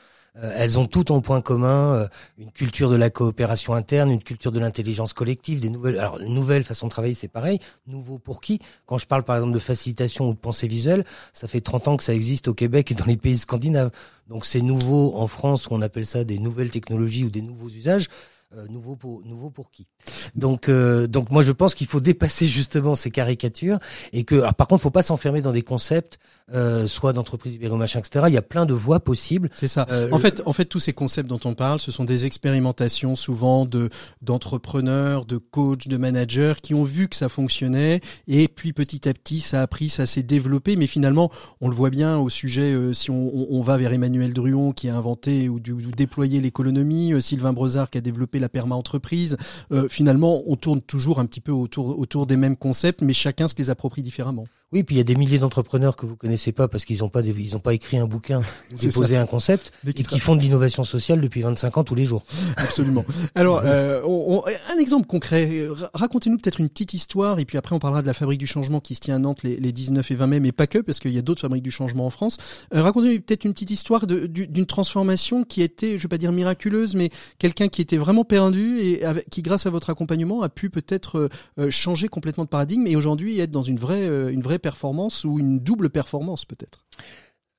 Euh, 0.43 0.53
elles 0.55 0.77
ont 0.77 0.85
toutes 0.85 1.11
en 1.11 1.21
point 1.21 1.41
commun 1.41 1.95
euh, 1.95 2.07
une 2.37 2.51
culture 2.51 2.89
de 2.89 2.95
la 2.95 3.09
coopération 3.09 3.73
interne, 3.73 4.11
une 4.11 4.21
culture 4.21 4.51
de 4.51 4.59
l'intelligence 4.59 5.13
collective, 5.13 5.61
des 5.61 5.69
nouvelles. 5.69 5.97
Alors, 5.97 6.19
nouvelles 6.19 6.63
façons 6.63 6.87
de 6.87 6.91
travailler, 6.91 7.15
c'est 7.15 7.27
pareil. 7.27 7.59
Nouveau 7.87 8.19
pour 8.19 8.39
qui? 8.39 8.59
Quand 8.85 8.97
je 8.97 9.07
parle 9.07 9.23
par 9.23 9.37
exemple 9.37 9.53
de 9.53 9.59
facilitation 9.59 10.29
ou 10.29 10.33
de 10.33 10.39
pensée 10.39 10.67
visuelle, 10.67 11.05
ça 11.33 11.47
fait 11.47 11.61
30 11.61 11.87
ans 11.87 11.97
que 11.97 12.03
ça 12.03 12.13
existe 12.13 12.47
au 12.47 12.53
Québec 12.53 12.91
et 12.91 12.95
dans 12.95 13.05
les 13.05 13.17
pays 13.17 13.37
scandinaves. 13.37 13.89
Donc 14.27 14.45
c'est 14.45 14.61
nouveau 14.61 15.15
en 15.15 15.27
France 15.27 15.67
où 15.67 15.69
on 15.71 15.81
appelle 15.81 16.05
ça 16.05 16.23
des 16.23 16.37
nouvelles 16.37 16.69
technologies 16.69 17.25
ou 17.25 17.29
des 17.29 17.41
nouveaux 17.41 17.69
usages. 17.69 18.07
Euh, 18.55 18.65
nouveau 18.69 18.95
pour 18.95 19.25
nouveau 19.25 19.49
pour 19.49 19.71
qui? 19.71 19.87
Donc 20.35 20.69
euh, 20.69 21.05
donc 21.05 21.31
moi 21.31 21.43
je 21.43 21.51
pense 21.51 21.75
qu'il 21.75 21.85
faut 21.85 21.99
dépasser 21.99 22.45
justement 22.45 22.95
ces 22.95 23.11
caricatures 23.11 23.77
et 24.13 24.23
que 24.23 24.35
alors 24.35 24.55
par 24.55 24.69
contre 24.69 24.83
faut 24.83 24.89
pas 24.89 25.03
s'enfermer 25.03 25.41
dans 25.41 25.51
des 25.51 25.63
concepts 25.63 26.17
euh, 26.53 26.87
soit 26.87 27.13
d'entreprise 27.13 27.55
ibéro 27.55 27.77
machin 27.77 27.99
etc 27.99 28.25
il 28.27 28.33
y 28.33 28.37
a 28.37 28.41
plein 28.41 28.65
de 28.65 28.73
voies 28.73 28.99
possibles 28.99 29.49
c'est 29.53 29.67
ça 29.67 29.85
en 30.11 30.17
fait 30.17 30.41
en 30.45 30.53
fait 30.53 30.65
tous 30.65 30.79
ces 30.79 30.93
concepts 30.93 31.29
dont 31.29 31.39
on 31.45 31.53
parle 31.53 31.79
ce 31.79 31.91
sont 31.91 32.03
des 32.03 32.25
expérimentations 32.25 33.15
souvent 33.15 33.65
de 33.65 33.89
d'entrepreneurs 34.21 35.25
de 35.25 35.37
coachs 35.37 35.87
de 35.87 35.97
managers 35.97 36.53
qui 36.61 36.73
ont 36.73 36.83
vu 36.83 37.07
que 37.07 37.15
ça 37.15 37.29
fonctionnait 37.29 38.01
et 38.27 38.47
puis 38.47 38.73
petit 38.73 39.07
à 39.09 39.13
petit 39.13 39.39
ça 39.39 39.61
a 39.61 39.67
pris 39.67 39.89
ça 39.89 40.05
s'est 40.05 40.23
développé 40.23 40.75
mais 40.75 40.87
finalement 40.87 41.31
on 41.61 41.69
le 41.69 41.75
voit 41.75 41.89
bien 41.89 42.17
au 42.17 42.29
sujet 42.29 42.75
si 42.93 43.11
on, 43.11 43.53
on, 43.53 43.61
va 43.61 43.77
vers 43.77 43.91
Emmanuel 43.91 44.33
Druon 44.33 44.71
qui 44.71 44.89
a 44.89 44.95
inventé 44.95 45.49
ou, 45.49 45.59
du, 45.59 45.73
ou 45.73 45.91
déployé 45.91 46.41
l'économie 46.41 47.13
Sylvain 47.21 47.53
Brozard 47.53 47.89
qui 47.89 47.97
a 47.97 48.01
développé 48.01 48.39
la 48.39 48.49
perma-entreprise. 48.49 49.37
Euh, 49.71 49.87
finalement, 49.89 50.41
on 50.47 50.55
tourne 50.55 50.81
toujours 50.81 51.19
un 51.19 51.25
petit 51.25 51.41
peu 51.41 51.51
autour, 51.51 51.99
autour 51.99 52.25
des 52.25 52.37
mêmes 52.37 52.57
concepts, 52.57 53.01
mais 53.01 53.13
chacun 53.13 53.47
se 53.47 53.55
les 53.57 53.69
approprie 53.69 54.03
différemment. 54.03 54.45
Oui, 54.73 54.83
puis 54.83 54.95
il 54.95 54.97
y 54.97 55.01
a 55.01 55.05
des 55.05 55.15
milliers 55.15 55.39
d'entrepreneurs 55.39 55.95
que 55.95 56.05
vous 56.05 56.17
connaissez 56.17 56.51
pas 56.51 56.67
parce 56.67 56.83
qu'ils 56.83 56.99
n'ont 56.99 57.07
pas 57.09 57.21
ils 57.21 57.55
ont 57.55 57.59
pas 57.59 57.73
écrit 57.73 57.97
un 57.97 58.05
bouquin 58.05 58.41
ou 58.73 58.77
déposé 58.77 59.15
un 59.15 59.25
concept 59.25 59.71
et 59.87 59.93
qui 59.93 60.19
font 60.19 60.35
de 60.35 60.41
l'innovation 60.41 60.83
sociale 60.83 61.21
depuis 61.21 61.41
25 61.41 61.77
ans 61.77 61.83
tous 61.85 61.95
les 61.95 62.03
jours. 62.03 62.25
Absolument. 62.57 63.05
Alors, 63.35 63.61
euh, 63.63 64.01
un 64.69 64.77
exemple 64.77 65.07
concret. 65.07 65.67
Racontez-nous 65.93 66.37
peut-être 66.37 66.59
une 66.59 66.67
petite 66.67 66.93
histoire 66.93 67.39
et 67.39 67.45
puis 67.45 67.57
après 67.57 67.75
on 67.75 67.79
parlera 67.79 68.01
de 68.01 68.07
la 68.07 68.13
fabrique 68.13 68.39
du 68.39 68.47
changement 68.47 68.81
qui 68.81 68.95
se 68.95 68.99
tient 68.99 69.15
à 69.15 69.19
Nantes 69.19 69.43
les, 69.43 69.57
les 69.57 69.71
19 69.71 70.11
et 70.11 70.15
20 70.15 70.27
mai, 70.27 70.39
mais 70.41 70.51
pas 70.51 70.67
que 70.67 70.79
parce 70.79 70.99
qu'il 70.99 71.11
y 71.11 71.17
a 71.17 71.21
d'autres 71.21 71.39
fabriques 71.39 71.63
du 71.63 71.71
changement 71.71 72.05
en 72.05 72.09
France. 72.09 72.35
Euh, 72.73 72.81
Racontez-nous 72.81 73.21
peut-être 73.21 73.45
une 73.45 73.53
petite 73.53 73.71
histoire 73.71 74.05
d'une 74.05 74.65
transformation 74.65 75.45
qui 75.45 75.61
était, 75.61 75.97
je 75.97 76.03
vais 76.03 76.09
pas 76.09 76.17
dire 76.17 76.33
miraculeuse, 76.33 76.95
mais 76.95 77.09
quelqu'un 77.39 77.69
qui 77.69 77.81
était 77.81 77.97
vraiment 77.97 78.25
perdu 78.25 78.79
et 78.79 79.01
qui, 79.31 79.41
grâce 79.43 79.65
à 79.65 79.69
votre 79.69 79.89
accompagnement, 79.89 80.41
a 80.41 80.49
pu 80.49 80.69
peut-être 80.69 81.19
euh, 81.19 81.29
euh, 81.59 81.71
changer 81.71 82.09
complètement 82.09 82.43
de 82.43 82.49
paradigme 82.49 82.85
et 82.87 82.97
aujourd'hui 82.97 83.39
être 83.39 83.51
dans 83.51 83.63
une 83.63 83.77
vraie, 83.77 84.07
une 84.07 84.41
vraie 84.41 84.56
performance 84.59 85.23
ou 85.23 85.39
une 85.39 85.59
double 85.59 85.89
performance 85.89 86.45
peut-être? 86.45 86.85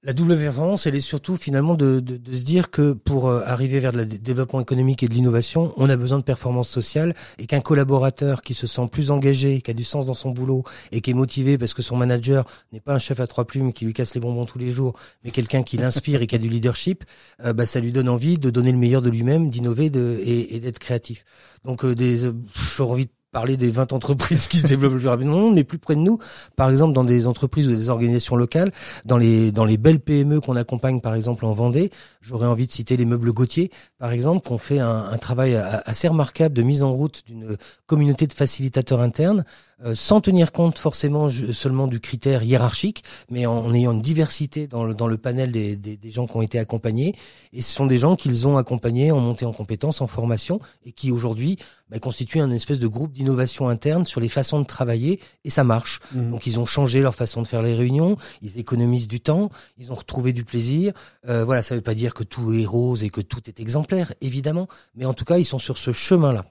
La 0.05 0.13
double 0.13 0.37
performance, 0.37 0.87
elle 0.87 0.95
est 0.95 1.01
surtout 1.01 1.35
finalement 1.35 1.75
de, 1.75 2.01
se 2.33 2.45
dire 2.45 2.71
que 2.71 2.93
pour 2.93 3.33
arriver 3.33 3.81
vers 3.81 3.91
le 3.91 4.07
développement 4.07 4.61
économique 4.61 5.03
et 5.03 5.09
de 5.09 5.13
l'innovation, 5.13 5.73
on 5.77 5.91
a 5.91 5.97
besoin 5.97 6.19
de 6.19 6.23
performance 6.23 6.69
sociale 6.69 7.15
et 7.39 7.47
qu'un 7.47 7.61
collaborateur 7.61 8.43
qui 8.43 8.55
se 8.55 8.69
sent 8.69 8.87
plus 8.93 9.11
engagé, 9.11 9.61
qui 9.61 9.73
a 9.73 9.75
du 9.75 9.83
sens 9.83 10.07
dans 10.07 10.15
son 10.15 10.31
boulot 10.31 10.63
et 10.93 11.01
qui 11.01 11.11
est 11.11 11.15
motivé 11.15 11.59
parce 11.59 11.75
que 11.75 11.83
son 11.83 11.97
manager 11.97 12.45
n'est 12.73 12.79
pas 12.79 12.95
un 12.95 13.01
chef 13.01 13.19
à 13.19 13.27
trois 13.27 13.45
plumes 13.45 13.73
qui 13.73 13.87
lui 13.87 13.93
casse 13.93 14.15
les 14.15 14.21
bonbons 14.21 14.47
tous 14.47 14.61
les 14.61 14.71
jours, 14.71 14.95
mais 15.25 15.33
quelqu'un 15.33 15.65
qui 15.65 15.79
l'inspire 15.79 16.23
et 16.23 16.29
qui 16.29 16.37
a 16.37 16.39
du 16.39 16.49
leadership, 16.49 17.03
bah, 17.43 17.67
ça 17.67 17.81
lui 17.81 17.91
donne 17.91 18.09
envie 18.09 18.39
de 18.39 18.51
donner 18.51 18.71
le 18.71 18.79
meilleur 18.79 19.03
de 19.03 19.11
lui-même, 19.11 19.51
d'innover 19.51 19.87
et, 19.87 20.61
d'être 20.61 20.79
créatif. 20.79 21.25
Donc 21.65 21.85
des, 21.85 22.31
j'aurais 22.77 22.93
envie 22.93 23.07
de 23.07 23.13
parler 23.33 23.57
des 23.57 23.71
20 23.71 23.93
entreprises 23.93 24.47
qui 24.47 24.59
se 24.59 24.67
développent 24.67 24.95
le 24.95 24.99
plus 25.01 25.09
rapidement. 25.09 25.37
On 25.37 25.57
est 25.57 25.65
plus 25.65 25.79
près 25.79 25.95
de 25.95 26.01
nous. 26.01 26.19
Par 26.57 26.71
exemple, 26.71 26.93
dans 26.95 27.05
des 27.05 27.27
entreprises 27.27 27.69
ou 27.69 27.75
des 27.75 27.91
organisations 27.91 28.37
locales, 28.37 28.73
dans 29.05 29.19
les 29.19 29.53
dans 29.53 29.65
les 29.65 29.77
belles 29.77 30.01
PME 30.01 30.41
qu'on 30.41 30.57
accompagne, 30.57 31.01
par 31.01 31.15
exemple 31.15 31.45
en 31.45 31.53
Vendée, 31.53 31.91
j'aurais 32.21 32.47
envie 32.47 32.67
de 32.67 32.73
citer 32.73 32.97
les 32.97 33.05
meubles 33.05 33.33
Gauthier, 33.33 33.71
par 33.99 34.13
exemple, 34.13 34.47
qu'on 34.47 34.59
fait 34.59 34.79
un, 34.79 35.09
un, 35.11 35.19
travail 35.19 35.55
assez 35.57 36.09
remarquable 36.09 36.55
de 36.55 36.63
mise 36.63 36.83
en 36.83 36.93
route 36.93 37.23
d'une 37.27 37.57
communauté 37.87 38.27
de 38.27 38.33
facilitateurs 38.33 39.01
internes 39.01 39.45
euh, 39.85 39.95
sans 39.95 40.21
tenir 40.21 40.51
compte 40.51 40.77
forcément 40.77 41.29
seulement 41.29 41.87
du 41.87 42.01
critère 42.01 42.43
hiérarchique, 42.43 43.05
mais 43.31 43.47
en, 43.47 43.73
ayant 43.73 43.93
une 43.93 44.03
diversité 44.03 44.67
dans 44.67 44.83
le, 44.83 44.93
dans 44.93 45.07
le 45.07 45.17
panel 45.19 45.53
des, 45.53 45.77
des, 45.77 45.97
des, 45.97 46.11
gens 46.11 46.27
qui 46.27 46.37
ont 46.37 46.43
été 46.43 46.59
accompagnés. 46.59 47.15
Et 47.53 47.63
ce 47.63 47.73
sont 47.73 47.87
des 47.87 47.99
gens 47.99 48.17
qu'ils 48.17 48.49
ont 48.49 48.57
accompagnés 48.57 49.13
en 49.13 49.21
montée 49.21 49.47
en 49.47 49.53
compétences, 49.53 50.01
en 50.01 50.09
formation, 50.09 50.59
et 50.85 50.91
qui 50.91 51.13
aujourd'hui 51.13 51.59
bah, 51.91 52.01
constituent 52.01 52.41
un 52.41 52.51
espèce 52.51 52.81
de 52.81 52.89
groupe 52.89 53.13
d'innovation 53.13 53.69
interne 53.69 54.05
sur 54.05 54.21
les 54.21 54.29
façons 54.29 54.59
de 54.59 54.67
travailler, 54.67 55.21
et 55.45 55.51
ça 55.51 55.63
marche. 55.63 56.01
Mmh. 56.13 56.31
Donc 56.33 56.49
ils 56.49 56.59
ont 56.59 56.67
changé 56.67 57.01
leur 57.01 57.15
façon 57.15 57.43
de 57.43 57.47
faire 57.47 57.63
les 57.63 57.77
réunions, 57.77 58.17
ils 58.43 58.59
économisent 58.59 59.07
du 59.07 59.21
temps, 59.21 59.49
ils 59.79 59.93
ont 59.93 59.97
retrouvé 59.97 60.33
du 60.33 60.43
plaisir. 60.43 60.93
Euh, 61.29 61.45
voilà, 61.45 61.63
ça 61.63 61.77
veut 61.77 61.83
pas 61.83 61.95
dire 61.95 62.15
que 62.15 62.25
tout 62.25 62.53
est 62.53 62.65
rose 62.67 63.05
et 63.05 63.11
que 63.11 63.21
tout 63.21 63.43
est 63.47 63.61
exemplaire, 63.61 64.13
évidemment, 64.23 64.67
mais 64.97 65.05
en 65.05 65.15
tout 65.15 65.25
cas 65.25 65.39
ils 65.39 65.45
sont 65.45 65.61
sur 65.61 65.79
ce 65.79 65.93
chemin-là. 65.93 66.45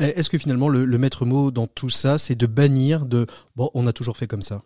Euh, 0.00 0.12
est-ce 0.16 0.28
que 0.28 0.38
finalement 0.38 0.68
le, 0.68 0.84
le 0.84 0.98
maître 0.98 1.24
mot 1.24 1.52
dans 1.52 1.68
tout 1.68 1.90
ça, 1.90 2.18
c'est 2.18 2.34
de 2.34 2.46
bannir 2.46 2.71
de 2.72 3.26
bon, 3.56 3.70
on 3.74 3.86
a 3.86 3.92
toujours 3.92 4.16
fait 4.16 4.26
comme 4.26 4.42
ça 4.42 4.62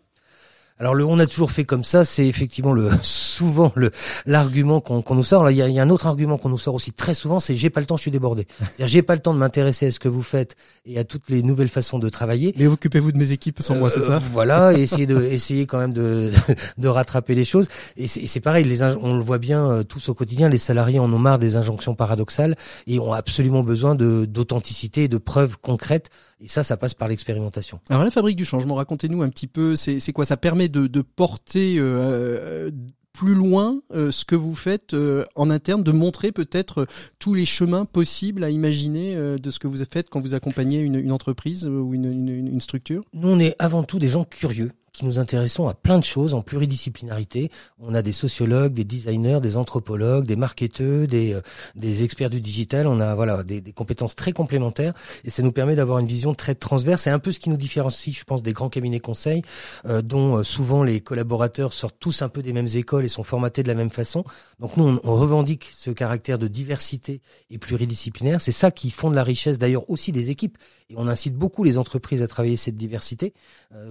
Alors 0.79 0.93
le 0.93 1.05
on 1.05 1.19
a 1.19 1.25
toujours 1.25 1.51
fait 1.51 1.65
comme 1.65 1.83
ça, 1.83 2.05
c'est 2.05 2.27
effectivement 2.27 2.73
le 2.73 2.89
souvent 3.03 3.71
le 3.75 3.91
l'argument 4.25 4.81
qu'on 4.81 5.15
nous 5.15 5.23
sort. 5.23 5.43
Là, 5.43 5.51
il 5.51 5.57
y 5.57 5.61
a, 5.61 5.67
y 5.67 5.79
a, 5.79 5.83
un 5.83 5.89
autre 5.89 6.07
argument 6.07 6.37
qu'on 6.37 6.49
nous 6.49 6.57
sort 6.57 6.73
aussi 6.73 6.91
très 6.91 7.13
souvent, 7.13 7.39
c'est 7.39 7.55
j'ai 7.55 7.69
pas 7.69 7.79
le 7.79 7.85
temps, 7.85 7.97
je 7.97 8.01
suis 8.03 8.11
débordé. 8.11 8.47
J'ai 8.79 9.01
pas 9.01 9.15
le 9.15 9.21
temps 9.21 9.33
de 9.33 9.39
m'intéresser 9.39 9.87
à 9.87 9.91
ce 9.91 9.99
que 9.99 10.07
vous 10.07 10.21
faites 10.21 10.55
et 10.85 10.97
à 10.97 11.03
toutes 11.03 11.29
les 11.29 11.43
nouvelles 11.43 11.67
façons 11.67 11.99
de 11.99 12.09
travailler. 12.09 12.53
Mais 12.57 12.67
occupez-vous 12.67 13.11
de 13.11 13.17
mes 13.17 13.31
équipes 13.31 13.61
sans 13.61 13.75
moi, 13.75 13.89
c'est 13.89 14.03
ça? 14.03 14.21
Voilà, 14.31 14.73
essayer 14.77 15.05
de 15.05 15.21
essayer 15.21 15.65
quand 15.65 15.79
même 15.79 15.93
de 15.93 16.31
de 16.77 16.87
rattraper 16.87 17.35
les 17.35 17.45
choses. 17.45 17.67
Et 17.97 18.07
c'est 18.07 18.39
pareil, 18.39 18.63
les 18.63 18.83
on 18.83 19.17
le 19.17 19.23
voit 19.23 19.39
bien 19.39 19.69
euh, 19.69 19.83
tous 19.83 20.09
au 20.09 20.13
quotidien, 20.13 20.47
les 20.49 20.57
salariés 20.57 20.99
en 20.99 21.11
ont 21.11 21.19
marre 21.19 21.39
des 21.39 21.55
injonctions 21.55 21.95
paradoxales 21.95 22.55
et 22.85 22.99
ont 22.99 23.13
absolument 23.13 23.63
besoin 23.63 23.95
de 23.95 24.25
d'authenticité 24.25 25.03
et 25.03 25.07
de 25.07 25.17
preuves 25.17 25.57
concrètes. 25.61 26.09
Et 26.39 26.47
ça, 26.47 26.63
ça 26.63 26.77
passe 26.77 26.93
par 26.93 27.07
l'expérimentation. 27.07 27.79
Alors 27.89 28.03
la 28.03 28.11
fabrique 28.11 28.37
du 28.37 28.45
changement, 28.45 28.75
racontez-nous 28.75 29.23
un 29.23 29.29
petit 29.29 29.47
peu, 29.47 29.75
c'est 29.75 30.13
quoi? 30.13 30.23
Ça 30.23 30.37
permet 30.37 30.69
de, 30.69 30.85
de 30.85 31.01
porter 31.01 31.77
euh, 31.79 32.69
plus 33.11 33.33
loin 33.33 33.81
euh, 33.91 34.11
ce 34.11 34.23
que 34.23 34.35
vous 34.35 34.53
faites 34.53 34.93
euh, 34.93 35.25
en 35.35 35.49
interne, 35.49 35.81
de 35.81 35.91
montrer 35.91 36.31
peut-être 36.31 36.85
tous 37.17 37.33
les 37.33 37.47
chemins 37.47 37.85
possibles 37.85 38.43
à 38.43 38.51
imaginer 38.51 39.15
de 39.15 39.49
ce 39.49 39.57
que 39.57 39.67
vous 39.67 39.83
faites 39.89 40.09
quand 40.09 40.21
vous 40.21 40.35
accompagnez 40.35 40.79
une, 40.79 40.95
une 40.95 41.11
entreprise 41.11 41.65
ou 41.65 41.95
une, 41.95 42.05
une, 42.05 42.29
une 42.29 42.61
structure? 42.61 43.03
Nous, 43.13 43.29
on 43.29 43.39
est 43.39 43.55
avant 43.57 43.83
tout 43.83 43.97
des 43.97 44.09
gens 44.09 44.23
curieux 44.23 44.71
qui 44.97 45.05
nous 45.05 45.19
intéressons 45.19 45.67
à 45.67 45.75
plein 45.75 45.99
de 45.99 46.03
choses 46.03 46.33
en 46.33 46.41
pluridisciplinarité. 46.41 47.51
On 47.79 47.93
a 47.93 48.01
des 48.01 48.11
sociologues, 48.11 48.73
des 48.73 48.83
designers, 48.83 49.39
des 49.41 49.55
anthropologues, 49.55 50.25
des 50.25 50.35
marketeurs, 50.35 51.07
des, 51.07 51.33
euh, 51.33 51.41
des 51.75 52.01
experts 52.01 52.31
du 52.31 52.41
digital. 52.41 52.87
On 52.87 52.99
a 52.99 53.13
voilà 53.13 53.43
des, 53.43 53.61
compétences 53.73 54.15
très 54.15 54.31
complémentaires 54.31 54.93
et 55.23 55.29
ça 55.29 55.43
nous 55.43 55.51
permet 55.51 55.75
d'avoir 55.75 55.99
une 55.99 56.07
vision 56.07 56.33
très 56.33 56.55
transverse. 56.55 57.03
C'est 57.03 57.11
un 57.11 57.19
peu 57.19 57.31
ce 57.31 57.39
qui 57.39 57.51
nous 57.51 57.57
différencie, 57.57 58.17
je 58.17 58.23
pense, 58.23 58.41
des 58.41 58.53
grands 58.53 58.69
cabinets 58.69 58.99
conseils, 58.99 59.43
euh, 59.85 60.01
dont 60.01 60.37
euh, 60.37 60.43
souvent 60.43 60.83
les 60.83 60.99
collaborateurs 60.99 61.73
sortent 61.73 61.99
tous 61.99 62.23
un 62.23 62.29
peu 62.29 62.41
des 62.41 62.51
mêmes 62.51 62.69
écoles 62.73 63.05
et 63.05 63.09
sont 63.09 63.23
formatés 63.23 63.61
de 63.61 63.67
la 63.67 63.75
même 63.75 63.91
façon. 63.91 64.23
Donc 64.59 64.77
nous, 64.77 64.85
on, 64.87 64.99
on 65.03 65.13
revendique 65.13 65.69
ce 65.71 65.91
caractère 65.91 66.39
de 66.39 66.47
diversité 66.47 67.21
et 67.51 67.59
pluridisciplinaire. 67.59 68.41
C'est 68.41 68.51
ça 68.51 68.71
qui 68.71 68.89
fonde 68.89 69.13
la 69.13 69.23
richesse 69.23 69.59
d'ailleurs 69.59 69.87
aussi 69.91 70.11
des 70.11 70.31
équipes. 70.31 70.57
Et 70.89 70.95
on 70.97 71.07
incite 71.07 71.35
beaucoup 71.35 71.63
les 71.63 71.77
entreprises 71.77 72.23
à 72.23 72.27
travailler 72.27 72.57
cette 72.57 72.77
diversité. 72.77 73.33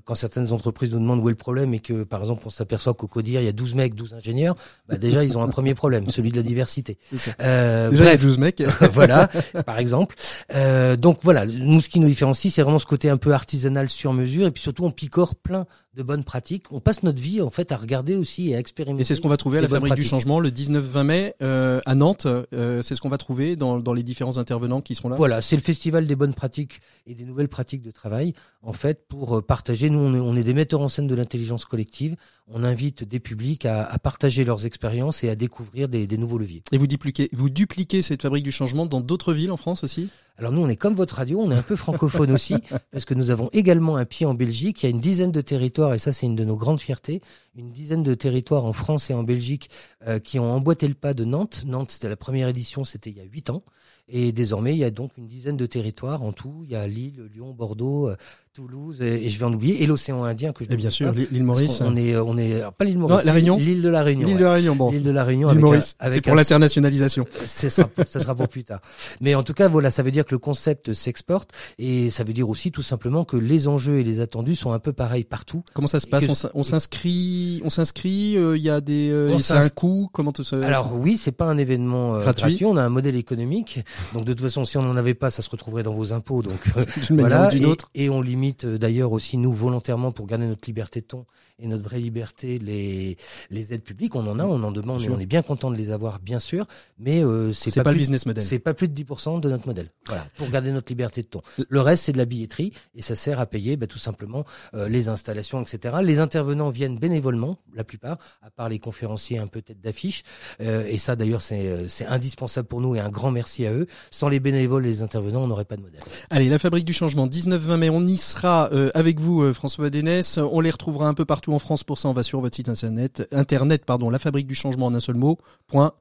quand 0.04 0.14
certaines 0.14 0.52
entreprises 0.52 0.95
nous 0.96 1.02
demande 1.02 1.20
où 1.20 1.28
est 1.28 1.32
le 1.32 1.36
problème 1.36 1.74
et 1.74 1.80
que, 1.80 2.04
par 2.04 2.20
exemple, 2.20 2.42
on 2.46 2.50
s'aperçoit 2.50 2.94
qu'au 2.94 3.06
CODIR, 3.06 3.40
il 3.40 3.44
y 3.44 3.48
a 3.48 3.52
12 3.52 3.74
mecs, 3.74 3.94
12 3.94 4.14
ingénieurs, 4.14 4.54
bah 4.88 4.96
déjà, 4.96 5.24
ils 5.24 5.36
ont 5.36 5.42
un 5.42 5.48
premier 5.48 5.74
problème, 5.74 6.08
celui 6.08 6.30
de 6.30 6.36
la 6.36 6.42
diversité. 6.42 6.98
Euh, 7.42 7.90
déjà, 7.90 8.04
bref, 8.04 8.20
il 8.20 8.24
y 8.24 8.24
a 8.24 8.28
12 8.28 8.38
mecs. 8.38 8.62
voilà, 8.94 9.28
par 9.66 9.78
exemple. 9.78 10.14
Euh, 10.54 10.96
donc 10.96 11.18
voilà, 11.22 11.44
nous, 11.44 11.80
ce 11.80 11.88
qui 11.88 12.00
nous 12.00 12.06
différencie, 12.06 12.52
c'est 12.52 12.62
vraiment 12.62 12.78
ce 12.78 12.86
côté 12.86 13.10
un 13.10 13.16
peu 13.16 13.34
artisanal 13.34 13.90
sur 13.90 14.12
mesure 14.12 14.46
et 14.46 14.50
puis 14.50 14.62
surtout, 14.62 14.84
on 14.84 14.90
picore 14.90 15.34
plein 15.34 15.66
de 15.96 16.02
bonnes 16.02 16.24
pratiques. 16.24 16.70
On 16.72 16.80
passe 16.80 17.02
notre 17.02 17.20
vie, 17.20 17.40
en 17.40 17.48
fait, 17.48 17.72
à 17.72 17.76
regarder 17.76 18.14
aussi 18.14 18.50
et 18.50 18.56
à 18.56 18.58
expérimenter. 18.58 19.00
Et 19.00 19.04
c'est 19.04 19.14
ce 19.14 19.22
qu'on 19.22 19.30
va 19.30 19.38
trouver 19.38 19.58
à 19.58 19.62
la 19.62 19.68
Fabrique 19.68 19.94
du 19.94 20.04
Changement 20.04 20.40
le 20.40 20.50
19-20 20.50 21.02
mai 21.04 21.34
euh, 21.42 21.80
à 21.86 21.94
Nantes. 21.94 22.26
Euh, 22.26 22.82
c'est 22.82 22.94
ce 22.94 23.00
qu'on 23.00 23.08
va 23.08 23.16
trouver 23.16 23.56
dans, 23.56 23.78
dans 23.78 23.94
les 23.94 24.02
différents 24.02 24.36
intervenants 24.36 24.82
qui 24.82 24.94
seront 24.94 25.08
là. 25.08 25.16
Voilà, 25.16 25.40
c'est 25.40 25.56
le 25.56 25.62
festival 25.62 26.06
des 26.06 26.14
bonnes 26.14 26.34
pratiques 26.34 26.80
et 27.06 27.14
des 27.14 27.24
nouvelles 27.24 27.48
pratiques 27.48 27.82
de 27.82 27.90
travail, 27.90 28.34
en 28.62 28.74
fait, 28.74 29.08
pour 29.08 29.38
euh, 29.38 29.42
partager. 29.42 29.88
Nous, 29.88 29.98
on 29.98 30.14
est, 30.14 30.20
on 30.20 30.36
est 30.36 30.44
des 30.44 30.54
metteurs 30.54 30.82
en 30.82 30.88
scène 30.88 31.06
de 31.06 31.14
l'intelligence 31.14 31.64
collective. 31.64 32.16
On 32.46 32.62
invite 32.62 33.02
des 33.02 33.18
publics 33.18 33.64
à, 33.64 33.84
à 33.84 33.98
partager 33.98 34.44
leurs 34.44 34.66
expériences 34.66 35.24
et 35.24 35.30
à 35.30 35.34
découvrir 35.34 35.88
des, 35.88 36.06
des, 36.06 36.18
nouveaux 36.18 36.38
leviers. 36.38 36.62
Et 36.72 36.78
vous 36.78 36.86
dupliquez, 36.86 37.30
vous 37.32 37.48
dupliquez 37.48 38.02
cette 38.02 38.22
fabrique 38.22 38.44
du 38.44 38.52
changement 38.52 38.84
dans 38.84 39.00
d'autres 39.00 39.32
villes 39.32 39.50
en 39.50 39.56
France 39.56 39.82
aussi? 39.82 40.10
Alors 40.38 40.52
nous, 40.52 40.60
on 40.60 40.68
est 40.68 40.76
comme 40.76 40.94
votre 40.94 41.14
radio, 41.14 41.40
on 41.40 41.50
est 41.50 41.56
un 41.56 41.62
peu 41.62 41.76
francophone 41.76 42.30
aussi, 42.30 42.56
parce 42.92 43.04
que 43.04 43.14
nous 43.14 43.30
avons 43.30 43.48
également 43.52 43.96
un 43.96 44.04
pied 44.04 44.26
en 44.26 44.34
Belgique. 44.34 44.82
Il 44.82 44.86
y 44.86 44.88
a 44.88 44.90
une 44.90 45.00
dizaine 45.00 45.32
de 45.32 45.40
territoires, 45.40 45.94
et 45.94 45.98
ça 45.98 46.12
c'est 46.12 46.26
une 46.26 46.36
de 46.36 46.44
nos 46.44 46.56
grandes 46.56 46.80
fiertés, 46.80 47.22
une 47.56 47.70
dizaine 47.70 48.02
de 48.02 48.14
territoires 48.14 48.66
en 48.66 48.72
France 48.72 49.08
et 49.10 49.14
en 49.14 49.22
Belgique 49.22 49.70
euh, 50.06 50.18
qui 50.18 50.38
ont 50.38 50.52
emboîté 50.52 50.88
le 50.88 50.94
pas 50.94 51.14
de 51.14 51.24
Nantes. 51.24 51.64
Nantes, 51.66 51.90
c'était 51.90 52.08
la 52.08 52.16
première 52.16 52.48
édition, 52.48 52.84
c'était 52.84 53.10
il 53.10 53.16
y 53.16 53.20
a 53.20 53.24
huit 53.24 53.48
ans. 53.48 53.62
Et 54.08 54.30
désormais, 54.30 54.72
il 54.72 54.78
y 54.78 54.84
a 54.84 54.90
donc 54.90 55.10
une 55.16 55.26
dizaine 55.26 55.56
de 55.56 55.66
territoires 55.66 56.22
en 56.22 56.32
tout. 56.32 56.62
Il 56.64 56.70
y 56.70 56.76
a 56.76 56.86
Lille, 56.86 57.28
Lyon, 57.34 57.52
Bordeaux, 57.52 58.08
euh, 58.08 58.16
Toulouse, 58.54 59.02
et, 59.02 59.28
je 59.28 59.38
vais 59.38 59.44
en 59.44 59.52
oublier, 59.52 59.82
et 59.82 59.86
l'océan 59.86 60.24
Indien 60.24 60.52
que 60.52 60.64
je. 60.64 60.72
Et 60.72 60.76
bien 60.76 60.90
sûr, 60.90 61.12
l'île 61.12 61.44
Maurice. 61.44 61.82
On 61.82 61.94
est, 61.96 62.16
on 62.16 62.38
est, 62.38 62.62
pas 62.78 62.84
l'île 62.84 62.98
Maurice. 62.98 63.24
la 63.24 63.32
Réunion. 63.32 63.56
L'île 63.56 63.82
de 63.82 63.88
la 63.88 64.02
Réunion. 64.02 64.28
L'île 64.28 64.38
de 64.38 64.44
la 64.44 64.52
Réunion. 64.52 64.76
Bon. 64.76 64.90
L'île 64.90 65.02
de 65.02 65.10
la 65.10 65.24
Réunion. 65.24 65.50
L'île 65.50 65.58
Maurice. 65.58 65.96
C'est 66.00 66.20
pour 66.22 66.34
l'internationalisation. 66.34 67.26
Ça 67.44 67.68
sera, 67.68 67.90
ça 68.08 68.20
sera 68.20 68.34
pour 68.34 68.48
plus 68.48 68.64
tard. 68.64 68.80
Mais 69.20 69.34
en 69.34 69.42
tout 69.42 69.54
cas, 69.54 69.68
voilà, 69.68 69.90
ça 69.90 70.02
veut 70.02 70.10
dire 70.10 70.24
que 70.24 70.34
le 70.34 70.38
concept 70.38 70.94
s'exporte, 70.94 71.50
et 71.78 72.08
ça 72.08 72.24
veut 72.24 72.32
dire 72.32 72.48
aussi 72.48 72.70
tout 72.70 72.82
simplement 72.82 73.24
que 73.24 73.36
les 73.36 73.68
enjeux 73.68 73.98
et 73.98 74.04
les 74.04 74.20
attendus 74.20 74.56
sont 74.56 74.72
un 74.72 74.78
peu 74.78 74.92
pareils 74.92 75.24
partout. 75.24 75.62
Comment 75.74 75.88
ça 75.88 76.00
se 76.00 76.06
passe 76.06 76.24
On 76.54 76.62
s'inscrit, 76.62 77.60
on 77.64 77.70
s'inscrit. 77.70 78.38
Euh, 78.38 78.56
il 78.56 78.62
y 78.62 78.70
a 78.70 78.80
des, 78.80 79.10
euh, 79.10 79.36
c'est 79.38 79.54
un 79.54 79.68
coût. 79.68 80.08
Comment 80.12 80.32
tout 80.32 80.44
ça 80.44 80.64
Alors 80.64 80.94
oui, 80.94 81.16
c'est 81.16 81.32
pas 81.32 81.46
un 81.46 81.58
événement 81.58 82.14
euh, 82.14 82.20
gratuit. 82.20 82.64
On 82.64 82.76
a 82.76 82.82
un 82.82 82.88
modèle 82.88 83.16
économique. 83.16 83.80
Donc 84.14 84.24
de 84.24 84.32
toute 84.32 84.42
façon, 84.42 84.64
si 84.64 84.76
on 84.78 84.82
n'en 84.82 84.96
avait 84.96 85.14
pas, 85.14 85.30
ça 85.30 85.42
se 85.42 85.50
retrouverait 85.50 85.82
dans 85.82 85.94
vos 85.94 86.12
impôts. 86.12 86.42
Donc 86.42 86.60
voilà. 87.10 87.50
Et, 87.54 88.04
et 88.04 88.10
on 88.10 88.20
limite 88.20 88.66
d'ailleurs 88.66 89.12
aussi 89.12 89.36
nous 89.36 89.52
volontairement 89.52 90.12
pour 90.12 90.26
garder 90.26 90.46
notre 90.46 90.66
liberté 90.66 91.00
de 91.00 91.06
ton 91.06 91.26
et 91.58 91.66
notre 91.66 91.84
vraie 91.84 91.98
liberté 91.98 92.58
les 92.58 93.16
les 93.50 93.72
aides 93.72 93.82
publiques. 93.82 94.14
On 94.14 94.26
en 94.26 94.38
a 94.38 94.44
on 94.44 94.62
en 94.62 94.72
demande 94.72 95.02
et 95.02 95.08
on 95.08 95.18
est 95.18 95.26
bien 95.26 95.42
content 95.42 95.70
de 95.70 95.76
les 95.76 95.90
avoir 95.90 96.18
bien 96.20 96.38
sûr. 96.38 96.66
Mais 96.98 97.24
euh, 97.24 97.52
c'est 97.52 97.74
pas, 97.74 97.82
pas 97.84 97.92
le 97.92 97.98
business 97.98 98.26
model. 98.26 98.42
c'est 98.42 98.58
pas 98.58 98.74
plus 98.74 98.88
de 98.88 99.02
10% 99.02 99.40
de 99.40 99.48
notre 99.48 99.66
modèle. 99.66 99.90
Voilà. 100.06 100.26
Pour 100.36 100.50
garder 100.50 100.70
notre 100.72 100.90
liberté 100.90 101.22
de 101.22 101.26
ton. 101.26 101.42
Le 101.68 101.80
reste 101.80 102.04
c'est 102.04 102.12
de 102.12 102.18
la 102.18 102.26
billetterie 102.26 102.72
et 102.94 103.02
ça 103.02 103.14
sert 103.14 103.40
à 103.40 103.46
payer 103.46 103.76
bah, 103.76 103.86
tout 103.86 103.98
simplement 103.98 104.44
euh, 104.74 104.88
les 104.88 105.08
installations 105.08 105.62
etc 105.62 105.96
les 106.02 106.20
intervenants 106.20 106.70
viennent 106.70 106.98
bénévolement 106.98 107.58
la 107.74 107.84
plupart 107.84 108.18
à 108.42 108.50
part 108.50 108.68
les 108.68 108.78
conférenciers 108.78 109.38
un 109.38 109.46
peu 109.46 109.62
tête 109.62 109.80
d'affiche. 109.80 110.22
Euh, 110.60 110.86
et 110.86 110.98
ça 110.98 111.16
d'ailleurs 111.16 111.42
c'est 111.42 111.68
euh, 111.68 111.88
c'est 111.88 112.06
indispensable 112.06 112.68
pour 112.68 112.80
nous 112.80 112.94
et 112.96 113.00
un 113.00 113.08
grand 113.08 113.30
merci 113.30 113.66
à 113.66 113.72
eux 113.72 113.85
sans 114.10 114.28
les 114.28 114.40
bénévoles 114.40 114.86
et 114.86 114.90
les 114.90 115.02
intervenants 115.02 115.42
on 115.42 115.48
n'aurait 115.48 115.64
pas 115.64 115.76
de 115.76 115.82
modèle 115.82 116.00
allez 116.30 116.48
la 116.48 116.58
fabrique 116.58 116.84
du 116.84 116.92
changement 116.92 117.26
19-20 117.26 117.76
mai 117.76 117.90
on 117.90 118.06
y 118.06 118.16
sera 118.16 118.68
euh, 118.72 118.90
avec 118.94 119.20
vous 119.20 119.52
François 119.52 119.90
Dénès 119.90 120.38
on 120.38 120.60
les 120.60 120.70
retrouvera 120.70 121.08
un 121.08 121.14
peu 121.14 121.24
partout 121.24 121.52
en 121.52 121.58
France. 121.58 121.84
Pour 121.84 121.98
ça, 121.98 122.08
on 122.08 122.12
va 122.12 122.22
sur 122.22 122.40
votre 122.40 122.56
site 122.56 122.68
internet, 122.68 123.28
internet 123.32 123.84
pardon, 123.84 124.10
la 124.10 124.18
fabrique 124.18 124.46
du 124.46 124.54
changement 124.54 124.86
en 124.86 124.94
un 124.94 125.00
seul 125.00 125.16
mot. 125.16 125.38
Point 125.66 125.92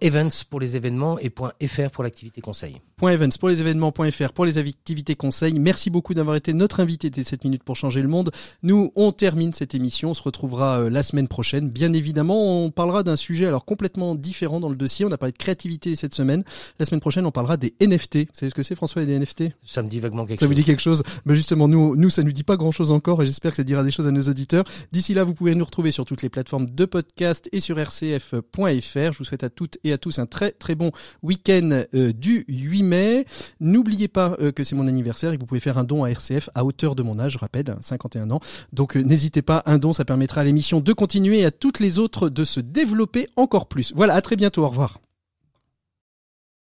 events 0.00 0.44
pour 0.48 0.60
les 0.60 0.76
événements 0.76 1.18
et 1.18 1.30
point 1.30 1.52
.fr 1.66 1.90
pour 1.90 2.04
l'activité 2.04 2.40
conseil. 2.40 2.80
Point 2.96 3.12
events 3.12 3.38
pour 3.38 3.48
les 3.48 3.60
événements, 3.60 3.92
point 3.92 4.10
.fr 4.10 4.32
pour 4.32 4.44
les 4.44 4.58
activités 4.58 5.14
conseil. 5.14 5.58
Merci 5.58 5.90
beaucoup 5.90 6.14
d'avoir 6.14 6.36
été 6.36 6.52
notre 6.52 6.80
invité 6.80 7.10
des 7.10 7.22
7 7.22 7.44
minutes 7.44 7.62
pour 7.62 7.76
changer 7.76 8.02
le 8.02 8.08
monde. 8.08 8.30
Nous, 8.62 8.92
on 8.96 9.12
termine 9.12 9.52
cette 9.52 9.74
émission. 9.74 10.10
On 10.10 10.14
se 10.14 10.22
retrouvera 10.22 10.80
euh, 10.80 10.90
la 10.90 11.02
semaine 11.02 11.28
prochaine. 11.28 11.68
Bien 11.70 11.92
évidemment, 11.92 12.64
on 12.64 12.70
parlera 12.70 13.02
d'un 13.02 13.16
sujet 13.16 13.46
alors 13.46 13.64
complètement 13.64 14.14
différent 14.14 14.60
dans 14.60 14.68
le 14.68 14.76
dossier. 14.76 15.04
On 15.04 15.12
a 15.12 15.18
parlé 15.18 15.32
de 15.32 15.38
créativité 15.38 15.94
cette 15.96 16.14
semaine. 16.14 16.44
La 16.78 16.84
semaine 16.84 17.00
prochaine, 17.00 17.24
on 17.26 17.30
parlera 17.30 17.56
des 17.56 17.74
NFT. 17.80 18.16
Vous 18.16 18.26
savez 18.32 18.50
ce 18.50 18.54
que 18.54 18.62
c'est, 18.62 18.74
François, 18.74 19.04
les 19.04 19.18
NFT? 19.18 19.44
Ça 19.64 19.82
me 19.82 19.88
dit 19.88 20.00
vaguement 20.00 20.26
quelque 20.26 20.40
chose. 20.40 20.46
Ça 20.46 20.46
vous 20.48 20.54
dit 20.54 20.64
quelque 20.64 20.82
chose? 20.82 21.02
Mais 21.24 21.34
justement, 21.34 21.68
nous, 21.68 21.94
nous, 21.96 22.10
ça 22.10 22.22
nous 22.22 22.32
dit 22.32 22.44
pas 22.44 22.56
grand 22.56 22.72
chose 22.72 22.90
encore 22.90 23.22
et 23.22 23.26
j'espère 23.26 23.52
que 23.52 23.56
ça 23.56 23.64
dira 23.64 23.84
des 23.84 23.90
choses 23.90 24.06
à 24.06 24.10
nos 24.10 24.22
auditeurs. 24.22 24.64
D'ici 24.92 25.14
là, 25.14 25.24
vous 25.24 25.34
pouvez 25.34 25.54
nous 25.54 25.64
retrouver 25.64 25.92
sur 25.92 26.04
toutes 26.04 26.22
les 26.22 26.28
plateformes 26.28 26.66
de 26.66 26.84
podcast 26.84 27.48
et 27.52 27.60
sur 27.60 27.76
rcf.fr. 27.76 29.12
Je 29.12 29.18
vous 29.18 29.24
souhaite 29.24 29.44
à 29.44 29.50
et 29.84 29.92
à 29.92 29.98
tous 29.98 30.18
un 30.18 30.26
très 30.26 30.52
très 30.52 30.74
bon 30.74 30.92
week-end 31.22 31.82
euh, 31.94 32.12
du 32.12 32.44
8 32.48 32.82
mai. 32.82 33.26
N'oubliez 33.60 34.08
pas 34.08 34.36
euh, 34.40 34.52
que 34.52 34.64
c'est 34.64 34.74
mon 34.74 34.86
anniversaire 34.86 35.32
et 35.32 35.36
que 35.36 35.40
vous 35.40 35.46
pouvez 35.46 35.60
faire 35.60 35.78
un 35.78 35.84
don 35.84 36.04
à 36.04 36.10
RCF 36.10 36.50
à 36.54 36.64
hauteur 36.64 36.94
de 36.94 37.02
mon 37.02 37.18
âge, 37.18 37.32
je 37.32 37.38
rappelle, 37.38 37.76
51 37.80 38.30
ans. 38.30 38.40
Donc 38.72 38.96
euh, 38.96 39.00
n'hésitez 39.00 39.42
pas, 39.42 39.62
un 39.66 39.78
don, 39.78 39.92
ça 39.92 40.04
permettra 40.04 40.40
à 40.40 40.44
l'émission 40.44 40.80
de 40.80 40.92
continuer 40.92 41.40
et 41.40 41.44
à 41.44 41.50
toutes 41.50 41.80
les 41.80 41.98
autres 41.98 42.28
de 42.28 42.44
se 42.44 42.60
développer 42.60 43.28
encore 43.36 43.68
plus. 43.68 43.92
Voilà, 43.94 44.14
à 44.14 44.20
très 44.20 44.36
bientôt, 44.36 44.64
au 44.64 44.68
revoir. 44.68 45.00